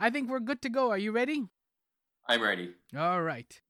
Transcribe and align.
I 0.00 0.10
think 0.10 0.30
we're 0.30 0.38
good 0.38 0.62
to 0.62 0.68
go. 0.68 0.90
Are 0.90 0.98
you 0.98 1.10
ready? 1.10 1.48
I'm 2.28 2.40
ready. 2.40 2.70
All 2.96 3.20
right. 3.20 3.60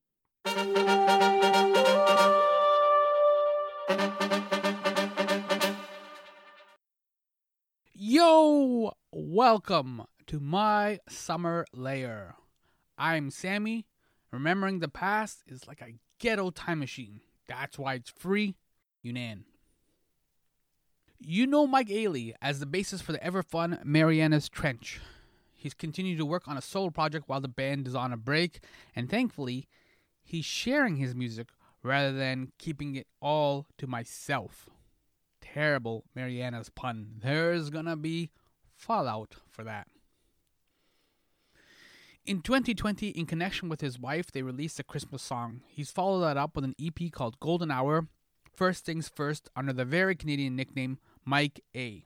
Yo, 7.95 8.93
welcome 9.11 10.03
to 10.27 10.39
my 10.39 10.99
summer 11.09 11.65
lair. 11.73 12.35
I'm 12.99 13.31
Sammy. 13.31 13.87
Remembering 14.31 14.81
the 14.81 14.89
past 14.89 15.43
is 15.47 15.67
like 15.67 15.81
a 15.81 15.95
ghetto 16.19 16.51
time 16.51 16.81
machine. 16.81 17.23
That's 17.47 17.79
why 17.79 17.95
it's 17.95 18.11
free. 18.11 18.57
Younan. 19.03 19.45
You 21.19 21.47
know 21.47 21.67
Mike 21.67 21.89
Ayley 21.89 22.35
as 22.43 22.61
the 22.61 22.67
basis 22.67 23.01
for 23.01 23.13
the 23.13 23.25
ever 23.25 23.43
fun 23.43 23.79
Marianas 23.83 24.51
Trench. 24.51 25.01
He's 25.59 25.75
continued 25.75 26.19
to 26.19 26.25
work 26.25 26.47
on 26.47 26.57
a 26.57 26.63
solo 26.63 26.91
project 26.91 27.29
while 27.29 27.41
the 27.41 27.49
band 27.49 27.89
is 27.89 27.95
on 27.97 28.13
a 28.13 28.17
break, 28.17 28.61
and 28.95 29.11
thankfully, 29.11 29.67
he's 30.23 30.45
sharing 30.45 30.97
his 30.97 31.17
music 31.17 31.49
rather 31.83 32.13
than 32.13 32.53
keeping 32.59 32.95
it 32.95 33.09
all 33.21 33.67
to 33.79 33.89
myself. 33.89 34.69
Terrible 35.41 36.05
Marianas 36.15 36.69
pun. 36.71 37.15
There's 37.21 37.71
gonna 37.71 37.97
be 37.97 38.31
fallout 38.77 39.35
for 39.51 39.65
that. 39.65 39.89
In 42.25 42.41
2020, 42.41 43.09
in 43.09 43.27
connection 43.27 43.69
with 43.69 43.81
his 43.81 43.99
wife, 43.99 44.31
they 44.31 44.43
released 44.43 44.79
a 44.79 44.85
Christmas 44.85 45.23
song. 45.23 45.63
He's 45.67 45.91
followed 45.91 46.21
that 46.21 46.37
up 46.37 46.55
with 46.55 46.65
an 46.65 46.77
EP 46.81 47.11
called 47.11 47.41
Golden 47.41 47.73
Hour, 47.73 48.07
First 48.55 48.85
Things 48.85 49.09
First, 49.09 49.49
under 49.57 49.73
the 49.73 49.85
very 49.85 50.15
Canadian 50.15 50.55
nickname 50.55 50.99
Mike 51.25 51.61
A. 51.75 52.05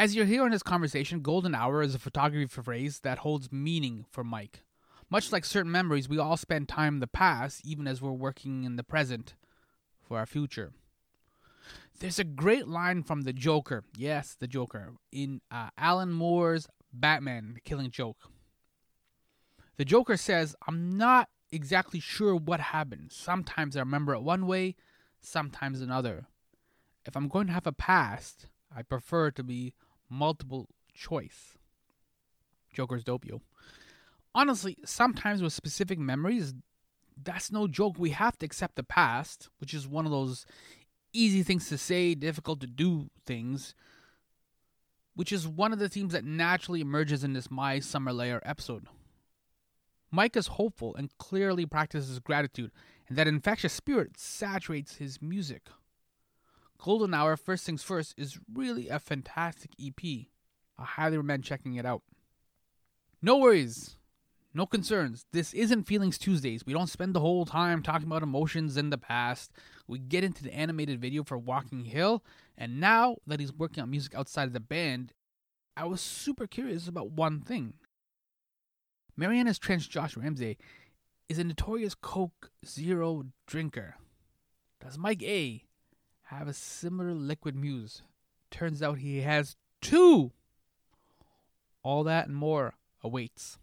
As 0.00 0.16
you'll 0.16 0.24
hear 0.24 0.46
in 0.46 0.50
this 0.50 0.62
conversation, 0.62 1.20
Golden 1.20 1.54
Hour 1.54 1.82
is 1.82 1.94
a 1.94 1.98
photography 1.98 2.46
phrase 2.46 3.00
that 3.00 3.18
holds 3.18 3.52
meaning 3.52 4.06
for 4.10 4.24
Mike. 4.24 4.62
Much 5.10 5.30
like 5.30 5.44
certain 5.44 5.70
memories, 5.70 6.08
we 6.08 6.16
all 6.16 6.38
spend 6.38 6.70
time 6.70 6.94
in 6.94 7.00
the 7.00 7.06
past, 7.06 7.60
even 7.66 7.86
as 7.86 8.00
we're 8.00 8.10
working 8.10 8.64
in 8.64 8.76
the 8.76 8.82
present 8.82 9.34
for 10.00 10.16
our 10.16 10.24
future. 10.24 10.72
There's 11.98 12.18
a 12.18 12.24
great 12.24 12.66
line 12.66 13.02
from 13.02 13.24
the 13.24 13.34
Joker, 13.34 13.84
yes, 13.94 14.34
the 14.40 14.46
Joker, 14.46 14.94
in 15.12 15.42
uh, 15.50 15.68
Alan 15.76 16.14
Moore's 16.14 16.66
Batman 16.94 17.52
The 17.52 17.60
Killing 17.60 17.90
Joke. 17.90 18.30
The 19.76 19.84
Joker 19.84 20.16
says, 20.16 20.56
I'm 20.66 20.96
not 20.96 21.28
exactly 21.52 22.00
sure 22.00 22.34
what 22.34 22.60
happened. 22.60 23.12
Sometimes 23.12 23.76
I 23.76 23.80
remember 23.80 24.14
it 24.14 24.22
one 24.22 24.46
way, 24.46 24.76
sometimes 25.20 25.82
another. 25.82 26.24
If 27.04 27.18
I'm 27.18 27.28
going 27.28 27.48
to 27.48 27.52
have 27.52 27.66
a 27.66 27.72
past, 27.72 28.46
I 28.74 28.80
prefer 28.80 29.30
to 29.32 29.42
be 29.42 29.74
multiple 30.10 30.68
choice. 30.92 31.56
Joker's 32.72 33.04
dope, 33.04 33.24
yo. 33.26 33.40
Honestly, 34.34 34.76
sometimes 34.84 35.42
with 35.42 35.52
specific 35.52 35.98
memories, 35.98 36.54
that's 37.22 37.50
no 37.50 37.66
joke. 37.66 37.96
We 37.98 38.10
have 38.10 38.36
to 38.38 38.46
accept 38.46 38.76
the 38.76 38.82
past, 38.82 39.48
which 39.58 39.74
is 39.74 39.88
one 39.88 40.04
of 40.04 40.12
those 40.12 40.46
easy 41.12 41.42
things 41.42 41.68
to 41.68 41.78
say, 41.78 42.14
difficult 42.14 42.60
to 42.60 42.66
do 42.66 43.10
things, 43.26 43.74
which 45.14 45.32
is 45.32 45.48
one 45.48 45.72
of 45.72 45.78
the 45.78 45.88
themes 45.88 46.12
that 46.12 46.24
naturally 46.24 46.80
emerges 46.80 47.24
in 47.24 47.32
this 47.32 47.50
My 47.50 47.80
Summer 47.80 48.12
Lair 48.12 48.40
episode. 48.44 48.86
Mike 50.12 50.36
is 50.36 50.48
hopeful 50.48 50.94
and 50.96 51.16
clearly 51.18 51.66
practices 51.66 52.18
gratitude, 52.18 52.70
and 53.08 53.18
that 53.18 53.28
infectious 53.28 53.72
spirit 53.72 54.18
saturates 54.18 54.96
his 54.96 55.20
music. 55.20 55.68
Golden 56.80 57.12
Hour, 57.12 57.36
First 57.36 57.66
Things 57.66 57.82
First, 57.82 58.14
is 58.16 58.38
really 58.52 58.88
a 58.88 58.98
fantastic 58.98 59.72
EP. 59.78 60.26
I 60.78 60.84
highly 60.84 61.18
recommend 61.18 61.44
checking 61.44 61.74
it 61.74 61.84
out. 61.84 62.02
No 63.20 63.36
worries, 63.36 63.96
no 64.54 64.64
concerns. 64.64 65.26
This 65.32 65.52
isn't 65.52 65.84
Feelings 65.84 66.16
Tuesdays. 66.16 66.64
We 66.64 66.72
don't 66.72 66.88
spend 66.88 67.14
the 67.14 67.20
whole 67.20 67.44
time 67.44 67.82
talking 67.82 68.06
about 68.06 68.22
emotions 68.22 68.78
in 68.78 68.88
the 68.88 68.96
past. 68.96 69.52
We 69.86 69.98
get 69.98 70.24
into 70.24 70.42
the 70.42 70.54
animated 70.54 71.00
video 71.00 71.22
for 71.22 71.36
Walking 71.36 71.84
Hill, 71.84 72.24
and 72.56 72.80
now 72.80 73.16
that 73.26 73.40
he's 73.40 73.52
working 73.52 73.82
on 73.82 73.90
music 73.90 74.14
outside 74.14 74.44
of 74.44 74.54
the 74.54 74.60
band, 74.60 75.12
I 75.76 75.84
was 75.84 76.00
super 76.00 76.46
curious 76.46 76.88
about 76.88 77.10
one 77.10 77.40
thing. 77.40 77.74
Marianas 79.16 79.58
Trench 79.58 79.90
Josh 79.90 80.16
Ramsay 80.16 80.56
is 81.28 81.38
a 81.38 81.44
notorious 81.44 81.94
Coke 81.94 82.50
Zero 82.64 83.24
drinker. 83.46 83.96
Does 84.80 84.96
MIKEH 84.96 85.64
have 86.30 86.46
a 86.46 86.52
similar 86.52 87.12
liquid 87.12 87.56
muse? 87.56 88.02
Turns 88.52 88.84
out 88.84 88.98
he 88.98 89.22
has 89.22 89.56
two! 89.80 90.30
All 91.82 92.04
that 92.04 92.28
and 92.28 92.36
more 92.36 92.74
awaits. 93.02 93.58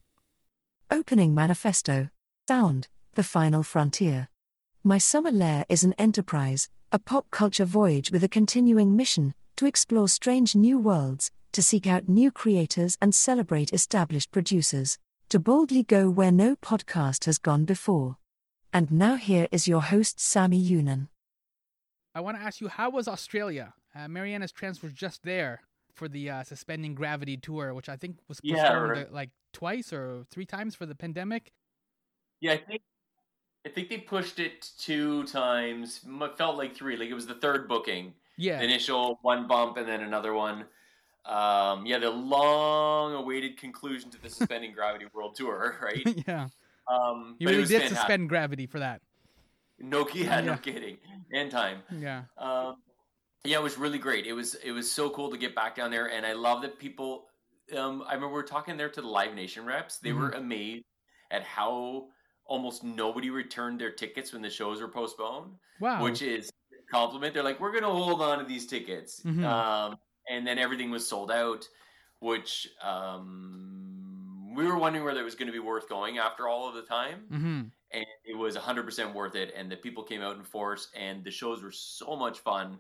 Opening 0.92 1.34
Manifesto. 1.34 2.10
Sound, 2.46 2.90
The 3.16 3.24
Final 3.24 3.64
Frontier. 3.64 4.28
My 4.84 4.98
Summer 4.98 5.32
Lair 5.32 5.66
is 5.70 5.86
an 5.86 5.94
enterprise, 5.98 6.68
a 6.92 7.00
pop 7.00 7.32
culture 7.32 7.64
voyage 7.64 8.12
with 8.12 8.24
a 8.24 8.30
continuing 8.30 8.98
mission 8.98 9.34
to 9.56 9.66
explore 9.66 10.10
strange 10.10 10.54
new 10.54 10.78
worlds, 10.78 11.32
to 11.54 11.64
seek 11.64 11.88
out 11.88 12.10
new 12.10 12.32
creators 12.32 12.98
and 13.02 13.16
celebrate 13.16 13.72
established 13.72 14.32
producers, 14.32 14.98
to 15.30 15.40
boldly 15.40 15.84
go 15.84 16.10
where 16.10 16.34
no 16.34 16.58
podcast 16.58 17.24
has 17.26 17.38
gone 17.38 17.64
before. 17.64 18.18
And 18.74 18.92
now 18.92 19.16
here 19.16 19.48
is 19.54 19.70
your 19.70 19.84
host, 19.84 20.20
Sammy 20.20 20.62
Younan. 20.62 21.08
I 22.18 22.20
want 22.20 22.36
to 22.38 22.44
ask 22.44 22.60
you, 22.62 22.68
how 22.68 22.90
was 22.90 23.08
Australia? 23.08 23.76
Uh, 23.96 24.08
Marianas 24.08 24.52
Trench 24.52 24.82
was 24.82 24.92
just 24.92 25.22
there 25.24 25.62
for 25.94 26.08
the 26.08 26.30
uh, 26.32 26.44
Suspending 26.44 26.96
Gravity 26.96 27.38
tour, 27.38 27.76
which 27.76 27.90
I 27.90 27.96
think 27.96 28.18
was 28.28 28.40
Yeah, 28.42 28.74
right. 28.74 29.06
uh, 29.08 29.12
like 29.14 29.30
twice 29.54 29.94
or 29.94 30.24
three 30.32 30.46
times 30.46 30.74
for 30.74 30.88
the 30.88 30.96
pandemic. 30.96 31.52
Yeah, 32.42 32.54
I 32.54 32.58
think 32.58 32.82
I 33.66 33.70
think 33.70 33.90
they 33.90 33.98
pushed 33.98 34.40
it 34.40 34.72
two 34.80 35.26
times. 35.26 36.02
Felt 36.38 36.58
like 36.58 36.76
three. 36.76 36.98
Like 36.98 37.10
it 37.10 37.14
was 37.14 37.28
the 37.28 37.36
third 37.36 37.68
booking. 37.68 38.14
Yeah. 38.36 38.58
The 38.60 38.64
initial 38.66 39.20
one 39.22 39.48
bump 39.48 39.78
and 39.78 39.88
then 39.88 40.02
another 40.02 40.34
one. 40.34 40.66
Um, 41.26 41.86
yeah, 41.86 42.00
the 42.00 42.10
long-awaited 42.10 43.58
conclusion 43.58 44.10
to 44.12 44.22
the 44.22 44.30
Suspending 44.30 44.72
Gravity 44.74 45.06
World 45.14 45.36
Tour, 45.36 45.76
right? 45.84 46.02
yeah. 46.28 46.48
Um, 46.88 47.36
You 47.40 47.48
really 47.50 47.64
did 47.66 47.70
fantastic. 47.82 47.98
suspend 47.98 48.30
gravity 48.30 48.66
for 48.66 48.80
that. 48.80 49.02
No, 49.80 50.08
yeah, 50.14 50.42
no 50.42 50.58
kidding. 50.58 50.98
And 51.32 51.52
time. 51.52 51.84
Yeah. 51.92 52.24
Um, 52.38 52.78
yeah, 53.46 53.58
it 53.60 53.64
was 53.64 53.78
really 53.78 54.00
great. 54.00 54.26
It 54.26 54.34
was 54.34 54.56
it 54.56 54.72
was 54.72 54.92
so 54.92 55.10
cool 55.10 55.30
to 55.30 55.38
get 55.38 55.54
back 55.56 55.76
down 55.76 55.92
there, 55.92 56.08
and 56.10 56.26
I 56.26 56.34
love 56.34 56.62
that 56.64 56.80
people. 56.80 57.28
Um, 57.78 58.02
I 58.08 58.14
remember 58.14 58.28
we 58.30 58.34
were 58.34 58.44
talking 58.44 58.76
there 58.78 58.90
to 58.90 59.02
the 59.02 59.08
Live 59.08 59.36
Nation 59.36 59.66
reps. 59.66 60.00
They 60.00 60.14
were 60.14 60.32
amazed 60.32 60.86
at 61.32 61.44
how 61.44 62.08
almost 62.46 62.84
nobody 62.84 63.30
returned 63.30 63.80
their 63.80 63.92
tickets 63.92 64.32
when 64.34 64.42
the 64.42 64.50
shows 64.50 64.80
were 64.82 64.88
postponed, 64.88 65.52
Wow. 65.82 66.02
which 66.02 66.22
is 66.22 66.50
a 66.72 66.92
compliment. 66.92 67.34
They're 67.34 67.44
like, 67.44 67.60
we're 67.60 67.72
going 67.72 67.84
to 67.84 67.90
hold 67.90 68.22
on 68.22 68.40
to 68.40 68.46
these 68.46 68.66
tickets, 68.68 69.22
Mhm. 69.26 69.44
um, 69.44 69.98
and 70.30 70.48
then 70.48 70.58
everything 70.58 70.90
was 70.90 71.06
sold 71.06 71.30
out, 71.30 71.68
which 72.20 72.70
um, 72.82 74.54
we 74.56 74.66
were 74.66 74.78
wondering 74.78 75.04
whether 75.06 75.20
it 75.20 75.26
was 75.26 75.36
going 75.36 75.48
to 75.48 75.52
be 75.54 75.60
worth 75.60 75.90
going 75.90 76.18
after 76.18 76.48
all 76.48 76.68
of 76.70 76.76
the 76.76 76.82
time 76.84 77.20
hmm 77.30 77.62
and 77.92 78.06
it 78.26 78.36
was 78.36 78.56
100% 78.56 79.14
worth 79.14 79.36
it 79.36 79.54
and 79.56 79.72
the 79.72 79.78
people 79.78 80.04
came 80.04 80.22
out 80.22 80.38
in 80.38 80.44
force 80.44 80.90
and 80.96 81.24
the 81.24 81.32
shows 81.32 81.64
were 81.64 81.72
so 81.72 82.16
much 82.16 82.40
fun. 82.40 82.80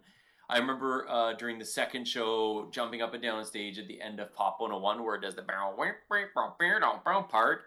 I 0.50 0.58
remember 0.58 1.06
uh, 1.10 1.34
during 1.34 1.60
the 1.60 1.66
second 1.66 2.08
show 2.08 2.70
jumping 2.72 3.02
up 3.02 3.14
and 3.14 3.22
down 3.22 3.40
on 3.40 3.46
stage 3.46 3.78
at 3.80 3.88
the 3.88 4.02
end 4.02 4.20
of 4.20 4.34
pop 4.34 4.60
101 4.60 5.04
where 5.04 5.16
it 5.16 5.22
does 5.22 5.36
the 5.36 5.42
bow 5.42 5.76
part 7.30 7.62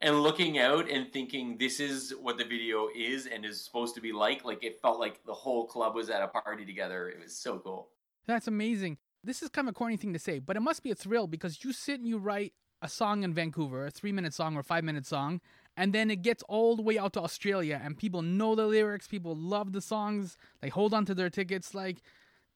and 0.00 0.22
looking 0.22 0.58
out 0.58 0.88
and 0.90 1.12
thinking 1.12 1.56
this 1.58 1.80
is 1.80 2.12
what 2.20 2.38
the 2.38 2.44
video 2.44 2.88
is 2.94 3.26
and 3.26 3.44
is 3.44 3.64
supposed 3.64 3.94
to 3.94 4.00
be 4.00 4.12
like. 4.12 4.44
Like 4.44 4.62
it 4.62 4.80
felt 4.80 5.00
like 5.00 5.24
the 5.24 5.32
whole 5.32 5.66
club 5.66 5.94
was 5.94 6.10
at 6.10 6.22
a 6.22 6.28
party 6.28 6.64
together. 6.64 7.08
It 7.08 7.20
was 7.20 7.34
so 7.34 7.58
cool. 7.58 7.88
That's 8.26 8.46
amazing. 8.46 8.98
This 9.24 9.42
is 9.42 9.48
kind 9.48 9.66
of 9.68 9.72
a 9.72 9.74
corny 9.74 9.96
thing 9.96 10.12
to 10.12 10.18
say, 10.18 10.38
but 10.38 10.56
it 10.56 10.60
must 10.60 10.82
be 10.82 10.90
a 10.90 10.94
thrill 10.94 11.26
because 11.26 11.64
you 11.64 11.72
sit 11.72 11.98
and 11.98 12.08
you 12.08 12.18
write 12.18 12.52
a 12.80 12.88
song 12.88 13.24
in 13.24 13.34
Vancouver, 13.34 13.86
a 13.86 13.90
three 13.90 14.12
minute 14.12 14.34
song 14.34 14.56
or 14.56 14.62
five 14.62 14.84
minute 14.84 15.06
song, 15.06 15.40
and 15.78 15.92
then 15.92 16.10
it 16.10 16.22
gets 16.22 16.42
all 16.48 16.74
the 16.74 16.82
way 16.82 16.98
out 16.98 17.12
to 17.12 17.20
Australia 17.20 17.80
and 17.82 17.96
people 17.96 18.20
know 18.20 18.56
the 18.56 18.66
lyrics, 18.66 19.06
people 19.06 19.34
love 19.36 19.72
the 19.72 19.80
songs, 19.80 20.36
they 20.60 20.68
hold 20.68 20.92
on 20.92 21.06
to 21.06 21.14
their 21.14 21.30
tickets. 21.30 21.72
Like 21.72 22.02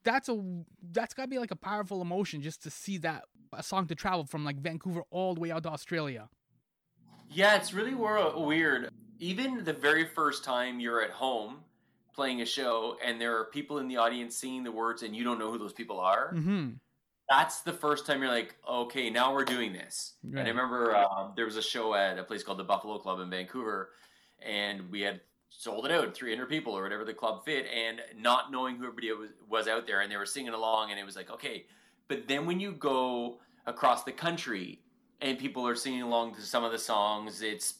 that's 0.02 0.28
a 0.28 0.42
that's 0.90 1.14
gotta 1.14 1.28
be 1.28 1.38
like 1.38 1.52
a 1.52 1.56
powerful 1.56 2.02
emotion 2.02 2.42
just 2.42 2.64
to 2.64 2.70
see 2.70 2.98
that 2.98 3.24
a 3.52 3.62
song 3.62 3.86
to 3.86 3.94
travel 3.94 4.24
from 4.24 4.44
like 4.44 4.56
Vancouver 4.56 5.04
all 5.10 5.34
the 5.34 5.40
way 5.40 5.52
out 5.52 5.62
to 5.62 5.70
Australia. 5.70 6.28
Yeah, 7.30 7.56
it's 7.56 7.72
really 7.72 7.94
weird. 7.94 8.90
Even 9.20 9.62
the 9.62 9.72
very 9.72 10.04
first 10.04 10.42
time 10.42 10.80
you're 10.80 11.00
at 11.00 11.10
home 11.10 11.58
playing 12.14 12.42
a 12.42 12.46
show 12.46 12.96
and 13.04 13.20
there 13.20 13.38
are 13.38 13.44
people 13.44 13.78
in 13.78 13.86
the 13.88 13.98
audience 13.98 14.36
singing 14.36 14.64
the 14.64 14.72
words 14.72 15.02
and 15.04 15.14
you 15.14 15.22
don't 15.22 15.38
know 15.38 15.50
who 15.50 15.58
those 15.58 15.72
people 15.72 16.00
are, 16.00 16.32
Mm-hmm. 16.34 16.70
That's 17.28 17.60
the 17.62 17.72
first 17.72 18.06
time 18.06 18.20
you're 18.22 18.30
like, 18.30 18.56
okay, 18.68 19.08
now 19.10 19.32
we're 19.32 19.44
doing 19.44 19.72
this. 19.72 20.14
And 20.22 20.38
I 20.40 20.48
remember 20.48 20.94
um, 20.96 21.32
there 21.36 21.44
was 21.44 21.56
a 21.56 21.62
show 21.62 21.94
at 21.94 22.18
a 22.18 22.24
place 22.24 22.42
called 22.42 22.58
the 22.58 22.64
Buffalo 22.64 22.98
Club 22.98 23.20
in 23.20 23.30
Vancouver, 23.30 23.90
and 24.40 24.90
we 24.90 25.00
had 25.00 25.20
sold 25.48 25.86
it 25.86 25.92
out 25.92 26.14
300 26.14 26.48
people 26.48 26.76
or 26.76 26.82
whatever 26.82 27.04
the 27.04 27.14
club 27.14 27.44
fit, 27.44 27.66
and 27.66 28.00
not 28.16 28.50
knowing 28.50 28.76
who 28.76 28.84
everybody 28.84 29.12
was, 29.12 29.30
was 29.48 29.68
out 29.68 29.86
there, 29.86 30.00
and 30.00 30.10
they 30.10 30.16
were 30.16 30.26
singing 30.26 30.52
along, 30.52 30.90
and 30.90 30.98
it 30.98 31.04
was 31.04 31.16
like, 31.16 31.30
okay. 31.30 31.66
But 32.08 32.26
then 32.28 32.44
when 32.46 32.60
you 32.60 32.72
go 32.72 33.40
across 33.66 34.04
the 34.04 34.12
country 34.12 34.82
and 35.20 35.38
people 35.38 35.66
are 35.66 35.76
singing 35.76 36.02
along 36.02 36.34
to 36.34 36.42
some 36.42 36.64
of 36.64 36.72
the 36.72 36.78
songs. 36.78 37.42
It's 37.42 37.74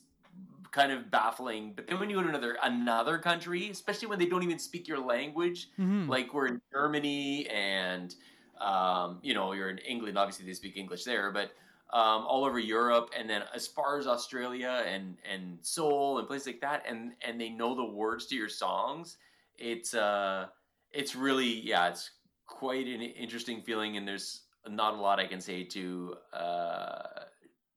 kind 0.70 0.92
of 0.92 1.10
baffling. 1.10 1.74
But 1.74 1.86
then 1.86 1.98
when 2.00 2.08
you 2.08 2.16
go 2.16 2.22
to 2.22 2.28
another 2.28 2.56
another 2.62 3.18
country, 3.18 3.68
especially 3.70 4.08
when 4.08 4.18
they 4.18 4.26
don't 4.26 4.42
even 4.42 4.58
speak 4.58 4.88
your 4.88 5.00
language, 5.00 5.68
Mhm. 5.78 6.08
like 6.08 6.32
we're 6.32 6.46
in 6.46 6.62
Germany 6.72 7.46
and 7.48 8.14
um, 8.62 9.18
you 9.22 9.34
know 9.34 9.52
you're 9.52 9.70
in 9.70 9.78
England. 9.78 10.18
Obviously, 10.18 10.46
they 10.46 10.54
speak 10.54 10.76
English 10.76 11.04
there, 11.04 11.30
but 11.32 11.52
um, 11.92 12.24
all 12.26 12.44
over 12.44 12.58
Europe, 12.58 13.10
and 13.18 13.28
then 13.28 13.42
as 13.54 13.66
far 13.66 13.98
as 13.98 14.06
Australia 14.06 14.84
and 14.86 15.16
and 15.30 15.58
Seoul 15.60 16.18
and 16.18 16.26
places 16.26 16.46
like 16.46 16.60
that, 16.60 16.84
and 16.88 17.12
and 17.26 17.40
they 17.40 17.50
know 17.50 17.74
the 17.74 17.84
words 17.84 18.26
to 18.26 18.36
your 18.36 18.48
songs. 18.48 19.18
It's 19.58 19.94
uh, 19.94 20.46
it's 20.90 21.14
really 21.14 21.60
yeah, 21.60 21.88
it's 21.88 22.10
quite 22.46 22.86
an 22.86 23.02
interesting 23.02 23.62
feeling, 23.62 23.96
and 23.96 24.06
there's 24.06 24.42
not 24.68 24.94
a 24.94 24.96
lot 24.96 25.18
I 25.18 25.26
can 25.26 25.40
say 25.40 25.64
to 25.64 26.14
uh, 26.32 27.02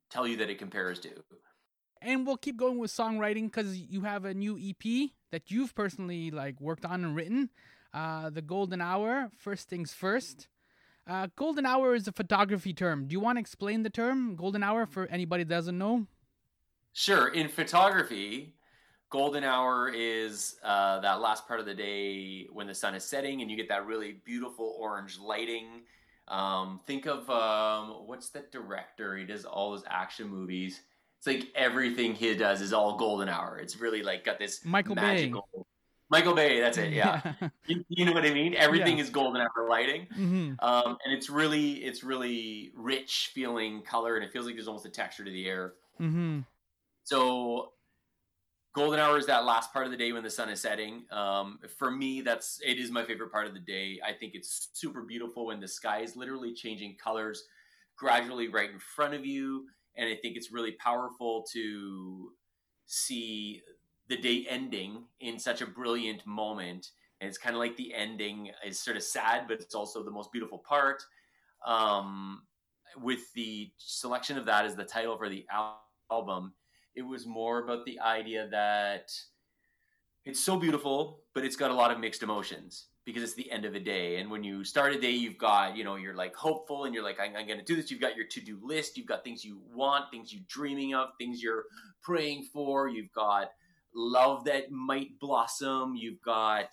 tell 0.09 0.27
you 0.27 0.37
that 0.37 0.49
it 0.49 0.59
compares 0.59 0.99
to. 0.99 1.09
and 2.01 2.25
we'll 2.25 2.37
keep 2.37 2.57
going 2.57 2.77
with 2.77 2.91
songwriting 2.91 3.45
because 3.45 3.77
you 3.77 4.01
have 4.01 4.25
a 4.25 4.33
new 4.33 4.57
EP 4.57 5.09
that 5.31 5.49
you've 5.49 5.73
personally 5.75 6.31
like 6.31 6.61
worked 6.61 6.85
on 6.85 7.03
and 7.03 7.15
written. 7.15 7.49
Uh, 7.93 8.29
the 8.29 8.41
Golden 8.41 8.81
Hour. 8.81 9.29
First 9.37 9.69
things 9.69 9.93
first. 9.93 10.47
Uh, 11.07 11.27
golden 11.35 11.65
Hour 11.65 11.93
is 11.93 12.07
a 12.07 12.11
photography 12.11 12.73
term. 12.73 13.07
Do 13.07 13.13
you 13.13 13.19
want 13.19 13.37
to 13.37 13.39
explain 13.39 13.83
the 13.83 13.89
term 13.89 14.35
Golden 14.35 14.63
Hour 14.63 14.85
for 14.85 15.05
anybody 15.07 15.43
that 15.43 15.53
doesn't 15.53 15.77
know? 15.77 16.07
Sure. 16.93 17.27
In 17.27 17.49
photography, 17.49 18.55
golden 19.09 19.43
hour 19.43 19.89
is 19.93 20.55
uh, 20.63 20.99
that 21.01 21.19
last 21.21 21.47
part 21.47 21.59
of 21.59 21.65
the 21.65 21.73
day 21.73 22.47
when 22.51 22.67
the 22.67 22.73
sun 22.73 22.95
is 22.95 23.03
setting 23.03 23.41
and 23.41 23.51
you 23.51 23.57
get 23.57 23.67
that 23.67 23.85
really 23.85 24.21
beautiful 24.25 24.75
orange 24.79 25.19
lighting. 25.19 25.81
Um, 26.27 26.79
think 26.87 27.05
of 27.05 27.29
um, 27.29 28.07
what's 28.07 28.29
that 28.29 28.51
director? 28.51 29.15
He 29.17 29.25
does 29.25 29.45
all 29.45 29.71
those 29.71 29.83
action 29.89 30.27
movies. 30.27 30.81
It's 31.17 31.27
like 31.27 31.47
everything 31.53 32.15
he 32.15 32.33
does 32.33 32.61
is 32.61 32.73
all 32.73 32.97
golden 32.97 33.29
hour. 33.29 33.59
It's 33.61 33.79
really 33.79 34.01
like 34.01 34.23
got 34.23 34.39
this 34.39 34.63
Michael 34.63 34.95
Bay. 34.95 35.31
Michael 36.09 36.33
Bay, 36.33 36.59
that's 36.59 36.77
it. 36.77 36.93
Yeah, 36.93 37.33
you, 37.65 37.83
you 37.89 38.05
know 38.05 38.13
what 38.13 38.25
I 38.25 38.33
mean. 38.33 38.53
Everything 38.53 38.99
is 38.99 39.09
golden 39.09 39.41
hour 39.41 39.67
lighting. 39.69 40.07
Hmm 40.13 40.53
um, 40.59 40.97
and 41.03 41.13
it's 41.13 41.29
really 41.29 41.73
it's 41.83 42.03
really 42.03 42.71
rich 42.75 43.31
feeling 43.33 43.81
color 43.81 44.15
and 44.15 44.23
it 44.23 44.31
feels 44.31 44.45
like 44.45 44.55
there's 44.55 44.67
almost 44.67 44.85
a 44.85 44.89
texture 44.89 45.23
to 45.23 45.31
the 45.31 45.47
air. 45.47 45.73
Hmm 45.97 46.41
so 47.03 47.73
golden 48.73 48.99
hour 48.99 49.17
is 49.17 49.27
that 49.27 49.45
last 49.45 49.71
part 49.71 49.85
of 49.85 49.91
the 49.91 49.97
day 49.97 50.11
when 50.11 50.23
the 50.23 50.29
sun 50.29 50.49
is 50.49 50.61
setting. 50.61 51.03
Um, 51.11 51.59
for 51.77 51.91
me 51.91 52.21
that's 52.21 52.59
it 52.65 52.77
is 52.77 52.91
my 52.91 53.03
favorite 53.03 53.31
part 53.31 53.47
of 53.47 53.53
the 53.53 53.59
day. 53.59 53.99
I 54.05 54.13
think 54.13 54.33
it's 54.35 54.69
super 54.73 55.01
beautiful 55.01 55.47
when 55.47 55.59
the 55.59 55.67
sky 55.67 55.99
is 56.01 56.15
literally 56.15 56.53
changing 56.53 56.97
colors 57.03 57.43
gradually 57.97 58.49
right 58.49 58.69
in 58.69 58.79
front 58.79 59.13
of 59.13 59.25
you 59.25 59.65
and 59.95 60.09
i 60.09 60.15
think 60.15 60.35
it's 60.35 60.51
really 60.51 60.73
powerful 60.73 61.45
to 61.53 62.31
see 62.87 63.61
the 64.07 64.17
day 64.17 64.45
ending 64.49 65.03
in 65.19 65.39
such 65.39 65.61
a 65.61 65.65
brilliant 65.65 66.25
moment 66.25 66.91
and 67.21 67.29
it's 67.29 67.37
kind 67.37 67.55
of 67.55 67.59
like 67.59 67.75
the 67.77 67.93
ending 67.93 68.51
is 68.65 68.79
sort 68.79 68.97
of 68.97 69.03
sad 69.03 69.47
but 69.47 69.59
it's 69.59 69.75
also 69.75 70.03
the 70.03 70.11
most 70.11 70.31
beautiful 70.31 70.59
part 70.59 71.03
um, 71.65 72.43
with 73.01 73.33
the 73.33 73.71
selection 73.77 74.37
of 74.37 74.45
that 74.45 74.65
as 74.65 74.75
the 74.75 74.83
title 74.83 75.17
for 75.17 75.29
the 75.29 75.45
al- 75.51 75.81
album 76.11 76.53
it 76.95 77.01
was 77.01 77.25
more 77.25 77.63
about 77.63 77.85
the 77.85 77.99
idea 77.99 78.47
that 78.51 79.11
it's 80.25 80.43
so 80.43 80.57
beautiful, 80.57 81.21
but 81.33 81.45
it's 81.45 81.55
got 81.55 81.69
a 81.69 81.73
lot 81.73 81.91
of 81.91 81.99
mixed 81.99 82.23
emotions 82.23 82.87
because 83.05 83.21
it's 83.21 83.35
the 83.35 83.51
end 83.51 83.63
of 83.63 83.75
a 83.75 83.79
day. 83.79 84.17
And 84.17 84.31
when 84.31 84.43
you 84.43 84.63
start 84.63 84.93
a 84.93 84.99
day, 84.99 85.11
you've 85.11 85.37
got, 85.37 85.77
you 85.77 85.83
know, 85.83 85.95
you're 85.95 86.15
like 86.15 86.35
hopeful 86.35 86.85
and 86.85 86.95
you're 86.95 87.03
like, 87.03 87.19
I'm, 87.19 87.35
I'm 87.35 87.45
going 87.45 87.59
to 87.59 87.65
do 87.65 87.75
this. 87.75 87.91
You've 87.91 88.01
got 88.01 88.15
your 88.15 88.25
to 88.25 88.41
do 88.41 88.59
list. 88.63 88.97
You've 88.97 89.05
got 89.05 89.23
things 89.23 89.45
you 89.45 89.61
want, 89.71 90.05
things 90.09 90.33
you're 90.33 90.41
dreaming 90.47 90.95
of, 90.95 91.09
things 91.19 91.43
you're 91.43 91.65
praying 92.01 92.47
for. 92.51 92.89
You've 92.89 93.11
got 93.13 93.51
love 93.95 94.45
that 94.45 94.71
might 94.71 95.19
blossom. 95.19 95.95
You've 95.95 96.21
got 96.21 96.69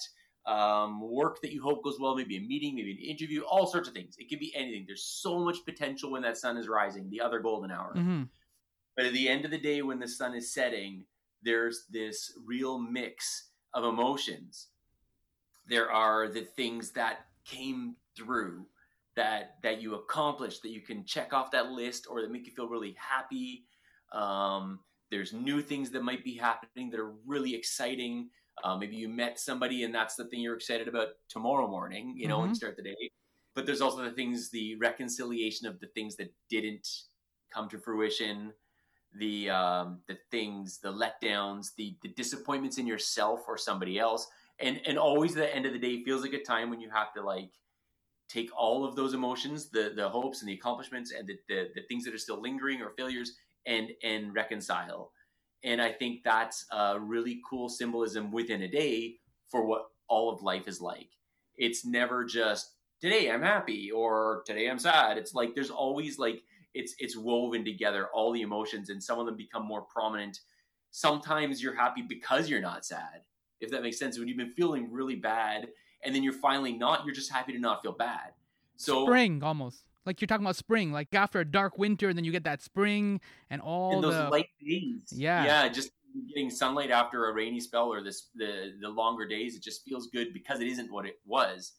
um, 0.46 1.00
work 1.00 1.40
that 1.42 1.52
you 1.52 1.62
hope 1.62 1.84
goes 1.84 1.98
well, 2.00 2.16
maybe 2.16 2.36
a 2.36 2.40
meeting, 2.40 2.74
maybe 2.74 2.92
an 2.92 2.98
interview, 2.98 3.42
all 3.42 3.66
sorts 3.66 3.88
of 3.88 3.94
things. 3.94 4.16
It 4.19 4.28
can 4.28 4.38
be 4.38 4.54
anything. 4.54 4.84
There's 4.86 5.04
so 5.04 5.38
much 5.38 5.64
potential 5.64 6.10
when 6.10 6.22
that 6.22 6.36
sun 6.36 6.56
is 6.56 6.69
rising, 6.69 7.08
the 7.10 7.20
other 7.20 7.40
golden 7.40 7.70
hour. 7.70 7.92
hmm 7.94 8.24
But 8.96 9.06
at 9.06 9.12
the 9.12 9.28
end 9.28 9.44
of 9.44 9.50
the 9.50 9.58
day, 9.58 9.82
when 9.82 10.00
the 10.00 10.08
sun 10.08 10.34
is 10.34 10.52
setting, 10.52 11.04
there's 11.42 11.86
this 11.90 12.32
real 12.44 12.78
mix 12.78 13.50
of 13.74 13.84
emotions. 13.84 14.69
There 15.69 15.90
are 15.90 16.28
the 16.28 16.42
things 16.42 16.90
that 16.92 17.26
came 17.44 17.96
through 18.16 18.66
that 19.14 19.56
that 19.62 19.80
you 19.80 19.94
accomplished 19.94 20.62
that 20.62 20.70
you 20.70 20.80
can 20.80 21.04
check 21.04 21.32
off 21.32 21.50
that 21.50 21.70
list 21.70 22.06
or 22.08 22.22
that 22.22 22.30
make 22.30 22.46
you 22.46 22.52
feel 22.52 22.69
really 22.69 22.96
happy. 22.98 23.64
Um, 24.12 24.80
there's 25.12 25.32
new 25.34 25.60
things 25.60 25.90
that 25.90 26.02
might 26.02 26.24
be 26.24 26.34
happening 26.34 26.90
that 26.90 26.98
are 26.98 27.12
really 27.26 27.54
exciting. 27.54 28.30
Uh, 28.64 28.76
maybe 28.76 28.96
you 28.96 29.08
met 29.08 29.38
somebody 29.38 29.84
and 29.84 29.94
that's 29.94 30.16
the 30.16 30.24
thing 30.24 30.40
you're 30.40 30.56
excited 30.56 30.88
about 30.88 31.08
tomorrow 31.28 31.68
morning, 31.68 32.14
you 32.16 32.26
know, 32.26 32.40
when 32.40 32.48
you 32.48 32.54
start 32.54 32.76
the 32.76 32.82
day. 32.82 33.10
But 33.54 33.66
there's 33.66 33.82
also 33.82 34.02
the 34.02 34.10
things, 34.10 34.50
the 34.50 34.76
reconciliation 34.76 35.66
of 35.66 35.78
the 35.80 35.88
things 35.88 36.16
that 36.16 36.32
didn't 36.48 36.88
come 37.52 37.68
to 37.68 37.78
fruition, 37.78 38.54
the 39.14 39.50
um, 39.50 40.00
the 40.08 40.16
things, 40.30 40.78
the 40.78 40.92
letdowns, 40.92 41.74
the 41.76 41.94
the 42.02 42.08
disappointments 42.08 42.78
in 42.78 42.86
yourself 42.86 43.40
or 43.46 43.58
somebody 43.58 43.98
else, 43.98 44.26
and 44.58 44.80
and 44.86 44.98
always 44.98 45.32
at 45.36 45.42
the 45.42 45.54
end 45.54 45.66
of 45.66 45.74
the 45.74 45.78
day 45.78 46.02
feels 46.02 46.22
like 46.22 46.32
a 46.32 46.42
time 46.42 46.70
when 46.70 46.80
you 46.80 46.88
have 46.88 47.12
to 47.12 47.22
like 47.22 47.50
take 48.30 48.48
all 48.56 48.86
of 48.86 48.96
those 48.96 49.12
emotions, 49.12 49.68
the 49.68 49.92
the 49.94 50.08
hopes 50.08 50.40
and 50.40 50.48
the 50.48 50.54
accomplishments, 50.54 51.12
and 51.12 51.28
the 51.28 51.36
the, 51.48 51.68
the 51.74 51.82
things 51.88 52.04
that 52.04 52.14
are 52.14 52.18
still 52.18 52.40
lingering 52.40 52.80
or 52.80 52.94
failures, 52.96 53.36
and 53.66 53.90
and 54.02 54.34
reconcile. 54.34 55.12
And 55.64 55.80
I 55.80 55.92
think 55.92 56.22
that's 56.24 56.66
a 56.72 56.98
really 56.98 57.40
cool 57.48 57.68
symbolism 57.68 58.32
within 58.32 58.62
a 58.62 58.68
day 58.68 59.16
for 59.48 59.64
what 59.64 59.86
all 60.08 60.32
of 60.32 60.42
life 60.42 60.66
is 60.66 60.80
like. 60.80 61.10
It's 61.56 61.84
never 61.84 62.24
just 62.24 62.72
today 63.00 63.30
I'm 63.30 63.42
happy 63.42 63.90
or 63.90 64.42
today 64.46 64.68
I'm 64.68 64.78
sad. 64.78 65.18
It's 65.18 65.34
like 65.34 65.54
there's 65.54 65.70
always 65.70 66.18
like 66.18 66.42
it's 66.74 66.94
it's 66.98 67.16
woven 67.16 67.64
together 67.64 68.08
all 68.12 68.32
the 68.32 68.42
emotions 68.42 68.90
and 68.90 69.02
some 69.02 69.18
of 69.18 69.26
them 69.26 69.36
become 69.36 69.64
more 69.64 69.82
prominent 69.82 70.40
sometimes 70.90 71.62
you're 71.62 71.74
happy 71.74 72.02
because 72.02 72.48
you're 72.48 72.60
not 72.60 72.84
sad 72.84 73.22
if 73.60 73.70
that 73.70 73.82
makes 73.82 73.98
sense 73.98 74.18
when 74.18 74.28
you've 74.28 74.36
been 74.36 74.50
feeling 74.50 74.90
really 74.90 75.16
bad 75.16 75.68
and 76.04 76.14
then 76.14 76.22
you're 76.22 76.32
finally 76.32 76.72
not 76.72 77.04
you're 77.04 77.14
just 77.14 77.32
happy 77.32 77.52
to 77.52 77.58
not 77.58 77.82
feel 77.82 77.92
bad 77.92 78.32
so 78.76 79.04
spring 79.04 79.42
almost 79.42 79.84
like 80.06 80.20
you're 80.20 80.26
talking 80.26 80.44
about 80.44 80.56
spring 80.56 80.93
like 80.93 81.14
after 81.14 81.40
a 81.40 81.44
dark 81.44 81.78
winter 81.78 82.08
and 82.08 82.16
then 82.19 82.25
you 82.25 82.32
get 82.32 82.44
that 82.44 82.62
spring 82.62 83.20
and 83.50 83.60
all 83.60 83.93
in 83.96 84.00
those 84.00 84.14
the 84.14 84.28
light 84.28 84.49
days 84.60 85.12
Yeah. 85.12 85.44
yeah 85.44 85.69
just 85.69 85.91
getting 86.29 86.50
sunlight 86.50 86.91
after 86.91 87.29
a 87.29 87.32
rainy 87.32 87.60
spell 87.60 87.93
or 87.93 88.03
this 88.03 88.29
the 88.34 88.72
the 88.81 88.88
longer 88.88 89.26
days 89.26 89.56
it 89.56 89.62
just 89.62 89.84
feels 89.84 90.08
good 90.08 90.32
because 90.34 90.60
it 90.60 90.67
isn't 90.69 90.93
what 90.93 91.06
it 91.06 91.19
was 91.24 91.72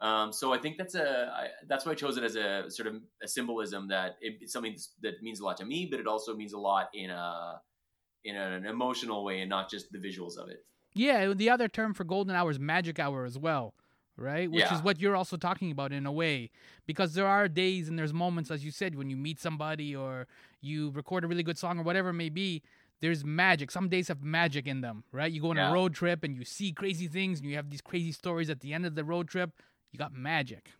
um, 0.00 0.32
so 0.32 0.52
I 0.52 0.58
think 0.58 0.76
that's 0.78 0.94
a 0.94 1.32
I, 1.34 1.48
that's 1.66 1.84
why 1.84 1.90
I 1.90 1.94
chose 1.96 2.16
it 2.16 2.22
as 2.22 2.36
a 2.36 2.70
sort 2.70 2.86
of 2.86 3.02
a 3.20 3.26
symbolism 3.26 3.88
that 3.88 4.16
it, 4.20 4.34
it's 4.40 4.52
something 4.52 4.76
that 5.02 5.20
means 5.24 5.40
a 5.40 5.44
lot 5.44 5.56
to 5.56 5.64
me, 5.64 5.88
but 5.90 5.98
it 5.98 6.06
also 6.06 6.36
means 6.36 6.52
a 6.52 6.58
lot 6.58 6.88
in 6.94 7.10
a 7.10 7.60
in 8.24 8.36
an 8.36 8.64
emotional 8.64 9.24
way 9.24 9.40
and 9.40 9.50
not 9.50 9.68
just 9.68 9.90
the 9.90 9.98
visuals 9.98 10.36
of 10.38 10.48
it. 10.50 10.64
yeah 10.94 11.32
the 11.32 11.50
other 11.50 11.66
term 11.66 11.94
for 11.94 12.04
golden 12.04 12.36
hour 12.36 12.48
is 12.48 12.60
magic 12.60 13.00
hour 13.00 13.24
as 13.24 13.36
well 13.36 13.74
right? 14.18 14.50
Which 14.50 14.70
is 14.72 14.82
what 14.82 15.00
you're 15.00 15.16
also 15.16 15.36
talking 15.36 15.70
about 15.70 15.92
in 15.92 16.04
a 16.04 16.12
way. 16.12 16.50
Because 16.86 17.14
there 17.14 17.26
are 17.26 17.48
days 17.48 17.88
and 17.88 17.98
there's 17.98 18.12
moments 18.12 18.50
as 18.50 18.64
you 18.64 18.70
said 18.70 18.94
when 18.94 19.08
you 19.08 19.16
meet 19.16 19.40
somebody 19.40 19.94
or 19.94 20.26
you 20.60 20.90
record 20.90 21.24
a 21.24 21.28
really 21.28 21.42
good 21.42 21.58
song 21.58 21.78
or 21.78 21.82
whatever 21.82 22.10
it 22.10 22.14
may 22.14 22.28
be 22.28 22.62
there's 23.00 23.24
magic. 23.24 23.70
Some 23.70 23.88
days 23.88 24.08
have 24.08 24.22
magic 24.22 24.66
in 24.66 24.80
them 24.80 25.04
right? 25.12 25.30
You 25.30 25.40
go 25.40 25.50
on 25.50 25.58
a 25.58 25.72
road 25.72 25.94
trip 25.94 26.24
and 26.24 26.36
you 26.36 26.44
see 26.44 26.72
crazy 26.72 27.06
things 27.06 27.40
and 27.40 27.48
you 27.48 27.56
have 27.56 27.70
these 27.70 27.80
crazy 27.80 28.12
stories 28.12 28.50
at 28.50 28.60
the 28.60 28.74
end 28.74 28.84
of 28.84 28.94
the 28.94 29.04
road 29.04 29.28
trip 29.28 29.52
you 29.92 29.98
got 29.98 30.12
magic. 30.12 30.70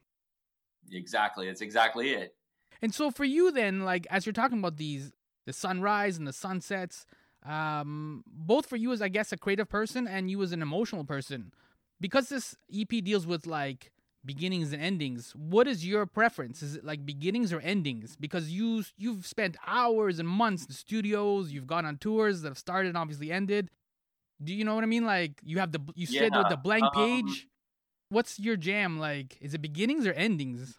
Exactly, 0.93 1.47
that's 1.47 1.61
exactly 1.61 2.11
it. 2.11 2.35
And 2.81 2.95
so 2.95 3.11
for 3.11 3.25
you 3.25 3.51
then, 3.51 3.85
like 3.85 4.07
as 4.11 4.27
you're 4.27 4.33
talking 4.33 4.59
about 4.59 4.77
these 4.77 5.13
the 5.47 5.53
sunrise 5.53 6.19
and 6.19 6.27
the 6.27 6.33
sunsets, 6.33 7.07
um, 7.45 8.23
both 8.27 8.67
for 8.67 8.77
you 8.77 8.93
as 8.93 9.01
I 9.01 9.09
guess 9.09 9.33
a 9.33 9.37
creative 9.37 9.69
person 9.69 10.07
and 10.07 10.31
you 10.31 10.43
as 10.43 10.53
an 10.53 10.63
emotional 10.63 11.05
person, 11.05 11.53
because 12.01 12.29
this 12.29 12.57
EP 12.73 12.89
deals 12.89 13.27
with 13.27 13.47
like 13.47 13.93
beginnings 14.25 14.73
and 14.73 14.83
endings, 14.83 15.33
what 15.37 15.67
is 15.67 15.87
your 15.87 16.07
preference? 16.07 16.63
Is 16.63 16.77
it 16.77 16.85
like 16.85 17.05
beginnings 17.05 17.53
or 17.53 17.61
endings? 17.61 18.17
Because 18.17 18.51
you 18.51 18.85
you've 18.97 19.27
spent 19.27 19.57
hours 19.67 20.19
and 20.19 20.29
months 20.29 20.67
in 20.67 20.73
studios, 20.73 21.51
you've 21.51 21.67
gone 21.67 21.87
on 21.87 21.97
tours 21.99 22.43
that 22.43 22.49
have 22.49 22.59
started 22.59 22.89
and 22.89 22.99
obviously 22.99 23.33
ended. 23.33 23.71
Do 24.43 24.55
you 24.55 24.65
know 24.65 24.75
what 24.75 24.85
I 24.85 24.87
mean? 24.87 25.05
Like 25.05 25.41
you 25.43 25.59
have 25.59 25.73
the 25.73 25.81
you 25.95 26.07
said 26.07 26.37
with 26.37 26.49
the 26.49 26.57
blank 26.57 26.85
um, 26.85 26.93
page. 26.95 27.49
What's 28.11 28.39
your 28.39 28.57
jam 28.57 28.99
like? 28.99 29.37
Is 29.41 29.55
it 29.55 29.61
beginnings 29.61 30.07
or 30.07 30.13
endings? 30.13 30.79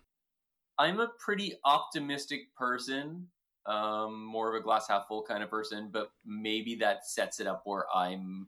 I'm 0.79 0.99
a 0.99 1.09
pretty 1.19 1.55
optimistic 1.65 2.55
person, 2.55 3.27
um, 3.65 4.23
more 4.23 4.55
of 4.55 4.59
a 4.59 4.63
glass 4.63 4.87
half 4.87 5.07
full 5.07 5.23
kind 5.23 5.43
of 5.43 5.49
person, 5.49 5.89
but 5.91 6.11
maybe 6.25 6.75
that 6.75 7.05
sets 7.05 7.41
it 7.41 7.47
up 7.47 7.63
where 7.65 7.85
I'm 7.93 8.47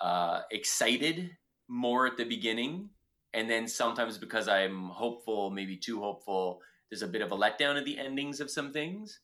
uh, 0.00 0.40
excited 0.50 1.30
more 1.68 2.06
at 2.06 2.16
the 2.16 2.24
beginning. 2.24 2.90
And 3.34 3.50
then 3.50 3.68
sometimes 3.68 4.18
because 4.18 4.48
I'm 4.48 4.88
hopeful, 4.88 5.50
maybe 5.50 5.76
too 5.76 6.00
hopeful, 6.00 6.60
there's 6.90 7.02
a 7.02 7.08
bit 7.08 7.22
of 7.22 7.32
a 7.32 7.36
letdown 7.36 7.76
at 7.76 7.84
the 7.84 7.98
endings 7.98 8.40
of 8.40 8.50
some 8.50 8.72
things. 8.72 9.20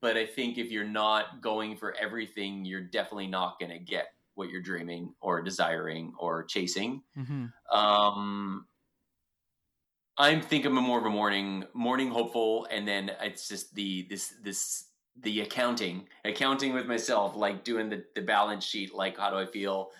But 0.00 0.16
I 0.16 0.26
think 0.26 0.56
if 0.56 0.70
you're 0.70 0.84
not 0.84 1.42
going 1.42 1.76
for 1.76 1.94
everything, 1.94 2.64
you're 2.64 2.80
definitely 2.80 3.26
not 3.26 3.58
going 3.58 3.72
to 3.72 3.78
get 3.78 4.12
what 4.34 4.48
you're 4.48 4.62
dreaming 4.62 5.14
or 5.20 5.42
desiring 5.42 6.14
or 6.18 6.44
chasing. 6.44 7.02
Mm-hmm. 7.18 7.46
Um, 7.76 8.66
I'm 10.16 10.40
think 10.42 10.64
I'm 10.64 10.74
more 10.74 10.98
of 10.98 11.06
a 11.06 11.10
morning 11.10 11.64
morning 11.72 12.10
hopeful, 12.10 12.66
and 12.70 12.86
then 12.86 13.10
it's 13.20 13.48
just 13.48 13.74
the 13.74 14.06
this 14.08 14.34
this 14.42 14.84
the 15.18 15.40
accounting 15.40 16.08
accounting 16.24 16.72
with 16.72 16.86
myself, 16.86 17.36
like 17.36 17.64
doing 17.64 17.88
the 17.88 18.04
the 18.14 18.22
balance 18.22 18.64
sheet, 18.64 18.94
like 18.94 19.18
how 19.18 19.30
do 19.30 19.36
I 19.36 19.46
feel, 19.46 19.90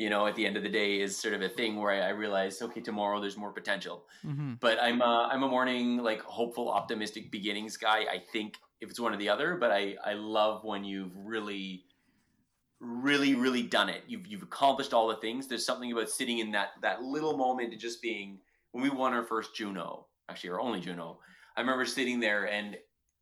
you 0.00 0.08
know, 0.08 0.26
at 0.26 0.34
the 0.34 0.46
end 0.46 0.56
of 0.56 0.62
the 0.62 0.68
day 0.70 0.98
is 1.02 1.14
sort 1.14 1.34
of 1.34 1.42
a 1.42 1.48
thing 1.50 1.76
where 1.76 1.90
I, 1.90 2.06
I 2.06 2.08
realize 2.08 2.62
okay 2.62 2.80
tomorrow 2.80 3.20
there's 3.20 3.36
more 3.36 3.52
potential. 3.52 4.06
Mm-hmm. 4.26 4.54
But 4.58 4.80
I'm 4.80 5.02
a, 5.02 5.28
I'm 5.30 5.42
a 5.42 5.48
morning 5.48 5.98
like 5.98 6.22
hopeful, 6.22 6.70
optimistic 6.70 7.30
beginnings 7.30 7.76
guy. 7.76 8.06
I 8.10 8.22
think 8.32 8.56
if 8.80 8.88
it's 8.88 8.98
one 8.98 9.12
or 9.12 9.18
the 9.18 9.28
other, 9.28 9.56
but 9.56 9.70
I 9.70 9.96
I 10.02 10.14
love 10.14 10.64
when 10.64 10.84
you've 10.84 11.12
really 11.14 11.84
really 12.80 13.34
really 13.34 13.62
done 13.62 13.90
it. 13.90 14.02
You've 14.08 14.26
you've 14.26 14.42
accomplished 14.42 14.94
all 14.94 15.06
the 15.06 15.16
things. 15.16 15.46
There's 15.46 15.66
something 15.66 15.92
about 15.92 16.08
sitting 16.08 16.38
in 16.38 16.50
that 16.52 16.70
that 16.80 17.02
little 17.02 17.36
moment 17.36 17.72
and 17.72 17.80
just 17.80 18.00
being 18.00 18.38
when 18.72 18.82
we 18.82 18.88
won 18.88 19.12
our 19.12 19.24
first 19.24 19.54
Juno, 19.54 20.06
actually 20.30 20.48
our 20.48 20.60
only 20.62 20.80
Juno, 20.80 21.18
I 21.58 21.60
remember 21.60 21.84
sitting 21.84 22.20
there 22.20 22.48
and 22.48 22.78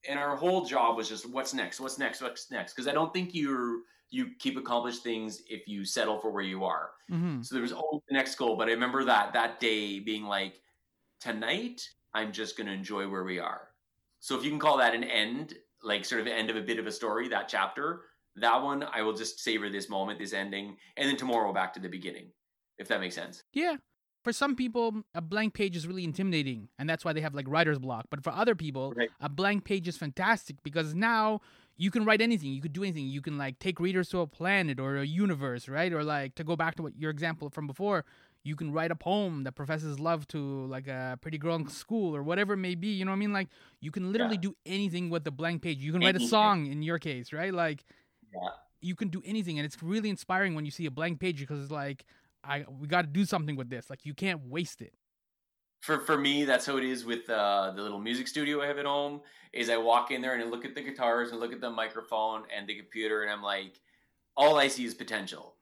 and 0.08 0.16
our 0.16 0.36
whole 0.36 0.64
job 0.64 0.96
was 0.96 1.08
just 1.08 1.28
what's 1.28 1.52
next, 1.52 1.80
what's 1.80 1.98
next, 1.98 2.22
what's 2.22 2.52
next. 2.52 2.74
Because 2.74 2.86
I 2.86 2.92
don't 2.92 3.12
think 3.12 3.34
you're 3.34 3.80
you 4.10 4.30
keep 4.38 4.56
accomplished 4.56 5.02
things 5.02 5.42
if 5.48 5.68
you 5.68 5.84
settle 5.84 6.18
for 6.18 6.30
where 6.30 6.42
you 6.42 6.64
are. 6.64 6.90
Mm-hmm. 7.10 7.42
So 7.42 7.54
there 7.54 7.62
was 7.62 7.72
always 7.72 8.02
the 8.08 8.14
next 8.14 8.36
goal. 8.36 8.56
But 8.56 8.68
I 8.68 8.72
remember 8.72 9.04
that 9.04 9.32
that 9.34 9.60
day 9.60 10.00
being 10.00 10.24
like, 10.24 10.60
tonight 11.20 11.88
I'm 12.14 12.32
just 12.32 12.56
gonna 12.56 12.72
enjoy 12.72 13.08
where 13.08 13.24
we 13.24 13.38
are. 13.38 13.68
So 14.20 14.36
if 14.36 14.44
you 14.44 14.50
can 14.50 14.58
call 14.58 14.78
that 14.78 14.94
an 14.94 15.04
end, 15.04 15.54
like 15.82 16.04
sort 16.04 16.20
of 16.20 16.26
end 16.26 16.50
of 16.50 16.56
a 16.56 16.62
bit 16.62 16.78
of 16.78 16.86
a 16.86 16.92
story, 16.92 17.28
that 17.28 17.48
chapter, 17.48 18.02
that 18.36 18.62
one 18.62 18.82
I 18.82 19.02
will 19.02 19.14
just 19.14 19.40
savor 19.40 19.68
this 19.68 19.88
moment, 19.88 20.18
this 20.18 20.32
ending, 20.32 20.76
and 20.96 21.08
then 21.08 21.16
tomorrow 21.16 21.52
back 21.52 21.72
to 21.74 21.80
the 21.80 21.88
beginning. 21.88 22.30
If 22.78 22.88
that 22.88 23.00
makes 23.00 23.14
sense. 23.14 23.42
Yeah. 23.52 23.76
For 24.24 24.32
some 24.32 24.56
people, 24.56 25.02
a 25.14 25.20
blank 25.20 25.54
page 25.54 25.76
is 25.76 25.86
really 25.86 26.04
intimidating, 26.04 26.68
and 26.78 26.88
that's 26.90 27.04
why 27.04 27.12
they 27.12 27.20
have 27.20 27.34
like 27.34 27.46
writer's 27.48 27.78
block. 27.78 28.06
But 28.10 28.22
for 28.22 28.30
other 28.30 28.54
people, 28.54 28.92
Right. 28.96 29.10
a 29.20 29.28
blank 29.28 29.64
page 29.64 29.88
is 29.88 29.96
fantastic 29.96 30.56
because 30.62 30.94
now 30.94 31.40
you 31.78 31.90
can 31.90 32.04
write 32.04 32.20
anything. 32.20 32.52
You 32.52 32.60
could 32.60 32.72
do 32.72 32.82
anything. 32.82 33.06
You 33.06 33.22
can 33.22 33.38
like 33.38 33.58
take 33.60 33.78
readers 33.80 34.08
to 34.10 34.20
a 34.20 34.26
planet 34.26 34.78
or 34.80 34.96
a 34.96 35.06
universe, 35.06 35.68
right? 35.68 35.92
Or 35.92 36.02
like 36.04 36.34
to 36.34 36.44
go 36.44 36.56
back 36.56 36.74
to 36.76 36.82
what 36.82 36.96
your 36.98 37.10
example 37.10 37.48
from 37.50 37.66
before, 37.66 38.04
you 38.44 38.56
can 38.56 38.72
write 38.72 38.90
a 38.90 38.96
poem 38.96 39.44
that 39.44 39.52
professors 39.52 39.98
love 40.00 40.26
to 40.28 40.66
like 40.66 40.88
a 40.88 41.18
pretty 41.20 41.38
girl 41.38 41.54
in 41.56 41.68
school 41.68 42.14
or 42.16 42.22
whatever 42.22 42.54
it 42.54 42.58
may 42.58 42.74
be. 42.74 42.88
You 42.88 43.04
know 43.04 43.12
what 43.12 43.16
I 43.16 43.20
mean? 43.20 43.32
Like 43.32 43.48
you 43.80 43.90
can 43.92 44.10
literally 44.12 44.34
Yeah. 44.36 44.40
do 44.50 44.56
anything 44.66 45.08
with 45.08 45.24
the 45.24 45.30
blank 45.30 45.62
page. 45.62 45.78
You 45.78 45.92
can 45.92 46.00
write 46.00 46.16
a 46.16 46.26
song 46.26 46.66
in 46.66 46.82
your 46.82 46.98
case, 46.98 47.32
right? 47.32 47.54
Like 47.54 47.84
Yeah. 48.34 48.48
you 48.80 48.94
can 48.96 49.08
do 49.08 49.22
anything 49.24 49.58
and 49.58 49.64
it's 49.66 49.80
really 49.82 50.08
inspiring 50.10 50.54
when 50.54 50.64
you 50.64 50.70
see 50.72 50.86
a 50.86 50.90
blank 50.90 51.20
page 51.20 51.38
because 51.38 51.62
it's 51.62 51.70
like 51.72 52.04
I 52.42 52.64
we 52.68 52.86
got 52.88 53.02
to 53.02 53.08
do 53.08 53.24
something 53.24 53.54
with 53.56 53.70
this. 53.70 53.88
Like 53.90 54.04
you 54.04 54.14
can't 54.14 54.40
waste 54.46 54.80
it. 54.82 54.94
For 55.80 56.00
for 56.00 56.18
me 56.18 56.44
that's 56.44 56.66
how 56.66 56.76
it 56.76 56.84
is 56.84 57.04
with 57.04 57.28
uh, 57.30 57.70
the 57.74 57.82
little 57.82 58.00
music 58.00 58.26
studio 58.28 58.60
i 58.62 58.66
have 58.66 58.78
at 58.78 58.84
home 58.86 59.20
is 59.52 59.70
i 59.70 59.76
walk 59.76 60.10
in 60.10 60.20
there 60.20 60.34
and 60.34 60.42
I 60.42 60.46
look 60.46 60.64
at 60.64 60.74
the 60.74 60.82
guitars 60.82 61.30
and 61.30 61.40
look 61.40 61.52
at 61.52 61.60
the 61.60 61.70
microphone 61.70 62.42
and 62.54 62.66
the 62.66 62.74
computer 62.74 63.22
and 63.22 63.30
i'm 63.30 63.42
like 63.42 63.80
all 64.36 64.58
i 64.58 64.68
see 64.68 64.84
is 64.84 64.94
potential. 64.94 65.54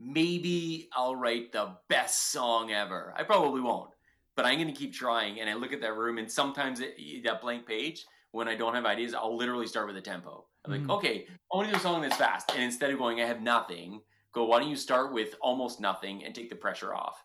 Maybe 0.00 0.88
i'll 0.92 1.16
write 1.16 1.52
the 1.52 1.76
best 1.88 2.32
song 2.32 2.72
ever. 2.72 3.14
I 3.16 3.22
probably 3.22 3.60
won't 3.60 3.90
but 4.36 4.44
i'm 4.44 4.56
going 4.56 4.66
to 4.66 4.78
keep 4.78 4.92
trying 4.92 5.40
and 5.40 5.48
i 5.48 5.54
look 5.54 5.72
at 5.72 5.80
that 5.80 5.96
room 5.96 6.18
and 6.18 6.30
sometimes 6.30 6.80
it, 6.80 6.96
that 7.24 7.40
blank 7.40 7.66
page 7.66 8.04
when 8.32 8.48
i 8.48 8.54
don't 8.54 8.74
have 8.74 8.84
ideas 8.84 9.14
i'll 9.14 9.36
literally 9.36 9.66
start 9.66 9.86
with 9.86 9.96
a 9.96 10.00
tempo. 10.00 10.44
I'm 10.64 10.72
Mhm. 10.72 10.88
like 10.88 10.90
okay 10.98 11.26
i 11.52 11.56
want 11.56 11.68
to 11.68 11.72
do 11.72 11.78
a 11.78 11.80
song 11.80 12.02
that's 12.02 12.16
fast 12.16 12.50
and 12.52 12.62
instead 12.62 12.90
of 12.90 12.98
going 12.98 13.20
i 13.20 13.26
have 13.26 13.40
nothing 13.42 14.00
go 14.32 14.44
why 14.44 14.58
don't 14.58 14.68
you 14.68 14.76
start 14.76 15.12
with 15.12 15.36
almost 15.40 15.80
nothing 15.80 16.24
and 16.24 16.34
take 16.34 16.50
the 16.50 16.56
pressure 16.56 16.94
off 16.94 17.24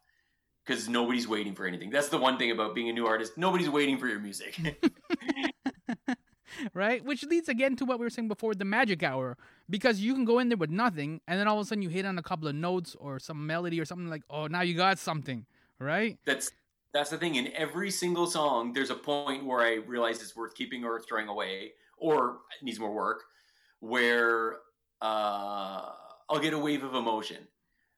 because 0.69 0.87
nobody's 0.87 1.27
waiting 1.27 1.55
for 1.55 1.65
anything. 1.65 1.89
That's 1.89 2.09
the 2.09 2.19
one 2.19 2.37
thing 2.37 2.51
about 2.51 2.75
being 2.75 2.89
a 2.89 2.93
new 2.93 3.07
artist. 3.07 3.39
Nobody's 3.39 3.69
waiting 3.69 3.97
for 3.97 4.07
your 4.07 4.19
music. 4.19 4.59
right? 6.75 7.03
Which 7.03 7.23
leads 7.23 7.49
again 7.49 7.75
to 7.77 7.85
what 7.85 7.97
we 7.97 8.05
were 8.05 8.11
saying 8.11 8.27
before 8.27 8.53
the 8.53 8.65
magic 8.65 9.01
hour. 9.01 9.35
Because 9.67 9.99
you 9.99 10.13
can 10.13 10.25
go 10.25 10.37
in 10.37 10.49
there 10.49 10.57
with 10.57 10.69
nothing 10.69 11.21
and 11.27 11.39
then 11.39 11.47
all 11.47 11.59
of 11.59 11.65
a 11.65 11.67
sudden 11.67 11.81
you 11.81 11.89
hit 11.89 12.05
on 12.05 12.19
a 12.19 12.21
couple 12.21 12.47
of 12.47 12.53
notes 12.53 12.95
or 12.99 13.17
some 13.17 13.47
melody 13.47 13.81
or 13.81 13.85
something 13.85 14.09
like, 14.09 14.21
oh, 14.29 14.45
now 14.45 14.61
you 14.61 14.75
got 14.75 14.99
something, 14.99 15.47
right? 15.79 16.19
that's 16.23 16.51
that's 16.93 17.09
the 17.09 17.17
thing. 17.17 17.35
In 17.35 17.51
every 17.55 17.89
single 17.89 18.27
song, 18.27 18.73
there's 18.73 18.91
a 18.91 18.95
point 18.95 19.45
where 19.45 19.61
I 19.61 19.75
realize 19.87 20.21
it's 20.21 20.35
worth 20.35 20.53
keeping 20.55 20.83
or 20.83 20.99
throwing 20.99 21.27
away, 21.27 21.73
or 21.97 22.39
it 22.59 22.63
needs 22.63 22.79
more 22.79 22.91
work. 22.91 23.25
Where 23.79 24.57
uh, 24.99 25.91
I'll 26.29 26.39
get 26.41 26.53
a 26.53 26.57
wave 26.57 26.83
of 26.83 26.95
emotion. 26.95 27.47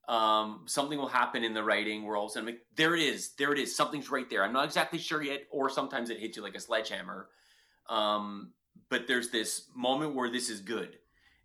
Um, 0.07 0.63
something 0.65 0.97
will 0.97 1.07
happen 1.07 1.43
in 1.43 1.53
the 1.53 1.63
writing 1.63 2.05
where 2.05 2.17
all 2.17 2.25
of 2.25 2.31
a 2.31 2.33
sudden, 2.33 2.49
I'm 2.49 2.55
like, 2.55 2.63
there 2.75 2.95
it 2.95 3.01
is, 3.01 3.33
there 3.37 3.53
it 3.53 3.59
is, 3.59 3.75
something's 3.75 4.09
right 4.09 4.29
there. 4.29 4.43
I'm 4.43 4.51
not 4.51 4.65
exactly 4.65 4.99
sure 4.99 5.21
yet, 5.21 5.43
or 5.51 5.69
sometimes 5.69 6.09
it 6.09 6.19
hits 6.19 6.35
you 6.35 6.43
like 6.43 6.55
a 6.55 6.59
sledgehammer. 6.59 7.29
Um, 7.87 8.51
but 8.89 9.07
there's 9.07 9.29
this 9.29 9.67
moment 9.75 10.15
where 10.15 10.29
this 10.29 10.49
is 10.49 10.59
good. 10.61 10.97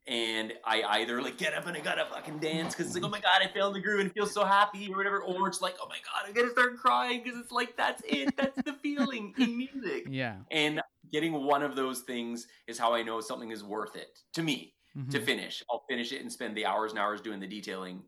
And 0.09 0.53
I 0.65 0.83
either 1.01 1.21
like 1.21 1.37
get 1.37 1.53
up 1.53 1.67
and 1.67 1.77
I 1.77 1.81
gotta 1.81 2.07
fucking 2.13 2.39
dance 2.39 2.75
because 2.75 2.87
it's 2.87 2.95
like, 2.95 3.05
oh 3.05 3.09
my 3.09 3.21
god, 3.21 3.41
I 3.43 3.49
found 3.53 3.75
the 3.75 3.81
groove 3.81 4.01
and 4.01 4.13
feel 4.13 4.27
so 4.27 4.45
happy 4.45 4.89
or 4.93 4.97
whatever, 4.97 5.21
or 5.21 5.49
it's 5.49 5.61
like, 5.61 5.75
oh 5.83 5.89
my 5.89 5.97
god, 5.97 6.29
I 6.29 6.33
gotta 6.33 6.51
start 6.51 6.77
crying 6.77 7.23
because 7.25 7.39
it's 7.41 7.51
like 7.51 7.77
that's 7.77 8.03
it, 8.07 8.37
that's 8.37 8.57
the 8.63 8.73
feeling 8.75 9.35
in 9.39 9.57
music. 9.57 10.07
Yeah. 10.09 10.37
And 10.53 10.81
getting 11.13 11.33
one 11.33 11.63
of 11.65 11.75
those 11.75 12.01
things 12.03 12.47
is 12.69 12.79
how 12.79 12.95
I 12.95 13.03
know 13.03 13.21
something 13.21 13.51
is 13.51 13.65
worth 13.65 13.97
it 13.97 14.19
to 14.35 14.43
me 14.43 14.75
Mhm. 14.97 15.11
to 15.11 15.21
finish. 15.21 15.63
I'll 15.69 15.85
finish 15.89 16.13
it 16.13 16.21
and 16.23 16.33
spend 16.33 16.57
the 16.57 16.67
hours 16.67 16.93
and 16.93 17.01
hours 17.01 17.21
doing 17.21 17.41
the 17.41 17.47
detailing 17.49 18.05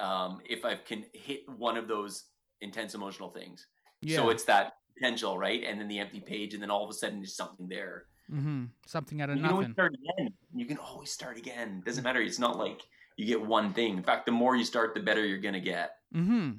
um, 0.00 0.40
if 0.48 0.64
I 0.64 0.74
can 0.76 1.04
hit 1.12 1.40
one 1.56 1.76
of 1.76 1.86
those 1.88 2.24
intense 2.60 2.94
emotional 2.94 3.30
things. 3.30 3.66
yeah. 4.02 4.16
So 4.16 4.30
it's 4.30 4.44
that 4.44 4.72
potential, 4.96 5.38
right? 5.38 5.62
And 5.66 5.80
then 5.80 5.88
the 5.88 5.98
empty 5.98 6.20
page, 6.20 6.54
and 6.54 6.62
then 6.62 6.70
all 6.70 6.84
of 6.84 6.90
a 6.90 6.94
sudden 6.94 7.18
there's 7.20 7.36
something 7.36 7.68
there. 7.68 8.06
hmm 8.28 8.64
Something 8.86 9.20
out 9.22 9.30
of 9.30 9.36
You 9.36 9.42
can 9.42 9.50
always 9.52 9.64
nothing. 9.68 9.74
start 9.74 9.94
again. 9.94 10.32
You 10.54 10.66
can 10.66 10.78
always 10.78 11.10
start 11.10 11.38
again. 11.38 11.82
Doesn't 11.84 12.04
matter. 12.04 12.20
It's 12.20 12.38
not 12.38 12.58
like 12.58 12.80
you 13.16 13.26
get 13.26 13.40
one 13.40 13.72
thing. 13.72 13.96
In 13.96 14.02
fact, 14.02 14.26
the 14.26 14.32
more 14.32 14.56
you 14.56 14.64
start, 14.64 14.94
the 14.94 15.00
better 15.00 15.24
you're 15.24 15.38
gonna 15.38 15.60
get. 15.60 15.90
hmm 16.12 16.52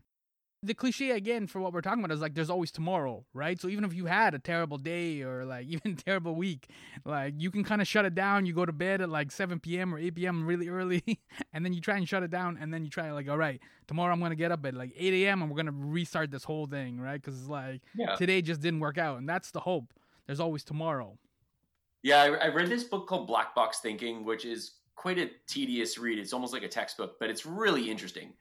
The 0.63 0.75
cliche 0.75 1.09
again 1.09 1.47
for 1.47 1.59
what 1.59 1.73
we're 1.73 1.81
talking 1.81 2.03
about 2.03 2.13
is 2.13 2.21
like 2.21 2.35
there's 2.35 2.51
always 2.51 2.69
tomorrow, 2.69 3.25
right? 3.33 3.59
So 3.59 3.67
even 3.67 3.83
if 3.83 3.95
you 3.95 4.05
had 4.05 4.35
a 4.35 4.39
terrible 4.39 4.77
day 4.77 5.23
or 5.23 5.43
like 5.43 5.65
even 5.69 5.95
terrible 5.95 6.35
week, 6.35 6.69
like 7.03 7.33
you 7.37 7.49
can 7.49 7.63
kind 7.63 7.81
of 7.81 7.87
shut 7.87 8.05
it 8.05 8.13
down. 8.13 8.45
You 8.45 8.53
go 8.53 8.65
to 8.67 8.71
bed 8.71 9.01
at 9.01 9.09
like 9.09 9.31
7 9.31 9.59
p.m. 9.59 9.93
or 9.93 9.97
8 9.97 10.13
p.m. 10.13 10.45
really 10.45 10.69
early, 10.69 11.03
and 11.53 11.65
then 11.65 11.73
you 11.73 11.81
try 11.81 11.97
and 11.97 12.07
shut 12.07 12.21
it 12.21 12.29
down, 12.29 12.59
and 12.61 12.71
then 12.71 12.83
you 12.83 12.91
try 12.91 13.11
like, 13.11 13.27
all 13.27 13.39
right, 13.39 13.59
tomorrow 13.87 14.13
I'm 14.13 14.19
gonna 14.19 14.35
get 14.35 14.51
up 14.51 14.63
at 14.67 14.75
like 14.75 14.93
8 14.95 15.25
a.m. 15.25 15.41
and 15.41 15.49
we're 15.49 15.57
gonna 15.57 15.71
restart 15.71 16.29
this 16.29 16.43
whole 16.43 16.67
thing, 16.67 16.99
right? 16.99 17.19
Because 17.19 17.39
it's 17.39 17.49
like 17.49 17.81
Yeah. 17.95 18.15
today 18.15 18.43
just 18.43 18.61
didn't 18.61 18.81
work 18.81 18.99
out, 18.99 19.17
and 19.17 19.27
that's 19.27 19.49
the 19.49 19.61
hope. 19.61 19.93
There's 20.27 20.39
always 20.39 20.63
tomorrow. 20.63 21.17
Yeah, 22.03 22.21
I, 22.21 22.27
I 22.27 22.47
read 22.49 22.69
this 22.69 22.83
book 22.83 23.07
called 23.07 23.25
Black 23.25 23.55
Box 23.55 23.79
Thinking, 23.79 24.25
which 24.25 24.45
is 24.45 24.73
quite 24.95 25.17
a 25.17 25.31
tedious 25.47 25.97
read. 25.97 26.19
It's 26.19 26.33
almost 26.33 26.53
like 26.53 26.63
a 26.63 26.67
textbook, 26.67 27.19
but 27.19 27.31
it's 27.31 27.47
really 27.47 27.89
interesting. 27.89 28.33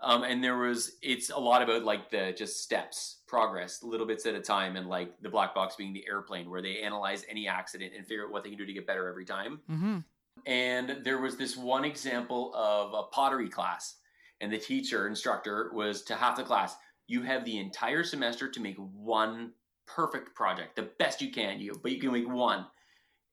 Um, 0.00 0.22
and 0.22 0.42
there 0.42 0.58
was, 0.58 0.92
it's 1.02 1.30
a 1.30 1.38
lot 1.38 1.60
about 1.60 1.84
like 1.84 2.10
the 2.10 2.32
just 2.36 2.62
steps, 2.62 3.22
progress, 3.26 3.82
little 3.82 4.06
bits 4.06 4.26
at 4.26 4.34
a 4.34 4.40
time, 4.40 4.76
and 4.76 4.88
like 4.88 5.20
the 5.22 5.28
black 5.28 5.54
box 5.54 5.74
being 5.76 5.92
the 5.92 6.06
airplane, 6.08 6.48
where 6.48 6.62
they 6.62 6.82
analyze 6.82 7.24
any 7.28 7.48
accident 7.48 7.92
and 7.96 8.06
figure 8.06 8.24
out 8.24 8.32
what 8.32 8.44
they 8.44 8.50
can 8.50 8.58
do 8.58 8.66
to 8.66 8.72
get 8.72 8.86
better 8.86 9.08
every 9.08 9.24
time. 9.24 9.60
Mm-hmm. 9.68 9.98
And 10.46 11.00
there 11.02 11.18
was 11.18 11.36
this 11.36 11.56
one 11.56 11.84
example 11.84 12.54
of 12.54 12.94
a 12.94 13.08
pottery 13.12 13.48
class, 13.48 13.96
and 14.40 14.52
the 14.52 14.58
teacher, 14.58 15.08
instructor, 15.08 15.70
was 15.74 16.02
to 16.02 16.14
half 16.14 16.36
the 16.36 16.44
class, 16.44 16.76
you 17.08 17.22
have 17.22 17.44
the 17.44 17.58
entire 17.58 18.04
semester 18.04 18.48
to 18.48 18.60
make 18.60 18.76
one 18.76 19.52
perfect 19.86 20.34
project, 20.34 20.76
the 20.76 20.90
best 20.98 21.20
you 21.20 21.32
can, 21.32 21.58
you 21.58 21.78
but 21.82 21.90
you 21.90 22.00
can 22.00 22.12
make 22.12 22.28
one. 22.28 22.66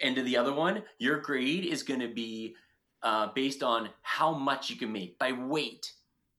And 0.01 0.15
to 0.15 0.23
the 0.23 0.35
other 0.35 0.53
one, 0.53 0.83
your 0.97 1.19
grade 1.19 1.65
is 1.65 1.83
going 1.83 1.99
to 1.99 2.07
be 2.07 2.55
uh, 3.03 3.27
based 3.35 3.61
on 3.61 3.89
how 4.01 4.33
much 4.33 4.69
you 4.69 4.77
can 4.77 4.91
make 4.91 5.19
by 5.19 5.31
weight, 5.31 5.91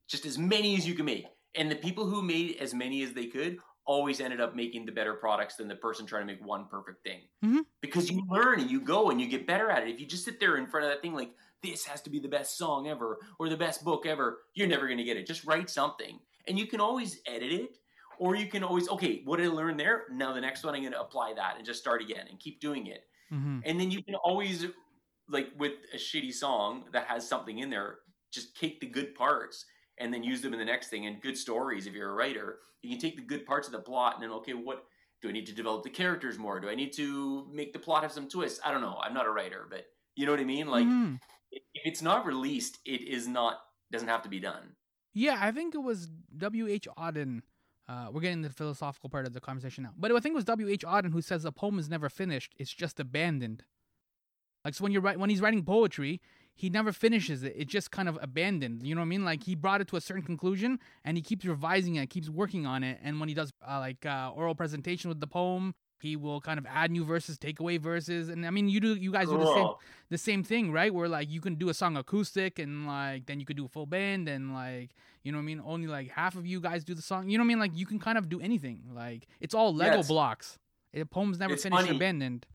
just 0.09 0.27
as 0.27 0.39
many 0.39 0.77
as 0.77 0.87
you 0.87 0.95
can 0.95 1.07
make. 1.07 1.27
And 1.55 1.71
the 1.71 1.77
people 1.77 2.07
who 2.07 2.23
made 2.23 2.57
as 2.61 2.75
many 2.75 3.03
as 3.03 3.13
they 3.13 3.27
could 3.27 3.59
always 3.87 4.21
ended 4.21 4.41
up 4.41 4.55
making 4.55 4.85
the 4.85 4.93
better 4.93 5.15
products 5.15 5.57
than 5.57 5.69
the 5.69 5.77
person 5.77 6.07
trying 6.07 6.27
to 6.27 6.33
make 6.33 6.45
one 6.45 6.67
perfect 6.67 7.05
thing. 7.05 7.23
Mhm. 7.45 7.65
Because 7.81 8.11
you 8.11 8.23
learn 8.29 8.61
and 8.61 8.71
you 8.71 8.81
go 8.81 9.11
and 9.11 9.21
you 9.21 9.29
get 9.29 9.47
better 9.47 9.71
at 9.71 9.85
it. 9.85 9.89
If 9.89 10.01
you 10.01 10.07
just 10.07 10.25
sit 10.25 10.41
there 10.41 10.57
in 10.57 10.67
front 10.67 10.85
of 10.85 10.91
that 10.91 11.03
thing 11.03 11.15
like, 11.15 11.33
this 11.63 11.85
has 11.85 12.03
to 12.03 12.11
be 12.11 12.19
the 12.19 12.29
best 12.29 12.59
song 12.59 12.89
ever 12.89 13.19
or 13.39 13.49
the 13.49 13.57
best 13.57 13.85
book 13.85 14.05
ever, 14.05 14.43
you're 14.55 14.67
never 14.67 14.87
going 14.87 14.99
to 14.99 15.05
get 15.05 15.17
it. 15.17 15.27
Just 15.27 15.45
write 15.45 15.71
something. 15.71 16.19
And 16.49 16.59
you 16.59 16.67
can 16.67 16.81
always 16.81 17.21
edit 17.27 17.53
it 17.53 17.79
or 18.19 18.35
you 18.35 18.49
can 18.49 18.65
always, 18.65 18.89
okay, 18.89 19.23
what 19.25 19.37
did 19.39 19.47
I 19.47 19.51
learn 19.51 19.77
there? 19.77 20.07
Now 20.11 20.33
the 20.33 20.41
next 20.41 20.65
one, 20.65 20.75
I'm 20.75 20.83
going 20.83 20.93
to 20.93 21.01
apply 21.01 21.35
that 21.35 21.57
and 21.57 21.65
just 21.65 21.81
start 21.81 22.03
again 22.03 22.27
and 22.29 22.41
keep 22.41 22.61
doing 22.61 22.89
it. 22.89 23.05
Mm-hmm. 23.33 23.61
And 23.65 23.81
then 23.81 23.91
you 23.91 24.03
can 24.03 24.15
always, 24.17 24.67
like 25.29 25.49
with 25.59 25.75
a 25.93 25.97
shitty 25.97 26.33
song 26.33 26.87
that 26.93 27.07
has 27.07 27.29
something 27.29 27.59
in 27.59 27.71
there, 27.71 27.99
just 28.33 28.57
take 28.57 28.81
the 28.81 28.87
good 28.87 29.15
parts 29.15 29.65
and 29.99 30.13
then 30.13 30.23
use 30.23 30.41
them 30.43 30.53
in 30.53 30.59
the 30.59 30.65
next 30.65 30.89
thing. 30.89 31.07
And 31.07 31.21
good 31.21 31.37
stories, 31.37 31.87
if 31.87 31.95
you're 31.95 32.11
a 32.11 32.15
writer, 32.15 32.59
you 32.83 32.91
can 32.91 32.99
take 32.99 33.17
the 33.17 33.23
good 33.23 33.47
parts 33.47 33.67
of 33.69 33.73
the 33.73 33.81
plot 33.81 34.15
and 34.15 34.23
then, 34.23 34.31
okay, 34.31 34.53
what 34.55 34.85
Do 35.23 35.31
I 35.31 35.33
need 35.33 35.47
to 35.47 35.55
develop 35.55 35.83
the 35.83 35.89
characters 35.91 36.39
more? 36.39 36.61
Do 36.61 36.69
I 36.69 36.75
need 36.75 36.93
to 36.97 37.49
make 37.51 37.73
the 37.73 37.79
plot 37.79 38.03
have 38.03 38.13
some 38.13 38.29
twists? 38.29 38.61
I 38.63 38.71
don't 38.71 38.83
know. 38.83 38.99
I'm 39.03 39.15
not 39.15 39.25
a 39.27 39.31
writer, 39.31 39.67
but 39.69 39.87
you 40.15 40.27
know 40.27 40.33
what 40.33 40.41
I 40.41 40.45
mean. 40.45 40.67
Like, 40.69 40.87
Mhm. 40.87 41.19
if 41.51 41.63
it's 41.75 42.03
not 42.03 42.27
released, 42.27 42.79
it 42.85 43.01
is 43.01 43.27
not 43.27 43.61
doesn't 43.91 44.09
have 44.09 44.23
to 44.23 44.29
be 44.29 44.39
done. 44.41 44.77
Yeah, 45.15 45.39
I 45.41 45.53
think 45.53 45.75
it 45.75 45.79
was 45.79 46.09
W. 46.37 46.67
H. 46.69 46.87
Auden. 46.99 47.41
Uh, 47.89 48.11
we're 48.13 48.21
getting 48.21 48.43
the 48.43 48.51
philosophical 48.51 49.09
part 49.09 49.27
of 49.27 49.33
the 49.33 49.41
conversation 49.41 49.85
now, 49.85 49.95
but 49.97 50.13
I 50.13 50.21
think 50.21 50.35
it 50.35 50.37
was 50.37 50.45
W. 50.45 50.69
H. 50.69 50.83
Auden 50.85 51.13
who 51.13 51.23
says 51.23 51.45
a 51.47 51.51
poem 51.53 51.79
is 51.79 51.89
never 51.89 52.11
finished; 52.11 52.55
it's 52.59 52.73
just 52.73 53.01
abandoned. 53.01 53.65
Like 54.67 54.75
so, 54.75 54.83
when 54.83 54.93
you're 54.93 55.03
when 55.03 55.31
he's 55.31 55.41
writing 55.41 55.65
poetry, 55.65 56.21
he 56.57 56.69
never 56.71 56.91
finishes 56.93 57.43
it; 57.45 57.55
it's 57.57 57.71
just 57.71 57.91
kind 57.93 58.09
of 58.09 58.19
abandoned. 58.21 58.83
You 58.85 58.95
know 58.97 59.03
what 59.03 59.07
I 59.07 59.09
mean? 59.09 59.25
Like 59.25 59.45
he 59.45 59.55
brought 59.55 59.81
it 59.81 59.89
to 59.89 59.97
a 59.97 60.01
certain 60.01 60.23
conclusion, 60.25 60.81
and 61.05 61.17
he 61.17 61.23
keeps 61.23 61.45
revising 61.45 61.95
it, 61.97 62.11
keeps 62.11 62.29
working 62.29 62.67
on 62.67 62.83
it. 62.83 62.99
And 63.05 63.21
when 63.21 63.29
he 63.29 63.35
does 63.35 63.53
uh, 63.67 63.79
like 63.79 64.05
uh, 64.05 64.33
oral 64.35 64.55
presentation 64.55 65.09
with 65.11 65.21
the 65.21 65.27
poem, 65.27 65.75
he 66.01 66.17
will 66.17 66.41
kind 66.41 66.59
of 66.59 66.67
add 66.67 66.91
new 66.91 67.05
verses, 67.05 67.39
take 67.39 67.61
away 67.61 67.77
verses, 67.77 68.29
and 68.31 68.45
I 68.47 68.51
mean, 68.51 68.69
you 68.69 68.81
do 68.81 68.95
you 68.97 69.13
guys 69.13 69.29
do 69.29 69.39
the 69.39 69.55
same 69.55 69.69
the 70.09 70.19
same 70.19 70.43
thing, 70.43 70.73
right? 70.73 70.93
Where 70.93 71.09
like 71.09 71.31
you 71.31 71.41
can 71.41 71.55
do 71.57 71.69
a 71.69 71.75
song 71.75 71.97
acoustic 71.97 72.59
and 72.59 72.87
like 72.87 73.27
then 73.27 73.39
you 73.39 73.47
could 73.47 73.57
do 73.57 73.67
a 73.67 73.69
full 73.69 73.87
band 73.87 74.29
and 74.29 74.53
like 74.55 74.91
you 75.23 75.33
know 75.33 75.39
what 75.39 75.43
I 75.43 75.47
mean. 75.47 75.63
Only 75.65 75.87
like 75.89 76.11
half 76.11 76.37
of 76.37 76.47
you 76.47 76.61
guys 76.61 76.85
do 76.85 76.95
the 76.95 77.03
song. 77.03 77.29
You 77.29 77.37
know 77.39 77.43
what 77.43 77.47
I 77.47 77.49
mean? 77.49 77.59
Like 77.61 77.77
you 77.77 77.87
can 77.87 77.99
kind 77.99 78.17
of 78.19 78.29
do 78.29 78.41
anything. 78.41 78.83
Like 78.95 79.27
it's 79.41 79.55
all 79.55 79.75
Lego 79.75 79.97
Yes. 79.99 80.09
blocks. 80.09 80.59
The 80.93 81.05
poems 81.05 81.39
never 81.39 81.55
It's 81.55 81.63
finished 81.63 81.85
funny. 81.85 81.97
abandoned. 81.97 82.47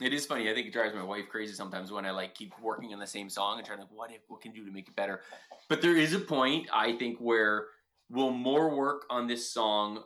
It 0.00 0.14
is 0.14 0.24
funny. 0.24 0.50
I 0.50 0.54
think 0.54 0.66
it 0.66 0.72
drives 0.72 0.94
my 0.94 1.02
wife 1.02 1.28
crazy 1.28 1.52
sometimes 1.52 1.92
when 1.92 2.06
I 2.06 2.10
like 2.10 2.34
keep 2.34 2.54
working 2.60 2.92
on 2.94 2.98
the 2.98 3.06
same 3.06 3.28
song 3.28 3.58
and 3.58 3.66
trying 3.66 3.80
to 3.80 3.86
what 3.94 4.10
if 4.10 4.20
what 4.28 4.40
can 4.40 4.52
do 4.52 4.64
to 4.64 4.72
make 4.72 4.88
it 4.88 4.96
better. 4.96 5.20
But 5.68 5.82
there 5.82 5.96
is 5.96 6.14
a 6.14 6.18
point 6.18 6.68
I 6.72 6.96
think 6.96 7.18
where 7.18 7.66
will 8.08 8.30
more 8.30 8.74
work 8.74 9.04
on 9.10 9.26
this 9.26 9.50
song 9.50 10.02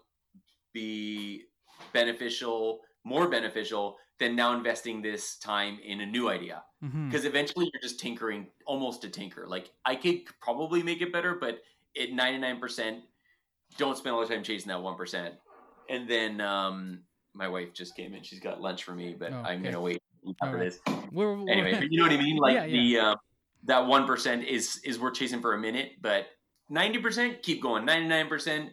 be 0.73 1.45
beneficial, 1.93 2.81
more 3.05 3.29
beneficial 3.29 3.97
than 4.19 4.37
now 4.37 4.55
investing 4.55 5.01
this 5.01 5.37
time 5.37 5.79
in 5.85 6.01
a 6.01 6.07
new 6.07 6.29
idea? 6.29 6.63
Because 7.09 7.25
eventually 7.25 7.71
you're 7.73 7.83
just 7.83 7.99
tinkering 8.01 8.49
almost 8.67 9.03
to 9.03 9.09
tinker. 9.09 9.47
Like 9.47 9.71
I 9.85 9.95
could 9.95 10.23
probably 10.41 10.83
make 10.83 11.03
it 11.03 11.13
better, 11.13 11.35
but 11.35 11.61
at 12.01 12.11
99%, 12.11 13.01
don't 13.79 13.97
spend 13.97 14.15
all 14.15 14.21
the 14.21 14.27
time 14.27 14.43
chasing 14.43 14.69
that 14.69 14.79
1%. 14.79 15.31
And 15.89 16.09
then 16.09 16.41
um, 16.41 17.01
my 17.35 17.49
wife 17.49 17.73
just 17.73 17.97
came 17.97 18.14
in. 18.14 18.23
She's 18.23 18.41
got 18.41 18.61
lunch 18.61 18.85
for 18.85 18.93
me, 18.95 19.14
but 19.19 19.33
Oh, 19.33 19.37
I'm 19.45 19.61
okay. 19.61 19.64
gonna 19.71 19.81
wait 19.81 20.03
after 20.43 20.57
Alright. 20.57 20.71
this. 20.71 20.81
We're, 21.12 21.35
we're- 21.37 21.50
Anyway, 21.53 21.87
you 21.91 21.99
know 21.99 22.05
what 22.09 22.12
I 22.12 22.23
mean? 22.23 22.37
Like 22.37 22.55
Yeah, 22.55 22.67
the 22.67 22.99
uh, 22.99 23.17
that 23.64 23.87
one 23.87 24.07
percent 24.07 24.45
is 24.45 24.81
is 24.85 24.99
worth 24.99 25.14
chasing 25.14 25.41
for 25.41 25.55
a 25.55 25.59
minute, 25.59 25.93
but 26.00 26.26
ninety 26.69 26.99
percent 26.99 27.43
keep 27.43 27.61
going. 27.62 27.85
Ninety 27.85 28.09
nine 28.09 28.29
percent 28.29 28.71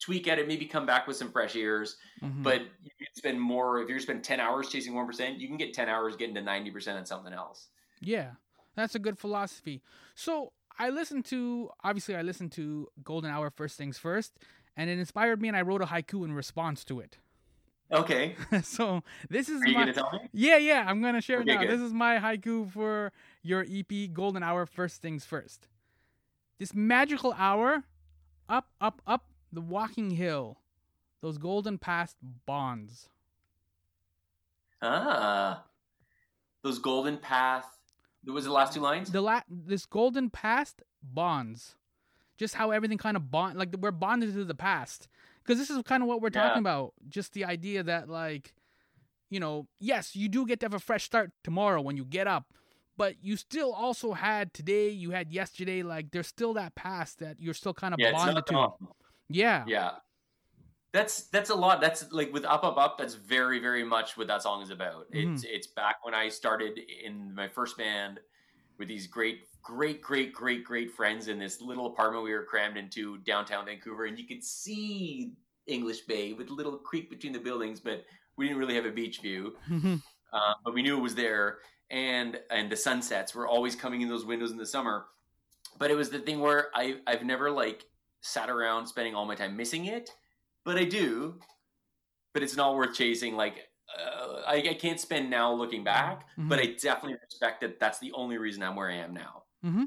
tweak 0.00 0.26
at 0.26 0.38
it, 0.40 0.48
maybe 0.48 0.66
come 0.66 0.84
back 0.84 1.06
with 1.06 1.16
some 1.16 1.30
fresh 1.30 1.54
ears. 1.54 1.96
Mhm. 2.22 2.42
But 2.42 2.60
you 2.82 2.90
can 2.98 3.06
spend 3.14 3.40
more 3.40 3.80
if 3.80 3.88
you're 3.88 4.00
spend 4.00 4.24
ten 4.24 4.40
hours 4.40 4.68
chasing 4.68 4.94
one 4.94 5.06
percent. 5.06 5.38
You 5.38 5.48
can 5.48 5.56
get 5.56 5.72
ten 5.72 5.88
hours 5.88 6.16
getting 6.16 6.34
to 6.34 6.42
ninety 6.42 6.70
percent 6.70 6.98
on 6.98 7.06
something 7.06 7.32
else. 7.32 7.68
Yeah, 8.00 8.32
that's 8.74 8.94
a 8.96 8.98
good 8.98 9.16
philosophy. 9.18 9.80
So 10.16 10.52
I 10.78 10.88
listened 10.90 11.24
to 11.26 11.70
obviously 11.84 12.16
I 12.16 12.22
listened 12.22 12.50
to 12.52 12.88
Golden 13.04 13.30
Hour 13.30 13.50
first 13.50 13.76
things 13.78 13.96
first, 13.96 14.32
and 14.76 14.90
it 14.90 14.98
inspired 14.98 15.40
me, 15.40 15.46
and 15.48 15.56
I 15.56 15.62
wrote 15.62 15.82
a 15.82 15.86
haiku 15.86 16.24
in 16.24 16.32
response 16.32 16.84
to 16.86 16.98
it. 16.98 17.18
Okay, 17.92 18.36
so 18.62 19.02
this 19.28 19.48
is 19.48 19.60
are 19.62 19.66
you 19.68 19.74
my 19.74 19.80
gonna 19.80 19.92
tell 19.92 20.10
me? 20.12 20.20
yeah 20.32 20.56
yeah 20.56 20.84
I'm 20.86 21.02
gonna 21.02 21.20
share 21.20 21.40
it 21.40 21.46
now. 21.46 21.60
good. 21.60 21.68
This 21.70 21.80
is 21.80 21.92
my 21.92 22.16
haiku 22.18 22.70
for 22.70 23.12
your 23.42 23.66
EP 23.68 24.12
Golden 24.12 24.42
Hour 24.42 24.64
first 24.66 25.02
things 25.02 25.24
first. 25.24 25.68
This 26.58 26.74
magical 26.74 27.34
hour, 27.36 27.84
up 28.48 28.68
up 28.80 29.02
up 29.06 29.26
the 29.52 29.60
walking 29.60 30.10
hill, 30.12 30.58
those 31.20 31.36
golden 31.36 31.76
past 31.76 32.16
bonds. 32.46 33.08
Ah, 34.80 35.64
those 36.62 36.78
golden 36.78 37.18
path. 37.18 37.66
What 38.24 38.34
was 38.34 38.44
the 38.44 38.52
last 38.52 38.72
two 38.72 38.80
lines? 38.80 39.10
the 39.10 39.20
la- 39.20 39.42
this 39.48 39.84
golden 39.84 40.30
past 40.30 40.82
bonds 41.02 41.74
just 42.36 42.54
how 42.54 42.70
everything 42.70 42.96
kind 42.96 43.16
of 43.16 43.30
bond 43.30 43.58
like 43.58 43.74
we're 43.78 43.90
bonded 43.90 44.32
to 44.34 44.44
the 44.44 44.54
past 44.54 45.08
because 45.44 45.58
this 45.58 45.70
is 45.70 45.82
kind 45.82 46.02
of 46.02 46.08
what 46.08 46.20
we're 46.20 46.30
Yeah. 46.32 46.42
talking 46.48 46.60
about 46.60 46.92
just 47.08 47.32
the 47.32 47.44
idea 47.44 47.82
that 47.82 48.08
like 48.08 48.54
you 49.30 49.40
know 49.40 49.66
yes 49.80 50.14
you 50.16 50.28
do 50.28 50.46
get 50.46 50.60
to 50.60 50.66
have 50.66 50.74
a 50.74 50.78
fresh 50.78 51.04
start 51.04 51.30
tomorrow 51.44 51.80
when 51.80 51.96
you 51.96 52.04
get 52.04 52.26
up 52.26 52.46
but 52.96 53.16
you 53.22 53.36
still 53.36 53.72
also 53.72 54.12
had 54.12 54.52
today 54.52 54.88
you 54.90 55.10
had 55.10 55.32
yesterday 55.32 55.82
like 55.82 56.10
there's 56.10 56.26
still 56.26 56.54
that 56.54 56.74
past 56.74 57.18
that 57.20 57.40
you're 57.40 57.54
still 57.54 57.74
kind 57.74 57.94
of 57.94 58.00
yeah, 58.00 58.12
bonded 58.12 58.46
to 58.46 58.52
gone. 58.52 58.72
yeah 59.28 59.64
Yeah. 59.66 59.90
That's 60.92 61.22
that's 61.28 61.48
a 61.48 61.54
lot. 61.54 61.80
That's 61.80 62.12
like 62.12 62.34
with 62.34 62.44
Up 62.44 62.64
Up 62.64 62.76
Up, 62.76 62.98
that's 62.98 63.14
very, 63.14 63.58
very 63.60 63.82
much 63.82 64.18
what 64.18 64.26
that 64.26 64.42
song 64.42 64.60
is 64.60 64.68
about. 64.68 65.10
Mm-hmm. 65.10 65.32
It's 65.32 65.44
it's 65.44 65.66
back 65.66 66.04
when 66.04 66.12
I 66.12 66.28
started 66.28 66.78
in 67.02 67.34
my 67.34 67.48
first 67.48 67.78
band 67.78 68.20
with 68.78 68.88
these 68.88 69.06
great, 69.06 69.40
great, 69.62 70.02
great, 70.02 70.32
great, 70.32 70.64
great 70.64 70.90
friends 70.90 71.28
in 71.28 71.38
this 71.38 71.60
little 71.60 71.86
apartment 71.86 72.24
we 72.24 72.32
were 72.32 72.44
crammed 72.44 72.76
into 72.76 73.18
downtown 73.18 73.64
Vancouver, 73.66 74.06
and 74.06 74.18
you 74.18 74.26
could 74.26 74.42
see 74.42 75.32
English 75.66 76.00
Bay 76.02 76.32
with 76.32 76.50
a 76.50 76.52
little 76.52 76.76
creek 76.76 77.08
between 77.08 77.32
the 77.32 77.38
buildings, 77.38 77.80
but 77.80 78.04
we 78.36 78.46
didn't 78.46 78.58
really 78.58 78.74
have 78.74 78.86
a 78.86 78.90
beach 78.90 79.20
view. 79.20 79.54
uh, 80.32 80.54
but 80.64 80.74
we 80.74 80.82
knew 80.82 80.96
it 80.96 81.00
was 81.00 81.14
there, 81.14 81.58
and 81.90 82.40
and 82.50 82.70
the 82.70 82.76
sunsets 82.76 83.34
were 83.34 83.46
always 83.46 83.76
coming 83.76 84.00
in 84.02 84.08
those 84.08 84.24
windows 84.24 84.50
in 84.50 84.56
the 84.56 84.66
summer. 84.66 85.06
But 85.78 85.90
it 85.90 85.94
was 85.94 86.10
the 86.10 86.18
thing 86.18 86.40
where 86.40 86.68
I 86.74 86.96
I've 87.06 87.24
never 87.24 87.50
like 87.50 87.84
sat 88.20 88.48
around 88.50 88.86
spending 88.86 89.14
all 89.14 89.24
my 89.26 89.34
time 89.34 89.56
missing 89.56 89.86
it, 89.86 90.10
but 90.64 90.76
I 90.76 90.84
do. 90.84 91.38
But 92.34 92.42
it's 92.42 92.56
not 92.56 92.74
worth 92.76 92.94
chasing. 92.94 93.36
Like 93.36 93.68
uh, 93.98 94.40
I, 94.46 94.56
I 94.70 94.74
can't 94.74 94.98
spend 94.98 95.28
now 95.28 95.52
looking 95.52 95.84
back, 95.84 96.26
but 96.38 96.58
I 96.58 96.66
definitely 96.80 97.18
respect 97.22 97.60
that. 97.60 97.78
That's 97.78 97.98
the 97.98 98.12
only 98.12 98.38
reason 98.38 98.62
I'm 98.62 98.74
where 98.74 98.90
I 98.90 98.96
am 98.96 99.12
now. 99.12 99.42
Mhm. 99.62 99.86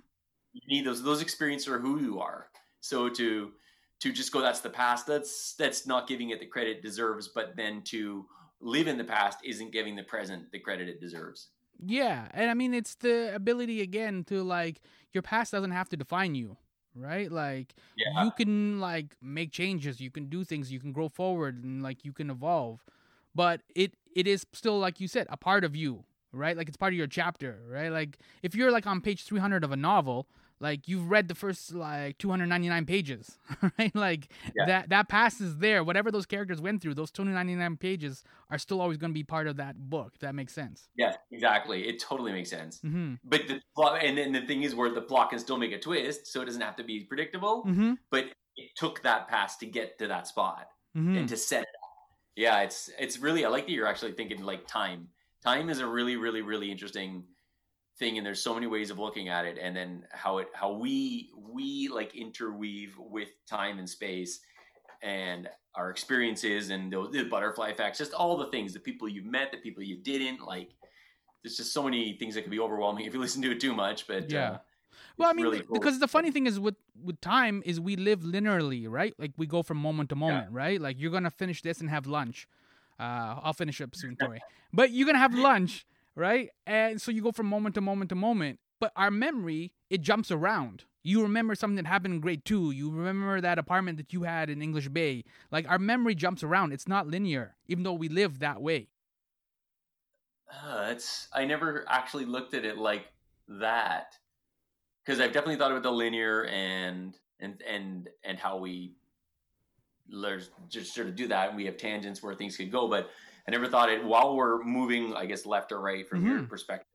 You 0.53 0.61
need 0.67 0.85
those 0.85 1.03
those 1.03 1.21
experiences 1.21 1.67
are 1.69 1.79
who 1.79 1.99
you 2.01 2.19
are. 2.19 2.49
So 2.79 3.09
to 3.09 3.53
to 3.99 4.11
just 4.11 4.31
go 4.31 4.41
that's 4.41 4.61
the 4.61 4.69
past 4.69 5.07
that's 5.07 5.55
that's 5.55 5.85
not 5.87 6.07
giving 6.07 6.29
it 6.29 6.39
the 6.39 6.45
credit 6.45 6.77
it 6.77 6.81
deserves 6.83 7.29
but 7.29 7.55
then 7.55 7.81
to 7.83 8.27
live 8.59 8.87
in 8.87 8.97
the 8.97 9.03
past 9.05 9.39
isn't 9.43 9.71
giving 9.71 9.95
the 9.95 10.03
present 10.03 10.51
the 10.51 10.59
credit 10.59 10.89
it 10.89 10.99
deserves 10.99 11.51
Yeah, 11.79 12.29
and 12.31 12.49
I 12.49 12.53
mean 12.53 12.73
it's 12.73 12.95
the 12.95 13.35
ability 13.35 13.81
again 13.81 14.23
to 14.25 14.43
like 14.43 14.81
your 15.11 15.21
past 15.21 15.51
doesn't 15.51 15.71
have 15.71 15.89
to 15.89 15.97
define 15.97 16.33
you, 16.35 16.57
right? 16.93 17.29
Like 17.31 17.75
Yeah. 17.95 18.05
you 18.13 18.31
can 18.31 18.79
like 18.79 19.17
make 19.21 19.51
changes, 19.51 19.99
you 19.99 20.09
can 20.11 20.29
do 20.29 20.43
things, 20.45 20.71
you 20.71 20.79
can 20.79 20.93
grow 20.93 21.09
forward 21.09 21.63
and 21.63 21.83
like 21.83 22.05
you 22.05 22.13
can 22.13 22.29
evolve. 22.29 22.85
But 23.33 23.61
it 23.75 23.95
it 24.15 24.27
is 24.27 24.45
still 24.53 24.79
like 24.79 24.99
you 25.01 25.07
said, 25.07 25.27
a 25.29 25.37
part 25.37 25.63
of 25.65 25.75
you, 25.75 26.05
right? 26.35 26.55
Like 26.57 26.67
it's 26.67 26.77
part 26.77 26.93
of 26.93 26.97
your 26.97 27.07
chapter, 27.07 27.61
right? 27.67 27.89
Like 27.89 28.19
if 28.43 28.55
you're 28.55 28.71
like 28.71 28.87
on 28.87 29.01
page 29.01 29.23
300 29.23 29.63
of 29.63 29.71
a 29.71 29.75
novel, 29.77 30.27
like 30.59 30.87
you've 30.87 31.09
read 31.09 31.27
the 31.27 31.35
first 31.35 31.73
like 31.73 32.17
299 32.17 32.85
pages, 32.85 33.39
right? 33.79 33.93
Like 33.95 34.31
Yeah. 34.55 34.65
that 34.67 34.89
that 34.89 35.09
past 35.09 35.41
is 35.41 35.57
there. 35.57 35.83
Whatever 35.83 36.11
those 36.11 36.25
characters 36.25 36.61
went 36.61 36.81
through, 36.81 36.95
those 36.95 37.11
299 37.11 37.77
pages 37.77 38.23
are 38.49 38.57
still 38.57 38.81
always 38.81 38.97
going 38.97 39.11
to 39.11 39.13
be 39.13 39.23
part 39.23 39.47
of 39.47 39.57
that 39.57 39.75
book. 39.89 40.11
If 40.15 40.21
that 40.21 40.35
makes 40.35 40.53
sense. 40.53 40.89
Yeah, 40.95 41.15
exactly 41.31 41.87
it 41.87 41.99
totally 41.99 42.31
makes 42.31 42.49
sense 42.49 42.79
Mhm. 42.81 43.19
but 43.23 43.47
the 43.47 43.61
plot 43.75 44.01
and 44.03 44.17
then 44.17 44.31
the 44.31 44.45
thing 44.45 44.63
is 44.63 44.73
where 44.75 44.89
the 44.93 45.01
plot 45.01 45.29
can 45.31 45.39
still 45.39 45.57
make 45.57 45.73
a 45.73 45.79
twist 45.79 46.27
so 46.27 46.41
it 46.41 46.45
doesn't 46.45 46.61
have 46.61 46.77
to 46.77 46.83
be 46.85 47.03
predictable 47.03 47.65
Mhm. 47.65 47.97
but 48.11 48.25
it 48.55 48.69
took 48.77 49.01
that 49.01 49.27
pass 49.27 49.57
to 49.57 49.65
get 49.65 49.97
to 49.99 50.07
that 50.07 50.25
spot 50.27 50.69
Mhm. 50.95 51.17
and 51.19 51.27
to 51.29 51.35
set 51.35 51.63
it 51.63 51.67
up 51.83 51.89
yeah 52.35 52.61
it's 52.61 52.89
it's 52.99 53.19
really 53.19 53.43
i 53.45 53.49
like 53.49 53.65
that 53.65 53.73
you're 53.73 53.87
actually 53.87 54.13
thinking 54.13 54.41
like 54.43 54.67
time 54.67 55.09
time 55.45 55.69
is 55.69 55.79
a 55.79 55.87
really 55.87 56.15
really 56.17 56.41
really 56.41 56.71
interesting 56.71 57.23
thing 57.97 58.17
and 58.17 58.25
there's 58.25 58.41
so 58.41 58.53
many 58.53 58.67
ways 58.67 58.89
of 58.89 58.99
looking 58.99 59.29
at 59.29 59.45
it 59.45 59.57
and 59.57 59.75
then 59.75 60.05
how 60.11 60.37
it 60.39 60.47
how 60.53 60.71
we 60.73 61.31
we 61.37 61.87
like 61.87 62.15
interweave 62.15 62.95
with 62.97 63.29
time 63.47 63.79
and 63.79 63.89
space 63.89 64.41
and 65.01 65.49
our 65.75 65.89
experiences 65.89 66.69
and 66.71 66.91
those 66.91 67.11
the 67.11 67.23
butterfly 67.23 67.69
effects 67.69 67.97
just 67.97 68.13
all 68.13 68.37
the 68.37 68.47
things 68.47 68.73
the 68.73 68.79
people 68.79 69.07
you've 69.07 69.25
met 69.25 69.51
the 69.51 69.57
people 69.57 69.81
you 69.83 69.97
didn't 69.97 70.41
like 70.41 70.71
there's 71.43 71.57
just 71.57 71.73
so 71.73 71.83
many 71.83 72.17
things 72.17 72.35
that 72.35 72.41
can 72.41 72.51
be 72.51 72.59
overwhelming 72.59 73.05
if 73.07 73.13
you 73.13 73.19
listen 73.19 73.41
to 73.41 73.51
it 73.51 73.59
too 73.59 73.73
much 73.75 74.07
but 74.07 74.31
Yeah. 74.31 74.51
uh, 74.51 74.57
Well, 75.17 75.29
I 75.29 75.33
mean, 75.33 75.45
really 75.45 75.61
cool. 75.61 75.79
because 75.79 75.99
the 75.99 76.07
funny 76.07 76.31
thing 76.31 76.45
is 76.47 76.59
with 76.59 76.75
with 77.07 77.19
time 77.21 77.61
is 77.65 77.79
we 77.79 77.95
live 77.95 78.21
linearly, 78.21 78.81
right? 78.99 79.13
Like 79.17 79.33
we 79.37 79.47
go 79.47 79.63
from 79.63 79.77
moment 79.77 80.09
to 80.09 80.15
moment, 80.15 80.51
right? 80.51 80.79
Like 80.81 80.99
you're 80.99 81.11
gonna 81.11 81.31
finish 81.31 81.61
this 81.61 81.79
and 81.81 81.89
have 81.89 82.05
lunch. 82.07 82.47
Uh, 82.99 83.39
I'll 83.43 83.53
finish 83.53 83.81
up 83.81 83.95
soon, 83.95 84.15
Tori. 84.15 84.41
but 84.73 84.91
you're 84.91 85.05
gonna 85.05 85.19
have 85.19 85.33
lunch, 85.33 85.85
right? 86.15 86.49
And 86.65 87.01
so 87.01 87.11
you 87.11 87.21
go 87.21 87.31
from 87.31 87.47
moment 87.47 87.75
to 87.75 87.81
moment 87.81 88.09
to 88.09 88.15
moment. 88.15 88.59
But 88.79 88.91
our 88.95 89.11
memory 89.11 89.71
it 89.89 90.01
jumps 90.01 90.31
around. 90.31 90.85
You 91.03 91.21
remember 91.21 91.53
something 91.53 91.75
that 91.75 91.85
happened 91.85 92.15
in 92.15 92.19
grade 92.19 92.45
two. 92.45 92.71
You 92.71 92.89
remember 92.89 93.39
that 93.39 93.59
apartment 93.59 93.97
that 93.97 94.11
you 94.11 94.23
had 94.23 94.49
in 94.49 94.61
English 94.61 94.89
Bay. 94.89 95.23
Like 95.51 95.69
our 95.69 95.77
memory 95.77 96.15
jumps 96.15 96.43
around. 96.43 96.73
It's 96.73 96.87
not 96.87 97.07
linear, 97.07 97.55
even 97.67 97.83
though 97.83 97.93
we 97.93 98.09
live 98.09 98.39
that 98.39 98.61
way. 98.61 98.89
Uh, 100.51 100.87
it's 100.89 101.27
I 101.33 101.45
never 101.45 101.85
actually 101.87 102.25
looked 102.25 102.53
at 102.53 102.65
it 102.65 102.77
like 102.77 103.05
that 103.47 104.17
because 105.03 105.19
I've 105.19 105.31
definitely 105.31 105.57
thought 105.57 105.71
about 105.71 105.83
the 105.83 105.91
linear 105.91 106.45
and 106.45 107.15
and 107.39 107.61
and 107.67 108.09
and 108.23 108.39
how 108.39 108.57
we 108.57 108.93
let's 110.09 110.49
just 110.69 110.93
sort 110.93 111.07
of 111.07 111.15
do 111.15 111.27
that, 111.27 111.49
and 111.49 111.57
we 111.57 111.65
have 111.65 111.77
tangents 111.77 112.21
where 112.23 112.35
things 112.35 112.57
could 112.57 112.71
go. 112.71 112.87
But 112.87 113.09
I 113.47 113.51
never 113.51 113.67
thought 113.67 113.89
it 113.89 114.03
while 114.03 114.35
we're 114.35 114.63
moving, 114.63 115.15
I 115.15 115.25
guess, 115.25 115.45
left 115.45 115.71
or 115.71 115.79
right 115.79 116.07
from 116.07 116.25
your 116.25 116.41
Mhm. 116.41 116.49
perspective. 116.49 116.87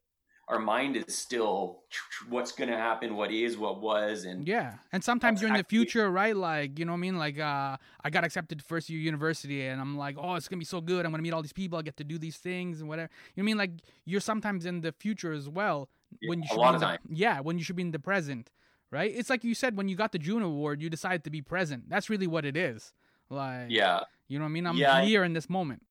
Our 0.49 0.59
mind 0.59 0.97
is 0.97 1.17
still 1.17 1.85
what's 2.29 2.51
going 2.53 2.71
to 2.71 2.77
happen, 2.77 3.15
what 3.15 3.31
is, 3.31 3.57
what 3.57 3.81
was, 3.81 4.25
and 4.25 4.49
Yeah, 4.49 4.79
and 4.93 5.05
sometimes 5.05 5.41
you're 5.41 5.51
in 5.51 5.57
the 5.57 5.65
future, 5.65 6.11
right? 6.11 6.35
Like 6.35 6.79
you 6.79 6.85
know 6.87 6.93
what 6.93 6.99
I 6.99 7.01
mean? 7.01 7.19
Like 7.19 7.39
uh, 7.39 7.77
I 8.03 8.11
got 8.11 8.25
accepted 8.25 8.59
to 8.59 8.65
first 8.65 8.89
year 8.89 8.99
university, 9.01 9.67
and 9.67 9.81
I'm 9.81 9.97
like, 9.99 10.17
oh, 10.19 10.35
it's 10.35 10.49
gonna 10.49 10.59
be 10.59 10.65
so 10.65 10.81
good. 10.81 11.05
I'm 11.05 11.13
gonna 11.13 11.23
meet 11.23 11.33
all 11.35 11.43
these 11.43 11.53
people. 11.53 11.79
I 11.79 11.83
get 11.83 11.97
to 11.99 12.05
do 12.05 12.19
these 12.19 12.39
things 12.39 12.81
and 12.81 12.89
whatever. 12.89 13.11
You 13.35 13.43
know 13.43 13.45
what 13.45 13.45
I 13.45 13.47
mean? 13.47 13.59
Like 13.59 13.83
you're 14.07 14.21
sometimes 14.21 14.67
in 14.67 14.81
the 14.81 14.93
future 14.93 15.33
as 15.33 15.49
well 15.49 15.89
when 16.23 16.43
you 16.43 16.49
a 16.51 16.55
should 16.55 16.61
lot 16.61 16.71
be 16.73 16.75
of 16.75 16.77
in 16.77 16.81
the, 16.81 16.87
time. 16.87 16.99
yeah 17.09 17.41
when 17.41 17.59
you 17.59 17.65
should 17.65 17.77
be 17.77 17.83
in 17.83 17.91
the 17.93 17.99
present, 17.99 18.51
right? 18.91 19.13
It's 19.15 19.31
like 19.31 19.45
you 19.45 19.55
said 19.55 19.77
when 19.77 19.89
you 19.89 19.97
got 19.97 20.13
the 20.13 20.19
Juno 20.19 20.47
Award, 20.47 20.83
you 20.83 20.91
decided 20.91 21.25
to 21.25 21.31
be 21.31 21.43
present. 21.43 21.89
That's 21.89 22.11
really 22.11 22.27
what 22.27 22.45
it 22.45 22.57
is. 22.57 22.93
Like 23.29 23.67
yeah. 23.69 24.01
you 24.29 24.39
know 24.39 24.45
what 24.45 24.51
I 24.51 24.53
mean? 24.53 24.67
I'm 24.67 24.77
Yeah, 24.77 24.97
I- 24.97 25.05
here 25.05 25.25
in 25.25 25.33
this 25.33 25.49
moment. 25.49 25.83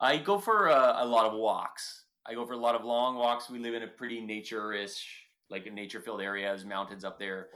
I 0.00 0.16
go 0.16 0.38
for 0.38 0.66
a, 0.66 0.96
a 0.98 1.06
lot 1.06 1.26
of 1.26 1.38
walks. 1.38 2.04
I 2.26 2.34
go 2.34 2.44
for 2.44 2.54
a 2.54 2.58
lot 2.58 2.74
of 2.74 2.84
long 2.84 3.16
walks. 3.16 3.48
We 3.48 3.60
live 3.60 3.74
in 3.74 3.84
a 3.84 3.86
pretty 3.86 4.20
nature-ish, 4.20 5.26
like 5.48 5.66
a 5.66 5.70
nature-filled 5.70 6.20
area. 6.20 6.48
There's 6.48 6.64
mountains 6.64 7.04
up 7.04 7.20
there, 7.20 7.48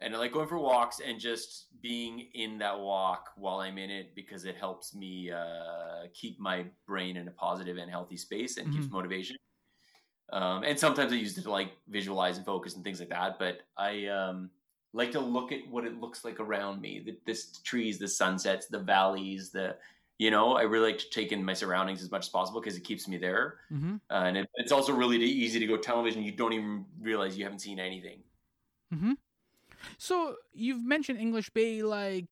and 0.00 0.14
I 0.14 0.18
like 0.18 0.32
going 0.32 0.48
for 0.48 0.58
walks 0.58 1.00
and 1.04 1.20
just 1.20 1.66
being 1.82 2.26
in 2.34 2.58
that 2.58 2.78
walk 2.78 3.30
while 3.36 3.60
I'm 3.60 3.78
in 3.78 3.90
it 3.90 4.16
because 4.16 4.44
it 4.44 4.56
helps 4.56 4.96
me 4.96 5.30
uh, 5.30 6.08
keep 6.12 6.40
my 6.40 6.66
brain 6.88 7.16
in 7.16 7.28
a 7.28 7.30
positive 7.30 7.76
and 7.76 7.88
healthy 7.88 8.16
space 8.16 8.56
and 8.58 8.72
keeps 8.72 8.90
motivation. 8.90 9.36
Um, 10.32 10.64
and 10.64 10.78
sometimes 10.78 11.12
I 11.12 11.16
use 11.16 11.36
it 11.38 11.42
to 11.42 11.50
like 11.50 11.72
visualize 11.88 12.36
and 12.36 12.44
focus 12.44 12.74
and 12.74 12.82
things 12.82 13.00
like 13.00 13.10
that. 13.10 13.38
But 13.38 13.60
I 13.76 14.06
um, 14.06 14.50
like 14.92 15.12
to 15.12 15.20
look 15.20 15.52
at 15.52 15.66
what 15.68 15.84
it 15.84 16.00
looks 16.00 16.24
like 16.24 16.40
around 16.40 16.80
me: 16.80 17.02
the, 17.04 17.16
this 17.26 17.46
the 17.46 17.62
trees, 17.62 17.98
the 17.98 18.08
sunsets, 18.08 18.66
the 18.66 18.80
valleys, 18.80 19.50
the 19.50 19.76
you 20.18 20.30
know, 20.30 20.54
I 20.54 20.62
really 20.62 20.92
like 20.92 20.98
to 20.98 21.10
take 21.10 21.30
in 21.30 21.44
my 21.44 21.52
surroundings 21.52 22.02
as 22.02 22.10
much 22.10 22.24
as 22.26 22.28
possible 22.30 22.60
because 22.60 22.76
it 22.76 22.84
keeps 22.84 23.06
me 23.06 23.18
there. 23.18 23.60
hmm 23.68 23.96
Uh, 24.10 24.24
and 24.26 24.36
it, 24.38 24.48
it's 24.54 24.72
also 24.72 24.92
really 24.92 25.18
easy 25.18 25.58
to 25.60 25.66
go 25.66 25.76
television. 25.76 26.22
You 26.22 26.32
don't 26.32 26.52
even 26.54 26.86
realize 27.00 27.36
you 27.36 27.44
haven't 27.44 27.60
seen 27.60 27.78
anything. 27.78 28.22
hmm 28.90 29.12
So 29.98 30.36
you've 30.54 30.82
mentioned 30.84 31.20
English 31.20 31.50
Bay, 31.50 31.82
like, 31.82 32.26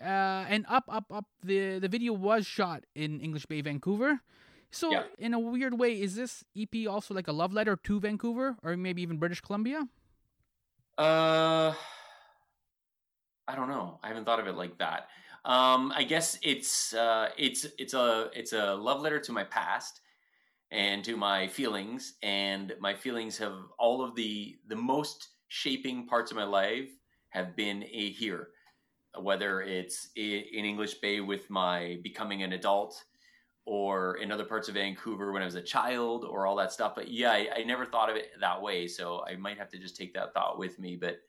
uh, 0.00 0.44
and 0.48 0.66
up, 0.68 0.84
up, 0.88 1.06
up. 1.12 1.26
The 1.44 1.78
the 1.78 1.88
video 1.88 2.12
was 2.12 2.46
shot 2.46 2.84
in 2.94 3.20
English 3.20 3.46
Bay, 3.46 3.60
Vancouver. 3.60 4.20
So 4.72 4.90
Yeah. 4.92 5.04
in 5.18 5.34
a 5.34 5.38
weird 5.38 5.78
way, 5.78 6.00
is 6.00 6.14
this 6.14 6.44
EP 6.54 6.86
also 6.86 7.14
like 7.14 7.28
a 7.28 7.32
love 7.32 7.52
letter 7.52 7.76
to 7.76 8.00
Vancouver, 8.00 8.56
or 8.62 8.76
maybe 8.76 9.02
even 9.02 9.18
British 9.18 9.40
Columbia? 9.40 9.88
Uh, 10.98 11.74
I 13.48 13.54
don't 13.56 13.68
know. 13.68 13.98
I 14.02 14.08
haven't 14.08 14.24
thought 14.24 14.40
of 14.40 14.46
it 14.46 14.54
like 14.54 14.78
that. 14.78 15.08
Um, 15.44 15.92
I 15.96 16.04
guess 16.04 16.38
it's 16.42 16.92
uh, 16.94 17.30
it's 17.36 17.66
it's 17.78 17.94
a 17.94 18.30
it's 18.34 18.52
a 18.52 18.74
love 18.74 19.00
letter 19.00 19.18
to 19.20 19.32
my 19.32 19.44
past 19.44 20.00
and 20.70 21.04
to 21.04 21.16
my 21.16 21.48
feelings, 21.48 22.14
and 22.22 22.74
my 22.80 22.94
feelings 22.94 23.38
have 23.38 23.54
all 23.78 24.02
of 24.02 24.14
the 24.14 24.58
the 24.68 24.76
most 24.76 25.30
shaping 25.48 26.06
parts 26.06 26.30
of 26.30 26.36
my 26.36 26.44
life 26.44 26.90
have 27.30 27.56
been 27.56 27.84
a 27.84 28.10
here, 28.10 28.50
whether 29.18 29.62
it's 29.62 30.10
in 30.16 30.64
English 30.64 30.94
Bay 30.94 31.20
with 31.20 31.48
my 31.50 31.98
becoming 32.02 32.42
an 32.42 32.52
adult, 32.52 33.04
or 33.66 34.16
in 34.16 34.32
other 34.32 34.44
parts 34.44 34.68
of 34.68 34.74
Vancouver 34.74 35.32
when 35.32 35.42
I 35.42 35.44
was 35.46 35.54
a 35.54 35.62
child, 35.62 36.24
or 36.24 36.46
all 36.46 36.56
that 36.56 36.72
stuff. 36.72 36.94
But 36.94 37.08
yeah, 37.08 37.32
I, 37.32 37.50
I 37.58 37.62
never 37.64 37.86
thought 37.86 38.10
of 38.10 38.16
it 38.16 38.30
that 38.40 38.60
way, 38.60 38.86
so 38.88 39.24
I 39.24 39.36
might 39.36 39.58
have 39.58 39.68
to 39.70 39.78
just 39.78 39.96
take 39.96 40.14
that 40.14 40.34
thought 40.34 40.58
with 40.58 40.78
me. 40.78 40.96
But 40.96 41.20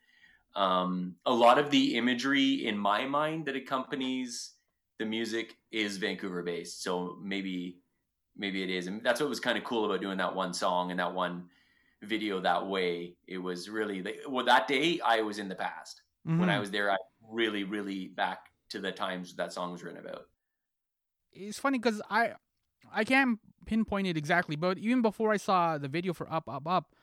um, 0.54 1.16
a 1.26 1.32
lot 1.32 1.58
of 1.58 1.70
the 1.70 1.96
imagery 1.96 2.66
in 2.66 2.76
my 2.76 3.06
mind 3.06 3.46
that 3.46 3.56
accompanies 3.56 4.54
the 4.98 5.06
music 5.06 5.58
is 5.70 5.96
Vancouver 5.96 6.42
based. 6.42 6.82
So 6.82 7.18
maybe 7.22 7.80
maybe 8.36 8.62
it 8.62 8.70
is, 8.70 8.86
and 8.86 9.02
that's 9.04 9.20
what 9.20 9.28
was 9.28 9.40
kind 9.40 9.58
of 9.58 9.64
cool 9.64 9.84
about 9.86 10.00
doing 10.00 10.18
that 10.18 10.34
one 10.34 10.54
song 10.54 10.90
and 10.90 11.00
that 11.00 11.14
one 11.14 11.50
video 12.02 12.40
that 12.40 12.66
way. 12.66 13.16
It 13.26 13.38
was 13.38 13.68
really 13.70 14.20
well 14.28 14.44
that 14.46 14.68
day 14.68 15.00
I 15.00 15.22
was 15.22 15.38
in 15.38 15.48
the 15.48 15.54
past 15.54 16.02
when 16.36 16.48
Mhm. 16.48 16.50
I 16.50 16.58
was 16.58 16.70
there. 16.70 16.90
I 16.90 16.96
really 17.22 17.64
really 17.64 18.08
back 18.08 18.50
to 18.70 18.80
the 18.80 18.92
times 18.92 19.36
that 19.36 19.52
song 19.52 19.72
was 19.72 19.82
written 19.82 20.00
about. 20.00 20.28
It's 21.32 21.58
funny 21.58 21.78
because 21.78 22.00
I 22.10 22.32
I 22.92 23.04
can't 23.04 23.38
pinpoint 23.66 24.06
it 24.06 24.16
exactly, 24.16 24.56
but 24.56 24.78
even 24.78 25.02
before 25.02 25.32
I 25.32 25.36
saw 25.36 25.78
the 25.78 25.88
video 25.88 26.12
for 26.12 26.30
Up 26.32 26.48
Up 26.48 26.66
Up, 26.66 26.94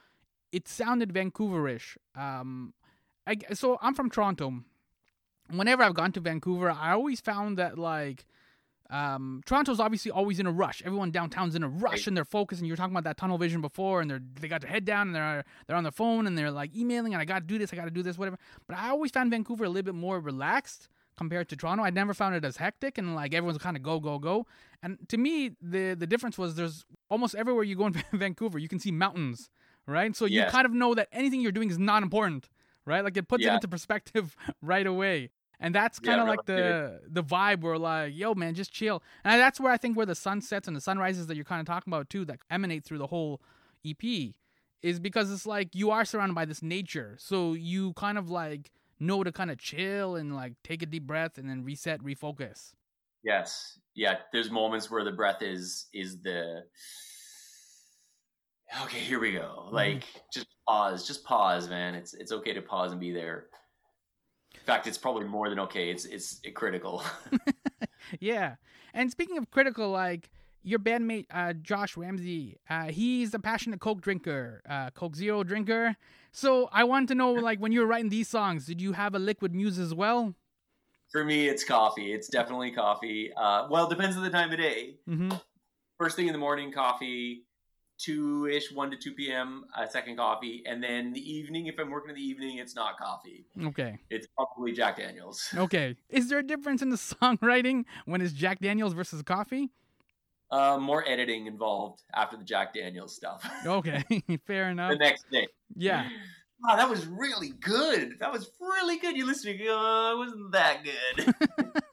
it 0.52 0.68
sounded 0.68 1.14
Vancouverish. 1.14 1.98
Um, 2.16 2.74
I, 3.26 3.38
so 3.54 3.78
I'm 3.82 3.94
from 3.94 4.10
Toronto. 4.10 4.64
Whenever 5.50 5.84
I've 5.84 5.96
gone 5.96 6.12
to 6.14 6.20
Vancouver, 6.20 6.70
I 6.70 6.92
always 6.92 7.22
found 7.22 7.58
that 7.58 7.78
like 7.78 8.26
um, 8.90 9.42
Toronto's 9.46 9.80
obviously 9.80 10.12
always 10.12 10.40
in 10.40 10.48
a 10.48 10.52
rush. 10.52 10.82
Everyone 10.84 11.12
downtown's 11.12 11.56
in 11.56 11.64
a 11.64 11.70
rush 11.70 12.08
and 12.08 12.18
they're 12.18 12.26
focused. 12.26 12.60
And 12.60 12.68
you 12.68 12.74
were 12.74 12.78
talking 12.78 12.94
about 12.94 13.04
that 13.04 13.18
tunnel 13.18 13.38
vision 13.38 13.62
before, 13.62 14.02
and 14.02 14.10
they're 14.10 14.22
they 14.40 14.48
got 14.48 14.62
their 14.62 14.70
head 14.70 14.86
down 14.86 15.08
and 15.08 15.16
they're 15.16 15.46
they're 15.68 15.76
on 15.76 15.84
their 15.84 15.92
phone 15.92 16.28
and 16.28 16.38
they're 16.38 16.52
like 16.52 16.76
emailing 16.76 17.14
and 17.14 17.22
I 17.22 17.26
got 17.26 17.40
to 17.40 17.46
do 17.46 17.58
this, 17.58 17.72
I 17.72 17.76
got 17.76 17.86
to 17.86 17.92
do 17.92 18.04
this, 18.04 18.18
whatever. 18.18 18.38
But 18.68 18.78
I 18.78 18.90
always 18.90 19.12
found 19.12 19.32
Vancouver 19.32 19.64
a 19.64 19.70
little 19.70 19.94
bit 19.94 19.96
more 19.96 20.20
relaxed 20.20 20.88
compared 21.20 21.50
to 21.50 21.56
Toronto. 21.58 21.84
I 21.84 21.90
never 21.90 22.14
found 22.14 22.34
it 22.34 22.46
as 22.46 22.56
hectic 22.58 22.98
and 22.98 23.14
like 23.14 23.34
everyone's 23.34 23.58
kind 23.68 23.76
of 23.78 23.84
go 23.84 24.00
go 24.00 24.18
go. 24.20 24.48
And 24.82 24.98
to 25.10 25.18
me, 25.18 25.52
the 25.62 25.94
the 25.94 26.08
difference 26.08 26.38
was 26.38 26.56
there's 26.56 26.86
almost 27.10 27.36
everywhere 27.36 27.66
you 27.66 27.76
go 27.76 27.88
in 27.88 27.94
Vancouver, 28.14 28.58
you 28.58 28.70
can 28.74 28.80
see 28.80 28.92
mountains, 28.92 29.50
right? 29.86 30.16
So 30.16 30.24
you 30.26 30.34
Yes. 30.42 30.52
kind 30.56 30.66
of 30.66 30.74
know 30.74 30.92
that 30.96 31.10
anything 31.12 31.42
you're 31.42 31.58
doing 31.60 31.70
is 31.70 31.78
not 31.78 32.02
important, 32.04 32.48
right? 32.86 33.04
Like 33.04 33.18
it 33.18 33.28
puts 33.28 33.46
it 33.46 33.54
into 33.54 33.68
perspective 33.68 34.36
right 34.62 34.88
away. 34.88 35.30
And 35.60 35.76
that's 35.76 36.00
kind 36.00 36.22
of 36.22 36.26
right, 36.28 36.38
like 36.38 36.46
the 36.46 37.02
the 37.06 37.24
vibe 37.24 37.62
where 37.64 37.78
like, 37.78 38.16
yo, 38.16 38.34
man, 38.34 38.54
just 38.56 38.72
chill. 38.72 39.04
And 39.26 39.42
that's 39.42 39.60
where 39.60 39.74
I 39.74 39.78
think 39.78 39.98
where 39.98 40.06
the 40.06 40.16
sunsets 40.16 40.68
and 40.70 40.76
the 40.78 40.82
sunrises 40.90 41.28
that 41.28 41.36
you're 41.36 41.52
kind 41.54 41.60
of 41.60 41.68
talking 41.68 41.92
about 41.94 42.10
too, 42.10 42.24
that 42.26 42.40
emanate 42.50 42.86
through 42.86 43.00
the 43.00 43.08
whole 43.08 43.42
EP, 43.86 44.04
is 44.82 45.00
because 45.02 45.30
it's 45.36 45.46
like 45.46 45.76
you 45.76 45.92
are 45.92 46.06
surrounded 46.06 46.36
by 46.36 46.46
this 46.46 46.62
nature, 46.64 47.18
so 47.20 47.54
you 47.72 47.92
kind 48.06 48.18
of 48.18 48.30
like 48.30 48.72
know 49.00 49.24
to 49.24 49.32
kind 49.32 49.52
of 49.52 49.58
chill 49.58 50.16
and 50.16 50.36
like 50.36 50.54
take 50.64 50.82
a 50.82 50.86
deep 50.86 51.08
breath 51.08 51.38
and 51.38 51.50
then 51.50 51.64
reset, 51.64 52.02
refocus. 52.02 52.74
Yes. 53.24 53.80
Yeah. 53.96 54.18
There's 54.32 54.50
moments 54.50 54.90
where 54.90 55.04
the 55.04 55.12
breath 55.12 55.42
is 55.42 55.88
is 55.94 56.22
the 56.22 56.64
okay. 58.84 59.00
Here 59.00 59.20
we 59.20 59.34
go. 59.34 59.66
Mm. 59.68 59.74
Like 59.74 60.04
just 60.34 60.48
pause. 60.68 61.08
Just 61.08 61.24
pause, 61.24 61.70
man. 61.70 61.96
It's 61.96 62.14
it's 62.14 62.32
okay 62.32 62.54
to 62.54 62.62
pause 62.62 62.92
and 62.92 63.00
be 63.00 63.12
there. 63.12 63.48
In 64.56 64.62
fact, 64.62 64.88
it's 64.88 64.98
probably 64.98 65.26
more 65.26 65.50
than 65.50 65.60
okay. 65.60 65.90
It's 65.90 66.06
it's 66.06 66.42
critical. 66.54 67.04
Yeah. 68.20 68.56
And 68.94 69.12
speaking 69.12 69.38
of 69.38 69.52
critical, 69.52 69.90
like 69.92 70.30
your 70.64 70.80
bandmate 70.80 71.26
uh, 71.32 71.54
Josh 71.54 71.96
Ramsay, 71.98 72.58
uh, 72.70 72.86
he's 72.86 73.34
a 73.34 73.40
passionate 73.40 73.80
Coke 73.80 74.02
drinker, 74.02 74.62
uh, 74.70 74.90
Coke 74.92 75.16
Zero 75.16 75.44
drinker. 75.44 75.96
So 76.32 76.70
I 76.72 76.84
want 76.84 77.08
to 77.10 77.16
know, 77.16 77.32
like, 77.32 77.60
when 77.60 77.72
you 77.72 77.80
were 77.82 77.88
writing 77.88 78.10
these 78.10 78.30
songs, 78.30 78.66
did 78.66 78.82
you 78.82 78.94
have 78.94 79.16
a 79.16 79.20
liquid 79.20 79.54
muse 79.54 79.80
as 79.80 79.94
well? 79.94 80.36
For 81.12 81.24
me, 81.24 81.48
it's 81.48 81.64
coffee. 81.64 82.14
It's 82.14 82.28
definitely 82.28 82.72
coffee. 82.72 83.32
Uh, 83.36 83.68
well, 83.70 83.88
it 83.88 83.90
depends 83.90 84.16
on 84.16 84.24
the 84.24 84.30
time 84.30 84.52
of 84.52 84.58
day. 84.58 84.96
Mm-hmm. 85.10 85.32
First 85.98 86.16
thing 86.16 86.28
in 86.28 86.34
the 86.34 86.40
morning, 86.40 86.72
coffee. 86.72 87.46
Two 87.98 88.48
ish, 88.48 88.72
one 88.72 88.90
to 88.92 88.96
two 88.96 89.12
p.m. 89.12 89.66
Uh, 89.78 89.86
second 89.86 90.16
coffee, 90.16 90.64
and 90.66 90.82
then 90.82 91.12
the 91.12 91.20
evening. 91.20 91.66
If 91.66 91.78
I'm 91.78 91.90
working 91.90 92.12
in 92.12 92.16
the 92.16 92.22
evening, 92.22 92.58
it's 92.58 92.74
not 92.74 92.98
coffee. 92.98 93.46
Okay. 93.62 93.98
It's 94.10 94.26
probably 94.38 94.72
Jack 94.72 94.96
Daniels. 94.96 95.50
Okay. 95.54 95.98
Is 96.08 96.30
there 96.30 96.40
a 96.40 96.44
difference 96.44 96.82
in 96.82 96.92
the 96.92 96.96
songwriting 97.22 97.84
when 98.06 98.22
it's 98.22 98.32
Jack 98.32 98.60
Daniels 98.62 98.94
versus 98.94 99.22
coffee? 99.22 99.72
Uh, 100.52 100.78
more 100.80 101.08
editing 101.08 101.46
involved 101.46 102.02
after 102.16 102.36
the 102.36 102.44
Jack 102.44 102.74
Daniels 102.74 103.16
stuff. 103.16 103.48
Okay. 103.66 104.04
Fair 104.48 104.70
enough. 104.70 104.92
the 104.92 104.98
next 104.98 105.30
day. 105.32 105.48
Yeah. 105.76 106.10
Wow, 106.62 106.76
that 106.76 106.90
was 106.90 107.08
really 107.08 107.52
good. 107.62 108.16
That 108.20 108.34
was 108.34 108.52
really 108.60 108.98
good. 108.98 109.16
You 109.16 109.26
listen, 109.26 109.54
you 109.58 109.60
go, 109.60 109.78
oh, 109.80 110.12
it 110.14 110.18
wasn't 110.18 110.52
that 110.52 110.84
good. 110.84 111.34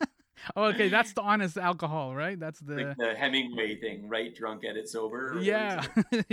Okay. 0.57 0.89
That's 0.89 1.13
the 1.13 1.23
honest 1.23 1.57
alcohol, 1.57 2.15
right? 2.15 2.39
That's 2.39 2.61
the. 2.61 2.75
like 2.75 2.97
the 2.97 3.15
Hemingway 3.15 3.77
thing, 3.81 4.09
right? 4.09 4.35
Drunk, 4.35 4.63
edit, 4.65 4.89
sober. 4.89 5.29
or 5.29 5.35
what 5.35 5.43
is 5.43 5.47
Yeah, 5.47 5.85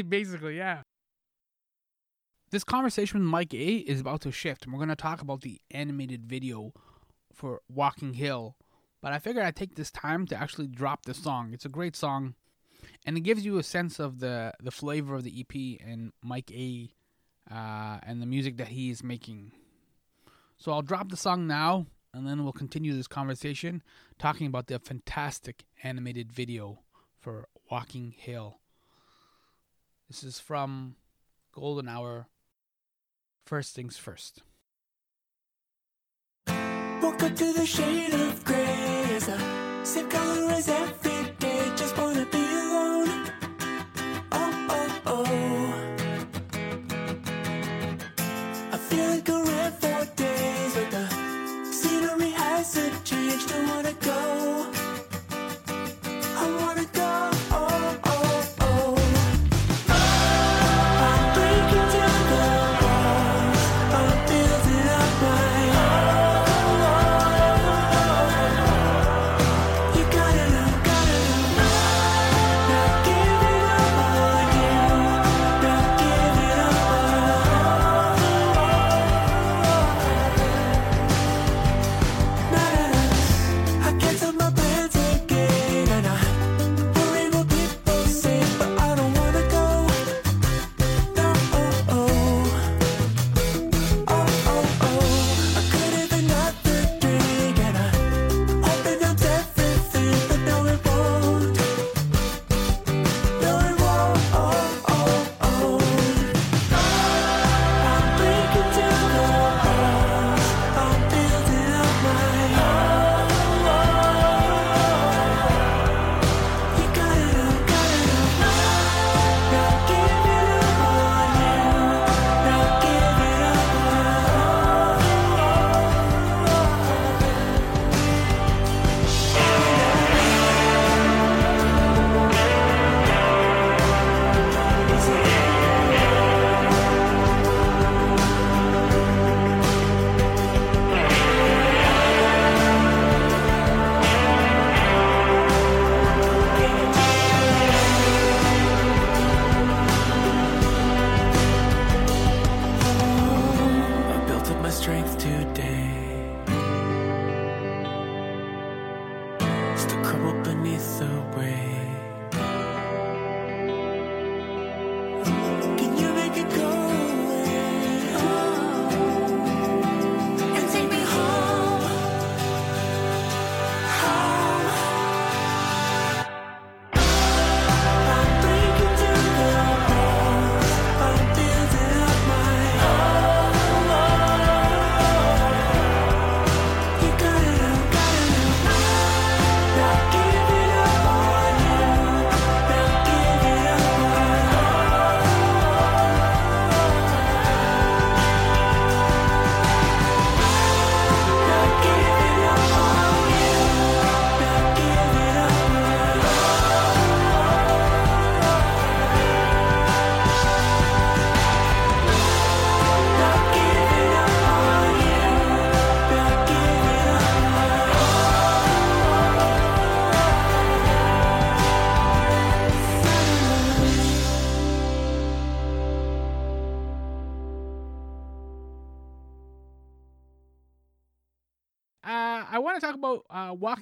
basically, 0.08 0.58
yeah. 0.58 0.82
This 2.52 2.64
conversation 2.64 3.20
with 3.22 3.30
MIKEH 3.30 3.84
is 3.86 4.00
about 4.00 4.22
to 4.22 4.32
shift, 4.32 4.66
and 4.66 4.74
we're 4.74 4.78
going 4.78 4.90
to 4.90 4.96
talk 4.96 5.22
about 5.22 5.42
the 5.42 5.60
animated 5.72 6.26
video 6.26 6.74
for 7.34 7.62
Walking 7.68 8.14
Hill. 8.14 8.56
But 9.04 9.12
I 9.12 9.20
figured 9.20 9.44
I'd 9.44 9.58
take 9.58 9.76
this 9.76 9.92
time 9.92 10.26
to 10.28 10.36
actually 10.42 10.68
drop 10.68 11.04
the 11.04 11.14
song. 11.14 11.54
It's 11.54 11.66
a 11.66 11.70
great 11.70 11.94
song, 11.94 12.36
and 13.06 13.18
it 13.18 13.22
gives 13.22 13.46
you 13.46 13.58
a 13.58 13.64
sense 13.64 14.00
of 14.00 14.22
the 14.22 14.54
the 14.64 14.72
flavor 14.72 15.16
of 15.16 15.26
the 15.26 15.42
EP 15.42 15.86
and 15.86 16.14
MIKEH, 16.26 16.94
uh, 17.52 18.00
and 18.02 18.22
the 18.22 18.26
music 18.26 18.56
that 18.58 18.70
he 18.70 18.90
is 18.90 19.04
making. 19.04 19.52
So 20.58 20.72
I'll 20.72 20.82
drop 20.82 21.10
the 21.10 21.18
song 21.18 21.48
now, 21.48 21.86
and 22.14 22.26
then 22.26 22.46
we'll 22.46 22.54
continue 22.54 22.94
this 22.94 23.10
conversation 23.10 23.84
talking 24.18 24.48
about 24.48 24.68
the 24.68 24.80
fantastic 24.80 25.66
animated 25.84 26.32
video 26.32 26.80
for 27.20 27.50
Walking 27.70 28.14
Hill. 28.18 28.62
This 30.08 30.24
is 30.24 30.40
from 30.40 30.96
Golden 31.52 31.90
Hour. 31.90 32.30
First 33.46 33.76
things 33.76 33.98
first. 33.98 34.44
Woke 37.04 37.22
up 37.24 37.36
to 37.36 37.52
the 37.52 37.66
shade 37.66 38.14
of 38.14 38.46
gray. 38.46 39.04
It's 39.16 39.26
the 39.26 39.38
same 39.84 40.08
color 40.10 40.52
as 40.54 40.70
every 40.70 41.32
day. 41.38 41.70
Just 41.76 41.98
wanna 41.98 42.26
be 42.32 42.38
alone. 42.38 43.10
Oh, 44.32 44.68
oh, 44.70 45.02
oh. 45.08 45.74
I 48.72 48.78
feel 48.78 49.08
like 49.10 49.30
I 49.30 49.42
ran 49.42 49.72
for 49.74 50.06
days, 50.16 50.76
but 50.76 50.92
the 50.92 51.06
scenery 51.74 52.30
hasn't 52.30 53.04
changed. 53.04 53.52
I 53.52 53.66
wanna 53.70 53.94
go. 54.00 54.63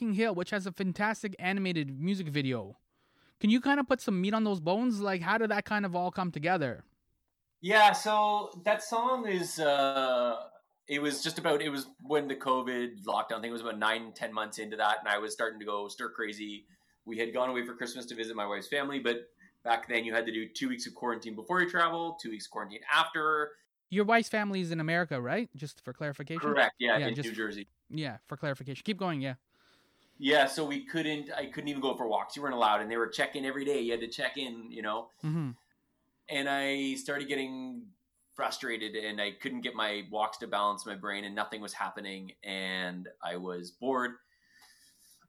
Walking 0.02 0.14
Hill, 0.16 0.34
which 0.34 0.50
has 0.50 0.66
a 0.66 0.72
fantastic 0.72 1.36
animated 1.38 2.00
music 2.00 2.28
video. 2.28 2.78
Can 3.40 3.50
you 3.52 3.62
kind 3.62 3.80
of 3.80 3.88
put 3.88 4.02
some 4.02 4.20
meat 4.20 4.34
on 4.34 4.44
those 4.44 4.60
bones? 4.60 5.00
Like, 5.00 5.22
how 5.22 5.38
did 5.38 5.52
that 5.52 5.64
kind 5.66 5.86
of 5.86 5.96
all 5.96 6.10
come 6.12 6.32
together? 6.32 6.84
Yeah, 7.62 7.92
so 7.92 8.50
that 8.66 8.82
song 8.84 9.28
is 9.28 9.60
uh 9.60 10.38
it 10.88 11.00
was 11.00 11.22
just 11.24 11.38
about 11.38 11.62
it 11.62 11.70
was 11.70 11.86
when 12.02 12.28
the 12.28 12.36
COVID 12.36 13.04
lockdown 13.06 13.42
thing 13.42 13.52
it 13.52 13.54
was 13.54 13.62
about 13.62 13.78
nine, 13.78 14.12
ten 14.16 14.34
months 14.34 14.58
into 14.58 14.76
that, 14.78 14.98
and 15.00 15.08
I 15.08 15.20
was 15.20 15.34
starting 15.34 15.60
to 15.60 15.66
go 15.66 15.88
stir 15.88 16.10
crazy. 16.10 16.66
We 17.06 17.20
had 17.20 17.32
gone 17.34 17.50
away 17.50 17.64
for 17.64 17.76
Christmas 17.76 18.08
to 18.08 18.16
visit 18.16 18.36
my 18.36 18.48
wife's 18.48 18.68
family, 18.68 18.98
but 19.00 19.18
back 19.64 19.88
then 19.88 20.04
you 20.04 20.14
had 20.16 20.26
to 20.26 20.32
do 20.32 20.48
two 20.50 20.68
weeks 20.70 20.88
of 20.88 20.96
quarantine 20.96 21.36
before 21.36 21.62
you 21.62 21.70
travel, 21.70 22.18
two 22.20 22.32
weeks 22.32 22.48
quarantine 22.48 22.82
after. 22.92 23.52
Your 23.92 24.06
wife's 24.06 24.30
family 24.30 24.62
is 24.62 24.72
in 24.72 24.80
America, 24.80 25.22
right? 25.22 25.50
Just 25.56 25.84
for 25.84 25.94
clarification. 25.94 26.42
Correct, 26.42 26.74
yeah, 26.80 26.98
Yeah, 26.98 27.08
in 27.08 27.16
just- 27.16 27.30
New 27.30 27.36
Jersey. 27.36 27.68
Yeah, 27.92 28.18
for 28.28 28.38
clarification. 28.38 28.82
Keep 28.86 28.98
going. 28.98 29.22
Yeah. 29.22 29.36
Yeah, 30.24 30.46
so 30.46 30.64
we 30.64 30.86
couldn't 30.86 31.32
I 31.36 31.48
couldn't 31.48 31.70
even 31.70 31.82
go 31.82 31.96
for 31.96 32.08
walks. 32.08 32.36
You 32.36 32.44
weren't 32.44 32.54
allowed 32.54 32.82
and 32.82 32.92
they 32.92 32.96
were 32.96 33.08
checking 33.08 33.44
every 33.44 33.66
day. 33.66 33.82
You 33.82 33.92
had 33.92 34.02
to 34.02 34.08
check 34.08 34.38
in, 34.38 34.72
you 34.72 34.84
know. 34.84 35.08
Mm-hmm. 35.26 35.50
and 36.30 36.48
I 36.48 36.94
started 36.94 37.28
getting 37.28 37.88
frustrated 38.36 38.96
and 38.96 39.20
I 39.20 39.32
couldn't 39.32 39.62
get 39.62 39.74
my 39.74 40.04
walks 40.12 40.38
to 40.38 40.48
balance 40.48 40.86
my 40.86 40.94
brain 40.94 41.24
and 41.24 41.34
nothing 41.34 41.60
was 41.60 41.74
happening 41.74 42.34
and 42.44 43.10
I 43.24 43.38
was 43.38 43.72
bored. 43.72 44.12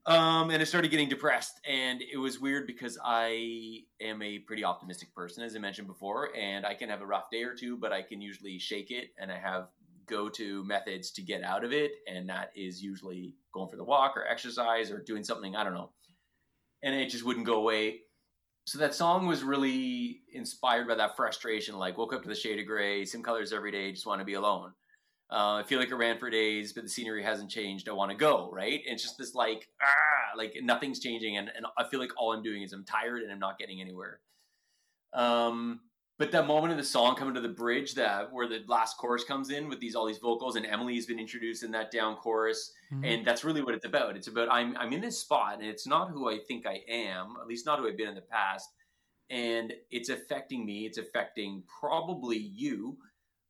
Um, 0.04 0.50
and 0.50 0.60
I 0.60 0.64
started 0.64 0.90
getting 0.90 1.08
depressed 1.08 1.58
and 1.66 2.02
it 2.02 2.18
was 2.18 2.38
weird 2.38 2.66
because 2.66 2.98
I 3.02 3.84
am 3.98 4.20
a 4.20 4.40
pretty 4.40 4.62
optimistic 4.62 5.14
person, 5.14 5.42
as 5.42 5.56
I 5.56 5.58
mentioned 5.58 5.88
before, 5.88 6.36
and 6.36 6.66
I 6.66 6.74
can 6.74 6.90
have 6.90 7.00
a 7.00 7.06
rough 7.06 7.30
day 7.30 7.44
or 7.44 7.54
two, 7.54 7.78
but 7.78 7.94
I 7.94 8.02
can 8.02 8.20
usually 8.20 8.58
shake 8.58 8.90
it 8.90 9.08
and 9.18 9.32
I 9.32 9.38
have 9.38 9.68
go-to 10.04 10.64
methods 10.64 11.12
to 11.12 11.22
get 11.22 11.42
out 11.42 11.64
of 11.64 11.72
it. 11.72 11.92
And 12.06 12.28
that 12.28 12.50
is 12.54 12.82
usually 12.82 13.32
going 13.52 13.68
for 13.68 13.76
the 13.76 13.84
walk 13.84 14.16
or 14.16 14.26
exercise 14.26 14.90
or 14.90 14.98
doing 14.98 15.24
something, 15.24 15.56
I 15.56 15.64
don't 15.64 15.74
know. 15.74 15.90
And 16.82 16.94
it 16.94 17.10
just 17.10 17.24
wouldn't 17.24 17.46
go 17.46 17.54
away 17.54 18.00
so 18.64 18.78
that 18.78 18.94
song 18.94 19.26
was 19.26 19.42
really 19.42 20.20
inspired 20.32 20.86
by 20.86 20.94
that 20.94 21.16
frustration. 21.16 21.76
Like, 21.76 21.98
woke 21.98 22.12
up 22.12 22.22
to 22.22 22.28
the 22.28 22.34
shade 22.34 22.60
of 22.60 22.66
gray, 22.66 23.04
same 23.04 23.22
colors 23.22 23.52
every 23.52 23.72
day, 23.72 23.90
just 23.90 24.06
want 24.06 24.20
to 24.20 24.24
be 24.24 24.34
alone. 24.34 24.72
Uh, 25.30 25.54
I 25.54 25.62
feel 25.64 25.80
like 25.80 25.90
I 25.90 25.96
ran 25.96 26.18
for 26.18 26.30
days, 26.30 26.72
but 26.72 26.84
the 26.84 26.90
scenery 26.90 27.22
hasn't 27.22 27.50
changed. 27.50 27.88
I 27.88 27.92
want 27.92 28.10
to 28.10 28.16
go, 28.16 28.50
right? 28.52 28.80
And 28.86 28.94
it's 28.94 29.02
just 29.02 29.18
this 29.18 29.34
like, 29.34 29.68
ah, 29.82 30.36
like 30.36 30.54
nothing's 30.62 31.00
changing, 31.00 31.38
and, 31.38 31.50
and 31.56 31.66
I 31.76 31.84
feel 31.84 32.00
like 32.00 32.10
all 32.16 32.32
I'm 32.32 32.42
doing 32.42 32.62
is 32.62 32.72
I'm 32.72 32.84
tired 32.84 33.22
and 33.22 33.32
I'm 33.32 33.38
not 33.38 33.58
getting 33.58 33.80
anywhere. 33.80 34.20
Um, 35.14 35.80
but 36.22 36.30
that 36.30 36.46
moment 36.46 36.70
of 36.70 36.78
the 36.78 36.84
song 36.84 37.16
coming 37.16 37.34
to 37.34 37.40
the 37.40 37.48
bridge, 37.48 37.94
that 37.94 38.32
where 38.32 38.46
the 38.46 38.62
last 38.68 38.96
chorus 38.96 39.24
comes 39.24 39.50
in 39.50 39.68
with 39.68 39.80
these 39.80 39.96
all 39.96 40.06
these 40.06 40.18
vocals, 40.18 40.54
and 40.54 40.64
Emily's 40.64 41.04
been 41.04 41.18
introduced 41.18 41.64
in 41.64 41.72
that 41.72 41.90
down 41.90 42.14
chorus, 42.14 42.72
Mhm. 42.92 43.04
and 43.04 43.26
that's 43.26 43.42
really 43.42 43.60
what 43.60 43.74
it's 43.74 43.84
about. 43.84 44.16
It's 44.16 44.28
about 44.28 44.48
I'm 44.48 44.76
I'm 44.76 44.92
in 44.92 45.00
this 45.00 45.18
spot, 45.18 45.54
and 45.58 45.64
it's 45.66 45.84
not 45.84 46.10
who 46.10 46.30
I 46.30 46.38
think 46.38 46.64
I 46.64 46.84
am, 46.86 47.34
at 47.40 47.48
least 47.48 47.66
not 47.66 47.80
who 47.80 47.88
I've 47.88 47.96
been 47.96 48.08
in 48.08 48.14
the 48.14 48.20
past, 48.20 48.70
and 49.30 49.72
it's 49.90 50.10
affecting 50.10 50.64
me. 50.64 50.86
It's 50.86 50.98
affecting 50.98 51.64
probably 51.80 52.38
you, 52.38 52.98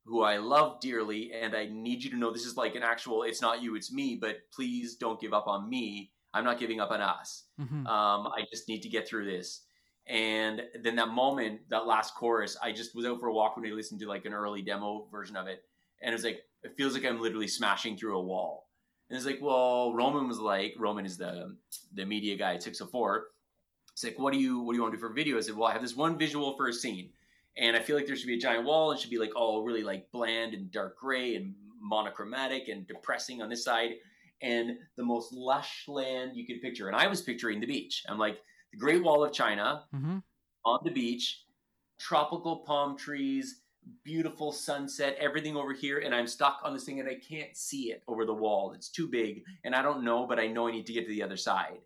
who 0.06 0.22
I 0.22 0.38
love 0.38 0.80
dearly, 0.80 1.30
and 1.34 1.54
I 1.54 1.66
need 1.66 2.02
you 2.02 2.08
to 2.08 2.16
know 2.16 2.30
this 2.30 2.46
is 2.46 2.56
like 2.56 2.74
an 2.74 2.82
actual. 2.82 3.22
It's 3.24 3.42
not 3.42 3.60
you, 3.60 3.76
it's 3.76 3.92
me. 3.92 4.16
But 4.16 4.50
please 4.50 4.96
don't 4.96 5.20
give 5.20 5.34
up 5.34 5.46
on 5.46 5.68
me. 5.68 6.10
I'm 6.32 6.44
not 6.44 6.58
giving 6.58 6.80
up 6.80 6.90
on 6.90 7.02
us. 7.02 7.44
Mhm. 7.60 7.86
Um, 7.86 8.28
I 8.28 8.46
just 8.50 8.66
need 8.66 8.80
to 8.80 8.88
get 8.88 9.06
through 9.06 9.26
this. 9.26 9.66
And 10.06 10.62
then 10.80 10.96
that 10.96 11.08
moment, 11.08 11.60
that 11.70 11.86
last 11.86 12.14
chorus, 12.14 12.56
I 12.60 12.72
just 12.72 12.94
was 12.94 13.06
out 13.06 13.20
for 13.20 13.28
a 13.28 13.32
walk 13.32 13.56
when 13.56 13.70
I 13.70 13.72
listened 13.72 14.00
to 14.00 14.08
like 14.08 14.24
an 14.24 14.34
early 14.34 14.62
demo 14.62 15.06
version 15.12 15.36
of 15.36 15.46
it, 15.46 15.62
and 16.00 16.10
it 16.10 16.14
was 16.14 16.24
like 16.24 16.42
it 16.64 16.76
feels 16.76 16.94
like 16.94 17.04
I'm 17.04 17.20
literally 17.20 17.48
smashing 17.48 17.96
through 17.96 18.18
a 18.18 18.22
wall. 18.22 18.68
And 19.08 19.16
it's 19.16 19.26
like, 19.26 19.40
well, 19.40 19.94
Roman 19.94 20.26
was 20.26 20.38
like, 20.38 20.74
Roman 20.78 21.06
is 21.06 21.16
the 21.18 21.56
the 21.94 22.04
media 22.04 22.36
guy 22.36 22.54
at 22.54 22.62
604. 22.62 23.26
It's 23.92 24.02
like, 24.02 24.18
what 24.18 24.32
do 24.32 24.40
you 24.40 24.60
what 24.60 24.72
do 24.72 24.76
you 24.76 24.82
want 24.82 24.92
to 24.92 24.98
do 24.98 25.00
for 25.00 25.12
video? 25.12 25.36
I 25.36 25.40
said, 25.40 25.56
well, 25.56 25.68
I 25.68 25.72
have 25.72 25.82
this 25.82 25.96
one 25.96 26.18
visual 26.18 26.56
for 26.56 26.68
a 26.68 26.72
scene, 26.72 27.10
and 27.56 27.76
I 27.76 27.80
feel 27.80 27.94
like 27.94 28.06
there 28.06 28.16
should 28.16 28.26
be 28.26 28.36
a 28.36 28.40
giant 28.40 28.64
wall. 28.64 28.90
It 28.90 28.98
should 28.98 29.10
be 29.10 29.18
like 29.18 29.36
all 29.36 29.62
really 29.62 29.84
like 29.84 30.10
bland 30.10 30.54
and 30.54 30.70
dark 30.72 30.98
gray 30.98 31.36
and 31.36 31.54
monochromatic 31.80 32.68
and 32.68 32.86
depressing 32.88 33.40
on 33.40 33.48
this 33.48 33.64
side, 33.64 33.92
and 34.40 34.78
the 34.96 35.04
most 35.04 35.32
lush 35.32 35.84
land 35.86 36.32
you 36.34 36.44
could 36.44 36.60
picture. 36.60 36.88
And 36.88 36.96
I 36.96 37.06
was 37.06 37.22
picturing 37.22 37.60
the 37.60 37.66
beach. 37.66 38.02
I'm 38.08 38.18
like 38.18 38.38
the 38.72 38.78
Great 38.78 39.02
Wall 39.02 39.24
of 39.24 39.32
China 39.32 39.88
Mhm. 39.92 40.22
on 40.64 40.80
the 40.84 40.90
beach, 40.90 41.44
tropical 41.98 42.58
palm 42.60 42.96
trees, 42.96 43.62
beautiful 44.04 44.52
sunset, 44.52 45.16
everything 45.18 45.56
over 45.56 45.72
here, 45.72 46.00
and 46.00 46.14
I'm 46.14 46.26
stuck 46.26 46.60
on 46.64 46.72
this 46.72 46.84
thing 46.84 47.00
and 47.00 47.08
I 47.08 47.16
can't 47.16 47.56
see 47.56 47.92
it 47.92 48.02
over 48.08 48.24
the 48.24 48.34
wall. 48.34 48.72
It's 48.72 48.90
too 48.90 49.08
big, 49.08 49.44
and 49.64 49.74
I 49.74 49.82
don't 49.82 50.04
know, 50.04 50.26
but 50.26 50.38
I 50.40 50.46
know 50.48 50.68
I 50.68 50.72
need 50.72 50.86
to 50.86 50.92
get 50.92 51.02
to 51.06 51.10
the 51.10 51.22
other 51.22 51.36
side. 51.36 51.82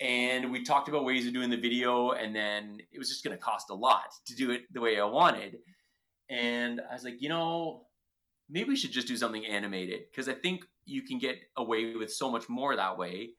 And 0.00 0.50
we 0.52 0.64
talked 0.64 0.88
about 0.88 1.04
ways 1.04 1.26
of 1.26 1.32
doing 1.32 1.50
the 1.50 1.56
video, 1.60 2.12
and 2.12 2.34
then 2.34 2.80
it 2.90 2.98
was 2.98 3.08
just 3.08 3.24
going 3.24 3.36
to 3.36 3.42
cost 3.42 3.70
a 3.70 3.74
lot 3.74 4.12
to 4.26 4.34
do 4.34 4.50
it 4.50 4.72
the 4.72 4.80
way 4.80 4.98
I 5.00 5.04
wanted. 5.04 5.60
And 6.28 6.80
I 6.80 6.94
was 6.94 7.04
like, 7.04 7.22
you 7.22 7.28
know, 7.28 7.88
maybe 8.48 8.70
we 8.70 8.76
should 8.76 8.92
just 8.92 9.08
do 9.08 9.16
something 9.16 9.46
animated 9.46 10.10
because 10.10 10.28
I 10.28 10.34
think 10.34 10.66
you 10.84 11.02
can 11.02 11.18
get 11.18 11.38
away 11.56 11.94
with 11.96 12.12
so 12.12 12.30
much 12.30 12.48
more 12.48 12.76
that 12.76 12.98
way 12.98 13.36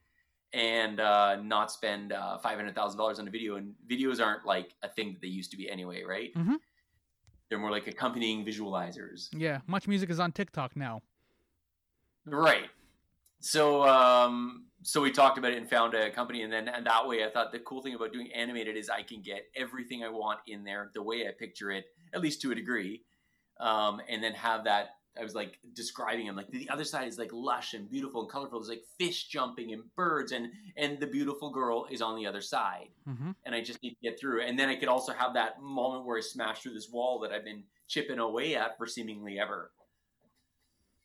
and 0.54 1.00
uh, 1.00 1.38
not 1.42 1.72
spend 1.72 2.12
uh, 2.14 2.38
five 2.38 2.56
hundred 2.58 2.76
thousand 2.76 2.98
dollars 2.98 3.20
on 3.20 3.28
a 3.28 3.32
video. 3.32 3.56
And 3.56 3.74
videos 3.90 4.24
aren't 4.24 4.46
like 4.46 4.76
a 4.84 4.88
thing 4.88 5.14
that 5.14 5.22
they 5.22 5.28
used 5.28 5.52
to 5.52 5.58
be 5.58 5.70
anyway, 5.70 6.04
right? 6.04 6.34
Mm-hmm. 6.36 6.56
They're 7.50 7.60
more 7.60 7.72
like 7.72 7.88
accompanying 7.88 8.46
visualizers, 8.46 9.28
Yeah, 9.32 9.60
much 9.68 9.88
music 9.88 10.10
is 10.10 10.20
on 10.20 10.32
TikTok 10.32 10.76
now. 10.76 11.02
right? 12.26 12.66
So, 13.40 13.84
um, 13.84 14.66
so 14.84 15.02
we 15.02 15.12
talked 15.12 15.38
about 15.38 15.52
it 15.52 15.58
and 15.58 15.70
found 15.70 15.94
a 15.94 16.10
company, 16.10 16.44
and 16.44 16.52
then 16.52 16.68
and 16.68 16.86
that 16.86 17.08
way, 17.08 17.26
I 17.26 17.30
thought 17.30 17.52
the 17.52 17.60
cool 17.60 17.82
thing 17.82 17.94
about 17.96 18.14
doing 18.14 18.32
animated 18.34 18.78
is 18.78 18.90
I 18.90 19.04
can 19.04 19.22
get 19.22 19.46
everything 19.56 20.04
I 20.04 20.10
want 20.10 20.40
in 20.48 20.64
there 20.64 20.92
the 20.94 21.04
way 21.04 21.28
I 21.28 21.32
picture 21.38 21.70
it, 21.72 21.86
at 22.14 22.22
least 22.22 22.42
to 22.42 22.52
a 22.52 22.56
degree, 22.56 23.04
um, 23.60 24.02
and 24.10 24.24
then 24.24 24.34
have 24.34 24.64
that. 24.66 24.90
I 25.20 25.24
was 25.24 25.36
like 25.36 25.60
describing 25.74 26.26
him. 26.26 26.36
like 26.36 26.50
the 26.50 26.70
other 26.70 26.84
side 26.84 27.08
is 27.08 27.18
like 27.20 27.32
lush 27.32 27.74
and 27.74 27.90
beautiful 27.90 28.22
and 28.22 28.30
colorful. 28.30 28.60
There's 28.60 28.70
like 28.70 28.84
fish 28.98 29.28
jumping 29.28 29.72
and 29.74 29.84
birds, 29.96 30.32
and 30.32 30.52
and 30.76 31.00
the 31.00 31.08
beautiful 31.08 31.52
girl 31.52 31.86
is 31.92 32.02
on 32.02 32.16
the 32.16 32.26
other 32.26 32.42
side. 32.42 32.90
hmm 33.06 33.32
and 33.46 33.54
I 33.54 33.62
just 33.62 33.82
need 33.84 33.92
to 33.92 34.02
get 34.02 34.20
through. 34.20 34.42
And 34.42 34.58
then 34.58 34.70
I 34.70 34.76
could 34.76 34.88
also 34.90 35.14
have 35.14 35.34
that 35.36 35.62
moment 35.62 36.06
where 36.06 36.18
I 36.18 36.22
smash 36.22 36.62
through 36.62 36.74
this 36.74 36.90
wall 36.90 37.20
that 37.20 37.32
I've 37.32 37.44
been 37.46 37.64
chipping 37.88 38.20
away 38.20 38.56
at 38.56 38.78
for 38.78 38.88
seemingly 38.88 39.40
ever. 39.40 39.72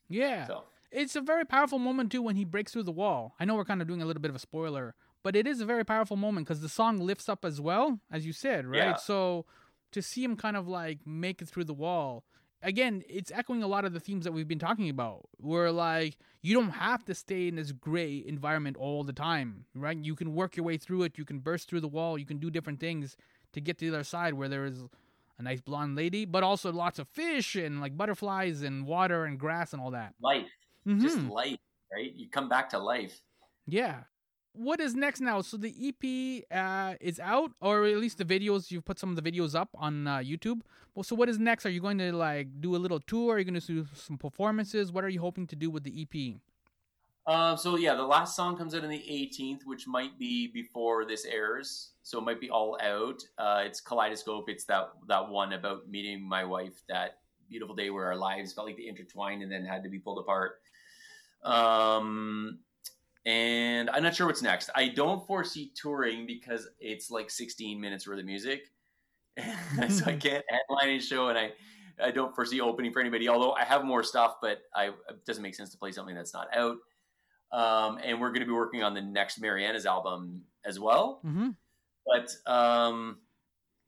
Yeah. 0.09 0.47
So 0.47 0.63
It's 0.91 1.15
a 1.15 1.21
very 1.21 1.45
powerful 1.45 1.79
moment 1.79 2.11
too 2.11 2.21
when 2.21 2.35
he 2.35 2.45
breaks 2.45 2.71
through 2.73 2.83
the 2.83 2.91
wall. 2.91 3.35
I 3.39 3.45
know 3.45 3.55
we're 3.55 3.65
kind 3.65 3.81
of 3.81 3.87
doing 3.87 4.01
a 4.01 4.05
little 4.05 4.21
bit 4.21 4.29
of 4.29 4.35
a 4.35 4.39
spoiler, 4.39 4.95
but 5.23 5.35
it 5.35 5.45
is 5.45 5.61
a 5.61 5.65
very 5.65 5.83
powerful 5.85 6.17
moment 6.17 6.47
because 6.47 6.61
the 6.61 6.69
song 6.69 6.97
lifts 6.97 7.29
up 7.29 7.45
as 7.45 7.61
well, 7.61 7.99
as 8.11 8.25
you 8.25 8.33
said, 8.33 8.65
right? 8.65 8.77
Yeah. 8.77 8.95
So 8.95 9.45
to 9.91 10.01
see 10.01 10.23
him 10.23 10.35
kind 10.35 10.57
of 10.57 10.67
like 10.67 10.99
make 11.05 11.41
it 11.41 11.47
through 11.49 11.65
the 11.65 11.73
wall, 11.73 12.23
again, 12.61 13.03
it's 13.09 13.31
echoing 13.31 13.63
a 13.63 13.67
lot 13.67 13.85
of 13.85 13.93
the 13.93 13.99
themes 13.99 14.23
that 14.25 14.31
we've 14.31 14.47
been 14.47 14.59
talking 14.59 14.89
about. 14.89 15.27
Where 15.37 15.71
like 15.71 16.17
you 16.41 16.53
don't 16.53 16.71
have 16.71 17.03
to 17.05 17.15
stay 17.15 17.47
in 17.47 17.55
this 17.55 17.71
gray 17.71 18.23
environment 18.25 18.77
all 18.77 19.03
the 19.03 19.13
time, 19.13 19.65
right? 19.73 19.97
You 19.97 20.15
can 20.15 20.33
work 20.33 20.55
your 20.57 20.65
way 20.65 20.77
through 20.77 21.03
it. 21.03 21.17
You 21.17 21.25
can 21.25 21.39
burst 21.39 21.69
through 21.69 21.81
the 21.81 21.87
wall. 21.87 22.17
You 22.17 22.25
can 22.25 22.37
do 22.37 22.49
different 22.49 22.79
things 22.79 23.15
to 23.53 23.61
get 23.61 23.77
to 23.79 23.89
the 23.89 23.95
other 23.95 24.03
side 24.03 24.33
where 24.33 24.47
there 24.49 24.65
is 24.65 24.83
a 25.37 25.41
nice 25.41 25.61
blonde 25.61 25.95
lady, 25.95 26.25
but 26.25 26.43
also 26.43 26.71
lots 26.71 26.99
of 26.99 27.07
fish 27.07 27.55
and 27.55 27.79
like 27.81 27.95
butterflies 27.97 28.61
and 28.61 28.85
water 28.85 29.25
and 29.25 29.39
grass 29.39 29.73
and 29.73 29.81
all 29.81 29.91
that. 29.91 30.13
life, 30.21 30.49
just 30.85 31.17
Mhm. 31.17 31.29
life, 31.29 31.59
right? 31.91 32.13
You 32.13 32.29
come 32.29 32.49
back 32.49 32.69
to 32.69 32.77
life. 32.79 33.21
Yeah. 33.65 34.03
What 34.53 34.79
is 34.79 34.95
next 34.95 35.21
now? 35.21 35.41
So 35.41 35.57
the 35.57 35.73
EP 35.89 36.45
uh, 36.51 36.95
is 36.99 37.19
out, 37.19 37.51
or 37.61 37.85
at 37.85 37.97
least 37.97 38.17
the 38.17 38.25
videos. 38.25 38.71
You've 38.71 38.85
put 38.85 38.99
some 38.99 39.09
of 39.09 39.15
the 39.15 39.31
videos 39.31 39.55
up 39.55 39.69
on 39.75 40.07
uh, 40.07 40.17
YouTube. 40.17 40.61
Well, 40.95 41.03
so 41.03 41.15
what 41.15 41.29
is 41.29 41.39
next? 41.39 41.65
Are 41.65 41.69
you 41.69 41.81
going 41.81 41.97
to 41.99 42.11
like 42.11 42.59
do 42.59 42.75
a 42.75 42.77
little 42.77 42.99
tour? 42.99 43.35
Are 43.35 43.39
you 43.39 43.45
going 43.45 43.59
to 43.59 43.65
do 43.65 43.87
some 43.93 44.17
performances? 44.17 44.91
What 44.91 45.03
are 45.03 45.09
you 45.09 45.21
hoping 45.21 45.47
to 45.47 45.55
do 45.55 45.69
with 45.69 45.83
the 45.83 46.01
EP? 46.01 46.39
Uh, 47.29 47.55
so 47.55 47.75
yeah, 47.75 47.93
the 47.93 48.03
last 48.03 48.35
song 48.35 48.57
comes 48.57 48.73
out 48.73 48.83
on 48.83 48.89
the 48.89 48.97
18th, 48.97 49.59
which 49.65 49.85
might 49.85 50.17
be 50.17 50.47
before 50.47 51.05
this 51.05 51.25
airs, 51.25 51.91
so 52.01 52.17
it 52.17 52.23
might 52.23 52.41
be 52.41 52.49
all 52.49 52.75
out. 52.81 53.21
Uh, 53.37 53.61
it's 53.63 53.79
Kaleidoscope. 53.79 54.49
It's 54.49 54.65
that 54.65 54.89
that 55.07 55.29
one 55.29 55.53
about 55.53 55.87
meeting 55.87 56.27
my 56.27 56.43
wife 56.43 56.81
that 56.89 57.19
beautiful 57.47 57.75
day 57.75 57.91
where 57.91 58.05
our 58.05 58.15
lives 58.15 58.51
felt 58.53 58.65
like 58.65 58.77
they 58.77 58.87
intertwined 58.87 59.43
and 59.43 59.51
then 59.51 59.63
had 59.63 59.83
to 59.83 59.89
be 59.89 59.99
pulled 59.99 60.17
apart. 60.17 60.61
Um, 61.43 62.59
and 63.29 63.91
I'm 63.91 64.01
not 64.01 64.15
sure 64.15 64.25
what's 64.25 64.41
next. 64.41 64.71
I 64.73 64.87
don't 64.87 65.25
foresee 65.27 65.71
touring 65.75 66.25
because 66.25 66.67
it's 66.79 67.11
like 67.11 67.29
16 67.29 67.79
minutes 67.79 68.07
worth 68.07 68.17
of 68.17 68.25
music, 68.25 68.71
so 69.37 70.05
I 70.05 70.15
can't 70.15 70.43
headline 70.49 70.95
a 70.95 70.99
show, 70.99 71.29
and 71.29 71.37
I 71.37 71.51
I 72.01 72.09
don't 72.09 72.33
foresee 72.33 72.59
opening 72.59 72.91
for 72.91 73.01
anybody. 73.01 73.29
Although 73.29 73.51
I 73.51 73.65
have 73.65 73.85
more 73.85 74.01
stuff, 74.01 74.37
but 74.41 74.61
I 74.75 74.87
it 74.87 75.25
doesn't 75.27 75.43
make 75.43 75.53
sense 75.53 75.69
to 75.69 75.77
play 75.77 75.91
something 75.91 76.15
that's 76.15 76.33
not 76.33 76.47
out. 76.55 76.77
Um, 77.51 77.99
and 78.03 78.19
we're 78.19 78.29
going 78.29 78.41
to 78.41 78.47
be 78.47 78.51
working 78.51 78.81
on 78.81 78.95
the 78.95 79.01
next 79.01 79.39
Marianas 79.39 79.85
album 79.85 80.41
as 80.65 80.79
well. 80.79 81.21
Mm-hmm. 81.23 81.49
But 82.05 82.51
um, 82.51 83.17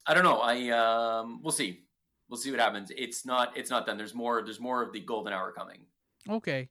I 0.05 0.13
don't 0.13 0.23
know. 0.23 0.39
I 0.39 0.69
um, 0.69 1.41
we'll 1.41 1.51
see. 1.51 1.81
We'll 2.29 2.39
see 2.39 2.51
what 2.51 2.59
happens. 2.59 2.91
It's 2.95 3.25
not. 3.25 3.57
It's 3.57 3.71
not 3.71 3.87
done. 3.87 3.97
There's 3.97 4.13
more. 4.13 4.43
There's 4.43 4.59
more 4.59 4.83
of 4.83 4.93
the 4.93 4.99
golden 4.99 5.33
hour 5.33 5.51
coming. 5.51 5.79
Okay. 6.29 6.69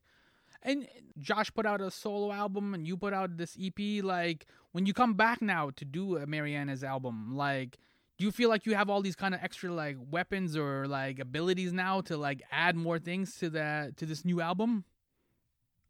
And 0.63 0.87
Josh 1.17 1.51
put 1.53 1.65
out 1.65 1.81
a 1.81 1.89
solo 1.89 2.31
album, 2.31 2.73
and 2.73 2.87
you 2.87 2.97
put 2.97 3.13
out 3.13 3.37
this 3.37 3.57
EP. 3.59 4.03
Like 4.03 4.45
when 4.71 4.85
you 4.85 4.93
come 4.93 5.15
back 5.15 5.41
now 5.41 5.71
to 5.75 5.85
do 5.85 6.17
a 6.17 6.25
Marianas 6.25 6.83
album, 6.83 7.35
like 7.35 7.77
do 8.21 8.25
you 8.25 8.31
feel 8.31 8.49
like 8.49 8.67
you 8.67 8.75
have 8.75 8.87
all 8.87 9.01
these 9.01 9.15
kind 9.15 9.33
of 9.33 9.41
extra 9.41 9.73
like 9.73 9.97
weapons 10.11 10.55
or 10.55 10.85
like 10.87 11.17
abilities 11.17 11.73
now 11.73 12.01
to 12.01 12.15
like 12.17 12.43
add 12.51 12.75
more 12.75 12.99
things 12.99 13.35
to 13.37 13.49
that 13.49 13.97
to 13.97 14.05
this 14.05 14.23
new 14.23 14.39
album? 14.39 14.85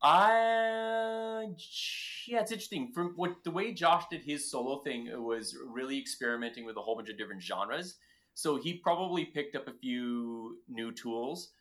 I 0.02 1.48
yeah, 2.26 2.40
it's 2.40 2.54
interesting. 2.54 2.94
From 2.94 3.14
what 3.18 3.44
the 3.44 3.52
way 3.52 3.74
Josh 3.74 4.06
did 4.10 4.24
his 4.24 4.50
solo 4.50 4.80
thing, 4.80 5.10
was 5.22 5.58
really 5.68 6.00
experimenting 6.00 6.66
with 6.66 6.78
a 6.78 6.82
whole 6.82 6.96
bunch 6.96 7.10
of 7.10 7.18
different 7.18 7.42
genres. 7.42 7.96
So 8.34 8.56
he 8.56 8.76
probably 8.76 9.26
picked 9.26 9.58
up 9.58 9.68
a 9.68 9.74
few 9.74 10.60
new 10.70 10.94
tools 10.94 11.52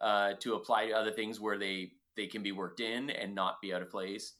uh, 0.00 0.34
to 0.38 0.54
apply 0.54 0.86
to 0.86 0.92
other 0.92 1.10
things 1.10 1.40
where 1.40 1.58
they 1.58 1.94
they 2.16 2.26
can 2.26 2.42
be 2.42 2.52
worked 2.52 2.80
in 2.80 3.10
and 3.10 3.34
not 3.34 3.60
be 3.62 3.72
out 3.74 3.82
of 3.82 3.90
place. 3.90 4.34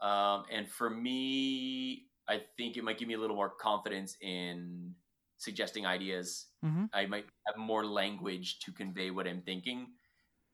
Um, 0.00 0.44
and 0.50 0.68
for 0.70 0.90
me, 0.90 2.06
I 2.28 2.42
think 2.56 2.76
it 2.76 2.84
might 2.84 2.98
give 2.98 3.08
me 3.08 3.14
a 3.14 3.18
little 3.18 3.36
more 3.36 3.50
confidence 3.50 4.16
in 4.20 4.94
suggesting 5.38 5.86
ideas. 5.86 6.46
Mhm. 6.64 6.88
I 6.92 7.06
might 7.06 7.26
have 7.46 7.56
more 7.56 7.84
language 7.86 8.58
to 8.60 8.72
convey 8.72 9.10
what 9.10 9.26
I'm 9.26 9.42
thinking, 9.42 9.94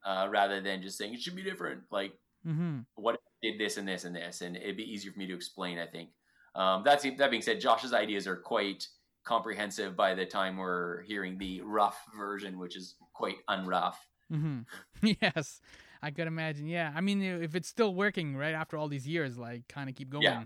uh, 0.05 0.29
rather 0.31 0.61
than 0.61 0.83
just 0.83 0.97
saying 0.99 1.15
it 1.15 1.21
should 1.21 1.37
be 1.37 1.43
different. 1.43 1.85
Like 1.91 2.19
Mm-hmm. 2.47 2.81
what 2.97 3.15
if 3.15 3.21
I 3.23 3.49
did 3.49 3.59
this 3.59 3.79
and 3.79 3.89
this 3.89 4.05
and 4.05 4.15
this, 4.15 4.43
and 4.43 4.55
it'd 4.57 4.77
be 4.77 4.83
easier 4.85 5.11
for 5.13 5.19
me 5.19 5.27
to 5.27 5.35
explain. 5.35 5.79
I 5.79 5.87
think. 5.87 6.11
Um, 6.55 6.83
that's 6.85 7.03
that 7.03 7.31
being 7.31 7.43
said, 7.43 7.59
Josh's 7.61 7.93
ideas 7.95 8.27
are 8.27 8.37
quite 8.37 8.87
comprehensive 9.25 9.97
by 9.97 10.15
the 10.15 10.27
time 10.27 10.59
we're 10.59 11.01
hearing 11.03 11.39
the 11.39 11.63
rough 11.63 11.99
version, 12.17 12.59
which 12.59 12.77
is 12.77 12.97
quite 13.15 13.37
unrough. 13.49 13.95
Mm-hmm. 14.31 14.61
yes, 15.23 15.61
I 16.05 16.11
could 16.11 16.27
imagine. 16.27 16.67
Yeah, 16.67 16.93
I 16.95 17.01
mean, 17.01 17.23
if 17.23 17.55
it's 17.55 17.69
still 17.69 17.95
working 17.95 18.37
right 18.37 18.55
after 18.55 18.77
all 18.77 18.89
these 18.89 19.07
years, 19.09 19.39
like 19.39 19.67
kind 19.69 19.89
of 19.89 19.97
keep 19.97 20.11
going. 20.11 20.23
Yeah. 20.23 20.45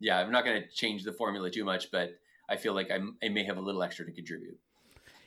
Yeah, 0.00 0.18
I'm 0.18 0.32
not 0.32 0.44
going 0.44 0.60
to 0.62 0.68
change 0.68 1.04
the 1.04 1.12
formula 1.12 1.48
too 1.50 1.64
much, 1.64 1.90
but 1.92 2.18
I 2.48 2.56
feel 2.56 2.74
like 2.74 2.90
I'm, 2.90 3.16
I 3.22 3.28
may 3.28 3.44
have 3.44 3.56
a 3.56 3.60
little 3.60 3.82
extra 3.84 4.04
to 4.04 4.10
contribute. 4.12 4.58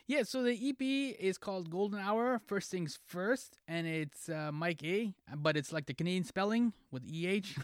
Yeah, 0.07 0.23
so 0.23 0.43
the 0.43 0.51
EP 0.69 0.81
is 1.19 1.37
called 1.37 1.71
Golden 1.71 1.99
Hour, 1.99 2.39
First 2.45 2.69
Things 2.71 2.99
First, 3.07 3.57
and 3.67 3.87
it's 3.87 4.27
uh, 4.29 4.51
Mike 4.53 4.83
A, 4.83 5.13
but 5.35 5.55
it's 5.57 5.71
like 5.71 5.85
the 5.85 5.93
Canadian 5.93 6.25
spelling 6.25 6.73
with 6.91 7.03
EH. 7.09 7.55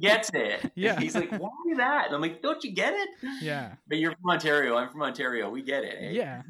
Gets 0.00 0.30
it. 0.34 0.72
Yeah. 0.74 0.98
He's 0.98 1.14
like, 1.14 1.30
why 1.32 1.50
that? 1.76 2.06
And 2.06 2.14
I'm 2.14 2.20
like, 2.22 2.40
don't 2.42 2.62
you 2.64 2.72
get 2.72 2.94
it? 2.94 3.08
yeah. 3.42 3.74
But 3.88 3.98
you're 3.98 4.12
from 4.12 4.30
Ontario. 4.30 4.76
I'm 4.76 4.88
from 4.88 5.02
Ontario. 5.02 5.50
We 5.50 5.62
get 5.62 5.84
it. 5.84 5.96
eh? 6.00 6.10
Yeah. 6.12 6.42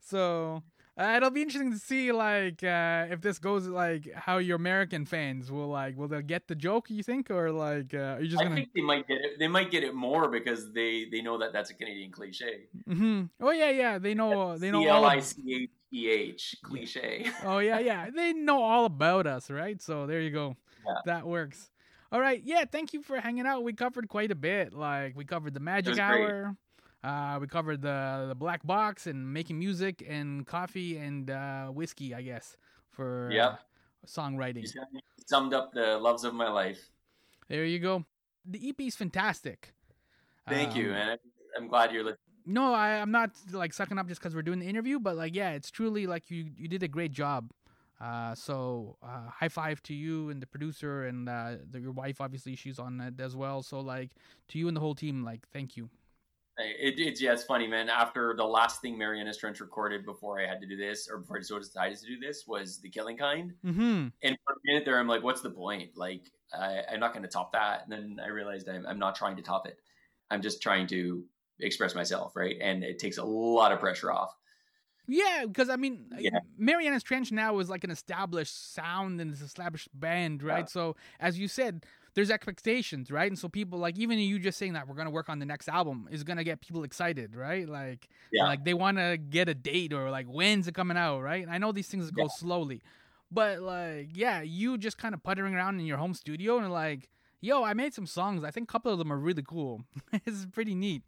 So, 0.00 0.62
Uh, 0.98 1.12
it'll 1.16 1.30
be 1.30 1.42
interesting 1.42 1.70
to 1.70 1.78
see 1.78 2.10
like 2.10 2.64
uh, 2.64 3.06
if 3.10 3.20
this 3.20 3.38
goes 3.38 3.66
like 3.66 4.10
how 4.14 4.38
your 4.38 4.56
American 4.56 5.04
fans 5.04 5.50
will 5.52 5.68
like 5.68 5.94
will 5.96 6.08
they 6.08 6.22
get 6.22 6.48
the 6.48 6.54
joke 6.54 6.88
you 6.88 7.02
think 7.02 7.30
or 7.30 7.50
like 7.50 7.92
uh, 7.92 8.16
are 8.16 8.20
you 8.22 8.28
just 8.28 8.40
I 8.40 8.44
gonna 8.44 8.56
think 8.56 8.70
they 8.74 8.80
might 8.80 9.06
get 9.06 9.18
it. 9.18 9.38
They 9.38 9.48
might 9.48 9.70
get 9.70 9.84
it 9.84 9.94
more 9.94 10.28
because 10.30 10.72
they 10.72 11.04
they 11.10 11.20
know 11.20 11.36
that 11.38 11.52
that's 11.52 11.68
a 11.70 11.74
Canadian 11.74 12.10
cliche. 12.12 12.60
hmm 12.86 13.24
oh 13.40 13.50
yeah 13.50 13.70
yeah 13.70 13.98
they 13.98 14.14
know 14.14 14.56
they 14.56 14.70
know 14.70 14.88
all 14.88 15.04
L 15.04 15.06
ab- 15.06 15.18
I 15.18 15.20
C 15.20 15.42
H 15.54 15.70
E 15.92 16.08
H 16.08 16.56
cliche. 16.62 17.30
oh 17.44 17.58
yeah 17.58 17.78
yeah 17.78 18.08
they 18.08 18.32
know 18.32 18.62
all 18.62 18.86
about 18.86 19.26
us 19.26 19.50
right 19.50 19.82
so 19.82 20.06
there 20.06 20.20
you 20.22 20.30
go 20.30 20.56
Yeah. 20.86 20.94
that 21.04 21.26
works 21.26 21.70
all 22.10 22.20
right 22.20 22.40
yeah 22.42 22.64
thank 22.64 22.94
you 22.94 23.02
for 23.02 23.20
hanging 23.20 23.46
out 23.46 23.62
we 23.64 23.74
covered 23.74 24.08
quite 24.08 24.30
a 24.30 24.34
bit 24.34 24.72
like 24.72 25.14
we 25.14 25.24
covered 25.26 25.52
the 25.52 25.60
magic 25.60 25.98
hour. 25.98 26.42
great. 26.42 26.56
Uh, 27.06 27.38
we 27.40 27.46
covered 27.46 27.80
the 27.82 28.26
the 28.28 28.34
black 28.34 28.62
box 28.66 29.06
and 29.06 29.18
making 29.38 29.58
music 29.58 30.04
and 30.16 30.46
coffee 30.46 30.92
and 31.06 31.30
uh, 31.30 31.66
whiskey 31.78 32.14
I 32.14 32.22
guess 32.22 32.56
for 32.90 33.30
uh, 33.52 33.56
songwriting 34.06 34.64
You 34.64 35.00
summed 35.26 35.54
up 35.54 35.72
the 35.72 35.98
loves 35.98 36.24
of 36.24 36.32
my 36.34 36.50
life. 36.50 36.90
There 37.48 37.64
you 37.64 37.78
go. 37.78 38.04
The 38.44 38.60
EP 38.68 38.80
is 38.80 38.96
fantastic. 38.96 39.74
Thank 40.48 40.76
you, 40.76 40.86
Um, 40.86 40.92
man. 40.92 41.18
I'm 41.56 41.68
glad 41.68 41.92
you're 41.92 42.04
listening. 42.04 42.18
No, 42.48 42.72
I, 42.72 43.00
I'm 43.02 43.10
not 43.10 43.30
like 43.52 43.72
sucking 43.72 43.98
up 43.98 44.06
just 44.06 44.20
because 44.20 44.34
we're 44.36 44.42
doing 44.42 44.60
the 44.60 44.66
interview, 44.66 45.00
but 45.00 45.16
like, 45.16 45.34
yeah, 45.34 45.50
it's 45.58 45.70
truly 45.70 46.06
like 46.06 46.30
you 46.30 46.50
you 46.56 46.68
did 46.68 46.82
a 46.82 46.88
great 46.88 47.12
job. 47.12 47.50
Uh, 48.00 48.34
so 48.34 48.96
uh, 49.02 49.28
high 49.30 49.48
five 49.48 49.82
to 49.82 49.94
you 49.94 50.30
and 50.30 50.40
the 50.40 50.46
producer 50.46 51.06
and 51.06 51.28
uh, 51.28 51.56
the, 51.70 51.80
your 51.80 51.92
wife. 51.92 52.20
Obviously, 52.20 52.54
she's 52.54 52.78
on 52.78 53.00
it 53.00 53.20
as 53.20 53.34
well. 53.34 53.62
So 53.62 53.80
like 53.80 54.10
to 54.48 54.58
you 54.58 54.68
and 54.68 54.76
the 54.76 54.80
whole 54.80 54.94
team, 54.94 55.24
like 55.24 55.42
thank 55.52 55.76
you. 55.76 55.88
It, 56.58 56.98
it's 56.98 57.20
yeah, 57.20 57.32
it's 57.32 57.44
funny, 57.44 57.66
man. 57.66 57.88
After 57.88 58.34
the 58.36 58.44
last 58.44 58.80
thing 58.80 58.96
Marianas 58.96 59.36
Trench 59.36 59.60
recorded 59.60 60.06
before 60.06 60.40
I 60.40 60.46
had 60.46 60.60
to 60.60 60.66
do 60.66 60.76
this, 60.76 61.08
or 61.10 61.18
before 61.18 61.36
I 61.36 61.40
decided 61.40 61.98
to 61.98 62.06
do 62.06 62.18
this, 62.18 62.44
was 62.46 62.78
the 62.78 62.88
Killing 62.88 63.18
Kind. 63.18 63.52
Mm-hmm. 63.64 64.08
And 64.22 64.38
for 64.44 64.52
a 64.52 64.56
minute 64.64 64.84
there, 64.84 64.98
I'm 64.98 65.08
like, 65.08 65.22
what's 65.22 65.42
the 65.42 65.50
point? 65.50 65.90
Like, 65.96 66.30
I, 66.58 66.82
I'm 66.90 67.00
not 67.00 67.12
going 67.12 67.24
to 67.24 67.28
top 67.28 67.52
that. 67.52 67.82
And 67.84 67.92
then 67.92 68.24
I 68.24 68.28
realized 68.28 68.68
I'm, 68.68 68.86
I'm 68.86 68.98
not 68.98 69.16
trying 69.16 69.36
to 69.36 69.42
top 69.42 69.66
it. 69.66 69.78
I'm 70.30 70.40
just 70.40 70.62
trying 70.62 70.86
to 70.88 71.24
express 71.60 71.94
myself, 71.94 72.34
right? 72.34 72.56
And 72.60 72.82
it 72.82 72.98
takes 72.98 73.18
a 73.18 73.24
lot 73.24 73.72
of 73.72 73.78
pressure 73.80 74.10
off. 74.10 74.34
Yeah, 75.08 75.44
because 75.46 75.68
I 75.68 75.76
mean, 75.76 76.10
Yeah. 76.18 76.38
Marianas 76.58 77.02
Trench 77.02 77.30
now 77.30 77.58
is 77.58 77.70
like 77.70 77.84
an 77.84 77.90
established 77.90 78.74
sound 78.74 79.20
and 79.20 79.30
it's 79.30 79.40
an 79.40 79.46
established 79.46 79.88
band, 79.94 80.42
right? 80.42 80.60
Yeah. 80.60 80.64
So 80.66 80.96
as 81.20 81.38
you 81.38 81.48
said, 81.48 81.84
there's 82.16 82.30
expectations, 82.30 83.10
right? 83.12 83.30
And 83.30 83.38
so 83.38 83.48
people 83.48 83.78
like 83.78 83.96
even 83.98 84.18
you 84.18 84.38
just 84.40 84.58
saying 84.58 84.72
that 84.72 84.88
we're 84.88 84.96
gonna 84.96 85.10
work 85.10 85.28
on 85.28 85.38
the 85.38 85.46
next 85.46 85.68
album 85.68 86.08
is 86.10 86.24
gonna 86.24 86.42
get 86.42 86.60
people 86.60 86.82
excited, 86.82 87.36
right? 87.36 87.68
Like, 87.68 88.08
Yeah. 88.32 88.44
like 88.44 88.64
they 88.64 88.74
want 88.74 88.96
to 88.96 89.16
get 89.18 89.48
a 89.48 89.54
date 89.54 89.92
or 89.92 90.10
like 90.10 90.26
when's 90.26 90.66
it 90.66 90.74
coming 90.74 90.96
out, 90.96 91.20
right? 91.20 91.42
And 91.42 91.52
I 91.52 91.58
know 91.58 91.70
these 91.72 91.88
things 91.88 92.10
go 92.10 92.22
Yeah. 92.22 92.28
slowly, 92.38 92.82
but 93.30 93.60
like, 93.60 94.16
yeah, 94.16 94.40
you 94.40 94.78
just 94.78 94.98
kind 94.98 95.14
of 95.14 95.22
puttering 95.22 95.54
around 95.54 95.78
in 95.78 95.86
your 95.86 95.98
home 95.98 96.14
studio 96.14 96.58
and 96.58 96.72
like, 96.72 97.10
yo, 97.42 97.62
I 97.62 97.74
made 97.74 97.92
some 97.94 98.06
songs. 98.06 98.42
I 98.42 98.50
think 98.50 98.68
a 98.68 98.72
couple 98.72 98.90
of 98.90 98.98
them 98.98 99.12
are 99.12 99.18
really 99.18 99.42
cool. 99.46 99.84
it's 100.24 100.46
pretty 100.46 100.74
neat. 100.74 101.02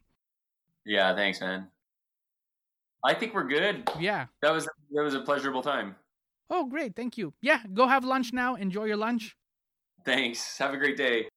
Yeah, 0.85 1.15
thanks, 1.17 1.41
man. 1.41 1.69
I 3.05 3.15
think 3.15 3.33
we're 3.33 3.49
good. 3.49 3.89
Yeah. 3.99 4.27
That 4.43 4.53
was 4.53 4.67
that 4.67 5.03
was 5.03 5.15
a 5.15 5.21
pleasurable 5.21 5.63
time. 5.63 5.97
Oh, 6.51 6.67
great. 6.67 6.95
Thank 6.97 7.17
you. 7.17 7.33
Yeah. 7.41 7.63
Go 7.73 7.87
have 7.87 8.05
lunch 8.05 8.33
now. 8.33 8.57
Enjoy 8.57 8.85
your 8.85 8.97
lunch. 8.97 9.37
Thanks. 10.09 10.57
Have 10.57 10.73
a 10.73 10.79
great 10.79 10.97
day. 10.97 11.29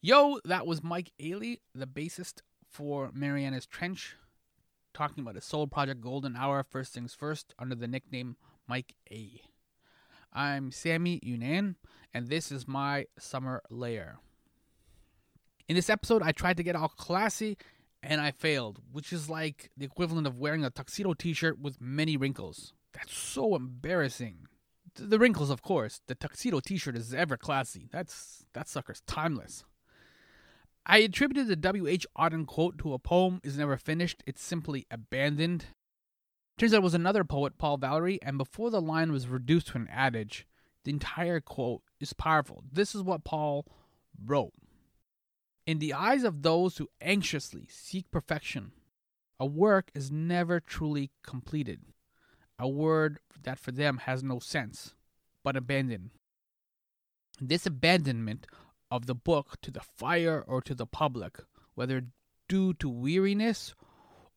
Yo, 0.00 0.38
that 0.46 0.66
was 0.66 0.82
Mike 0.82 1.12
Ayley, 1.20 1.60
the 1.74 1.86
bassist 1.86 2.40
for 2.70 3.10
Marianas 3.12 3.66
Trench, 3.66 4.16
talking 4.94 5.20
about 5.20 5.34
his 5.34 5.44
solo 5.44 5.66
project 5.66 6.00
Golden 6.00 6.36
Hour, 6.36 6.64
First 6.64 6.94
Things 6.94 7.12
First, 7.12 7.54
under 7.58 7.74
the 7.74 7.86
nickname 7.86 8.36
Mike 8.66 8.94
A. 9.10 9.42
I'm 10.32 10.70
Sammy 10.70 11.20
Younan, 11.20 11.74
and 12.14 12.28
this 12.28 12.50
is 12.50 12.66
my 12.66 13.04
summer 13.18 13.60
lair. 13.68 14.20
In 15.68 15.76
this 15.76 15.90
episode, 15.90 16.22
I 16.22 16.32
tried 16.32 16.56
to 16.56 16.62
get 16.62 16.76
all 16.76 16.88
classy, 16.88 17.58
and 18.02 18.22
I 18.22 18.30
failed, 18.30 18.80
which 18.90 19.12
is 19.12 19.28
like 19.28 19.70
the 19.76 19.84
equivalent 19.84 20.26
of 20.26 20.38
wearing 20.38 20.64
a 20.64 20.70
tuxedo 20.70 21.12
t 21.12 21.34
shirt 21.34 21.60
with 21.60 21.78
many 21.78 22.16
wrinkles. 22.16 22.72
That's 22.94 23.14
so 23.14 23.54
embarrassing. 23.54 24.46
Th- 24.96 25.08
The 25.08 25.18
wrinkles, 25.18 25.50
of 25.50 25.62
course. 25.62 26.00
The 26.06 26.14
tuxedo 26.14 26.60
t-shirt 26.60 26.96
is 26.96 27.14
ever 27.14 27.36
classy. 27.36 27.88
That's 27.90 28.44
that 28.54 28.68
sucker's 28.68 29.02
timeless. 29.06 29.64
I 30.84 30.98
attributed 30.98 31.46
the 31.46 31.56
W.H. 31.56 32.06
Auden 32.18 32.46
quote 32.46 32.76
to 32.78 32.92
a 32.92 32.98
poem 32.98 33.40
is 33.44 33.56
never 33.56 33.76
finished, 33.76 34.22
it's 34.26 34.42
simply 34.42 34.86
abandoned. 34.90 35.66
Turns 36.58 36.74
out 36.74 36.78
it 36.78 36.82
was 36.82 36.94
another 36.94 37.24
poet, 37.24 37.56
Paul 37.56 37.76
Valery, 37.76 38.18
and 38.20 38.36
before 38.36 38.70
the 38.70 38.80
line 38.82 39.12
was 39.12 39.28
reduced 39.28 39.68
to 39.68 39.78
an 39.78 39.88
adage, 39.90 40.46
the 40.84 40.90
entire 40.90 41.40
quote 41.40 41.82
is 42.00 42.12
powerful. 42.12 42.64
This 42.70 42.94
is 42.94 43.02
what 43.02 43.24
Paul 43.24 43.64
wrote. 44.24 44.52
In 45.66 45.78
the 45.78 45.94
eyes 45.94 46.24
of 46.24 46.42
those 46.42 46.78
who 46.78 46.88
anxiously 47.00 47.68
seek 47.70 48.10
perfection, 48.10 48.72
a 49.38 49.46
work 49.46 49.90
is 49.94 50.10
never 50.10 50.58
truly 50.58 51.12
completed. 51.22 51.80
A 52.62 52.68
word 52.68 53.18
that 53.42 53.58
for 53.58 53.72
them 53.72 53.98
has 54.04 54.22
no 54.22 54.38
sense, 54.38 54.94
but 55.42 55.56
abandon. 55.56 56.12
This 57.40 57.66
abandonment 57.66 58.46
of 58.88 59.06
the 59.06 59.16
book 59.16 59.60
to 59.62 59.72
the 59.72 59.80
fire 59.80 60.44
or 60.46 60.62
to 60.62 60.72
the 60.72 60.86
public, 60.86 61.40
whether 61.74 62.04
due 62.48 62.72
to 62.74 62.88
weariness 62.88 63.74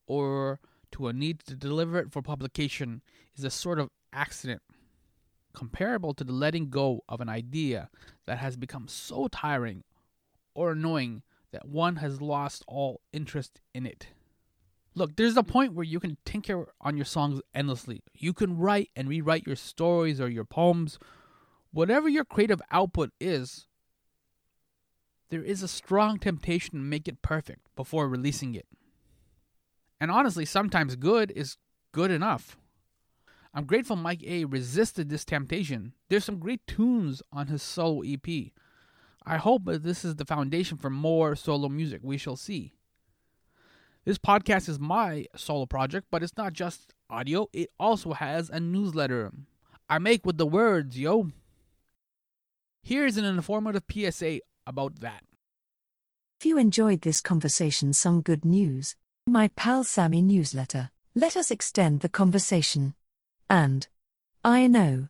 or 0.08 0.60
to 0.94 1.08
a 1.08 1.14
need 1.14 1.42
to 1.42 1.56
deliver 1.56 2.00
it 2.00 2.12
for 2.12 2.24
publication, 2.24 3.04
is 3.38 3.44
a 3.44 3.52
sort 3.52 3.78
of 3.78 3.92
accident, 4.12 4.64
comparable 5.54 6.16
to 6.16 6.24
the 6.24 6.34
letting 6.34 6.72
go 6.72 7.04
of 7.08 7.22
an 7.22 7.30
idea 7.30 7.92
that 8.26 8.40
has 8.40 8.58
become 8.58 8.88
so 8.88 9.28
tiring 9.28 9.84
or 10.56 10.72
annoying 10.72 11.22
that 11.52 11.68
one 11.68 11.98
has 11.98 12.24
lost 12.24 12.64
all 12.68 13.02
interest 13.14 13.62
in 13.76 13.86
it. 13.86 14.08
Look, 14.96 15.18
there's 15.18 15.36
a 15.36 15.44
point 15.44 15.74
where 15.74 15.84
you 15.84 16.00
can 16.00 16.18
tinker 16.24 16.74
on 16.80 16.96
your 16.96 17.06
songs 17.06 17.42
endlessly. 17.54 18.02
You 18.14 18.32
can 18.32 18.58
write 18.58 18.90
and 18.96 19.10
rewrite 19.10 19.46
your 19.46 19.58
stories 19.58 20.22
or 20.22 20.30
your 20.30 20.46
poems. 20.46 20.98
Whatever 21.72 22.08
your 22.08 22.24
creative 22.24 22.62
output 22.72 23.12
is, 23.20 23.68
there 25.30 25.44
is 25.44 25.62
a 25.62 25.68
strong 25.68 26.18
temptation 26.18 26.72
to 26.72 26.78
make 26.78 27.10
it 27.10 27.22
perfect 27.22 27.68
before 27.76 28.08
releasing 28.08 28.56
it. 28.56 28.68
And 30.00 30.10
honestly, 30.10 30.46
sometimes 30.46 30.96
good 30.96 31.32
is 31.32 31.58
good 31.92 32.10
enough. 32.12 32.58
I'm 33.54 33.66
grateful 33.66 33.98
MIKEH 33.98 34.46
resisted 34.52 35.10
this 35.10 35.26
temptation. 35.26 35.94
There's 36.10 36.26
some 36.26 36.40
great 36.40 36.66
tunes 36.68 37.22
on 37.34 37.48
his 37.48 37.62
solo 37.62 38.02
EP. 38.02 38.52
I 39.26 39.38
hope 39.38 39.66
that 39.66 39.84
this 39.84 40.06
is 40.06 40.16
the 40.16 40.26
foundation 40.26 40.78
for 40.78 40.90
more 40.90 41.36
solo 41.36 41.68
music. 41.68 42.02
We 42.04 42.18
shall 42.18 42.36
see. 42.36 42.75
This 44.06 44.20
podcast 44.20 44.70
is 44.70 44.78
my 44.80 45.26
solo 45.36 45.66
project, 45.66 46.06
but 46.12 46.22
it's 46.22 46.38
not 46.38 46.54
just 46.54 46.94
audio, 47.10 47.50
it 47.52 47.72
also 47.80 48.14
has 48.14 48.52
a 48.52 48.60
newsletter. 48.60 49.32
I 49.90 49.98
make 49.98 50.28
with 50.28 50.38
the 50.38 50.46
words, 50.46 51.00
yo. 51.00 51.32
Here's 52.84 53.18
an 53.18 53.26
informative 53.26 53.82
PSA 53.92 54.42
about 54.68 55.00
that. 55.00 55.24
If 56.40 56.46
you 56.46 56.60
enjoyed 56.60 57.02
this 57.02 57.20
conversation, 57.20 57.94
some 57.94 58.22
good 58.22 58.46
news. 58.46 58.96
My 59.26 59.48
pal 59.56 59.84
Sammy 59.84 60.22
newsletter. 60.22 60.92
Let 61.16 61.36
us 61.36 61.50
extend 61.50 62.02
the 62.02 62.10
conversation. 62.10 62.94
And 63.50 63.88
I 64.44 64.68
know. 64.68 65.08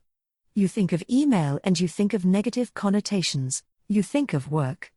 You 0.54 0.70
think 0.70 0.94
of 0.94 1.04
email 1.10 1.60
and 1.66 1.78
you 1.78 1.90
think 1.90 2.14
of 2.14 2.24
negative 2.24 2.74
connotations. 2.74 3.62
You 3.90 4.02
think 4.02 4.34
of 4.34 4.50
work. 4.50 4.94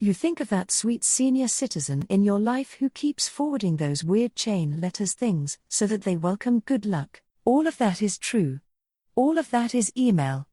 You 0.00 0.14
think 0.14 0.38
of 0.38 0.48
that 0.50 0.70
sweet 0.70 1.02
senior 1.02 1.48
citizen 1.48 2.06
in 2.08 2.22
your 2.22 2.38
life 2.38 2.74
who 2.74 2.88
keeps 2.88 3.28
forwarding 3.28 3.78
those 3.78 4.04
weird 4.04 4.36
chain 4.36 4.80
letters 4.80 5.12
things 5.12 5.58
so 5.68 5.88
that 5.88 6.02
they 6.02 6.16
welcome 6.16 6.60
good 6.60 6.86
luck. 6.86 7.20
All 7.44 7.66
of 7.66 7.78
that 7.78 8.00
is 8.00 8.16
true. 8.16 8.60
All 9.16 9.38
of 9.38 9.50
that 9.50 9.74
is 9.74 9.90
email. 9.96 10.46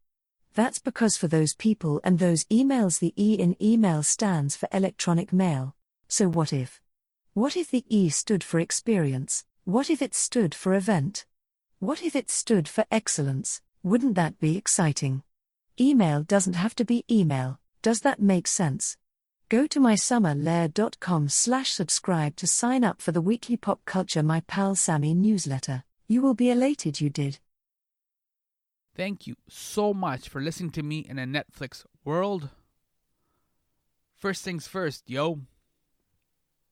That's 0.54 0.80
because 0.80 1.16
for 1.16 1.28
those 1.28 1.54
people 1.54 2.00
and 2.02 2.18
those 2.18 2.42
emails, 2.46 2.98
the 2.98 3.14
E 3.16 3.34
in 3.34 3.54
email 3.62 4.02
stands 4.02 4.56
for 4.56 4.68
electronic 4.72 5.32
mail. 5.32 5.76
So 6.08 6.26
what 6.28 6.52
if? 6.52 6.80
What 7.32 7.56
if 7.56 7.70
the 7.70 7.84
E 7.88 8.08
stood 8.08 8.42
for 8.42 8.58
experience? 8.58 9.44
What 9.62 9.90
if 9.90 10.02
it 10.02 10.16
stood 10.16 10.56
for 10.56 10.74
event? 10.74 11.24
What 11.78 12.02
if 12.02 12.16
it 12.16 12.30
stood 12.30 12.66
for 12.66 12.84
excellence? 12.90 13.62
Wouldn't 13.84 14.16
that 14.16 14.40
be 14.40 14.56
exciting? 14.56 15.22
Email 15.80 16.24
doesn't 16.24 16.54
have 16.54 16.74
to 16.74 16.84
be 16.84 17.04
email. 17.08 17.60
Does 17.80 18.00
that 18.00 18.20
make 18.20 18.48
sense? 18.48 18.96
Go 19.48 19.68
to 19.68 19.78
mysummerlair.com 19.78 21.28
slash 21.28 21.70
subscribe 21.70 22.34
to 22.36 22.48
sign 22.48 22.82
up 22.82 23.00
for 23.00 23.12
the 23.12 23.20
weekly 23.20 23.56
pop 23.56 23.84
culture 23.84 24.22
My 24.22 24.40
Pal 24.40 24.74
Sammy 24.74 25.14
newsletter. 25.14 25.84
You 26.08 26.20
will 26.20 26.34
be 26.34 26.50
elated 26.50 27.00
you 27.00 27.10
did. 27.10 27.38
Thank 28.96 29.28
you 29.28 29.36
so 29.48 29.94
much 29.94 30.28
for 30.28 30.40
listening 30.40 30.70
to 30.70 30.82
me 30.82 31.06
in 31.08 31.18
a 31.20 31.26
Netflix 31.26 31.84
world. 32.04 32.48
First 34.16 34.42
things 34.42 34.66
first, 34.66 35.08
yo. 35.08 35.42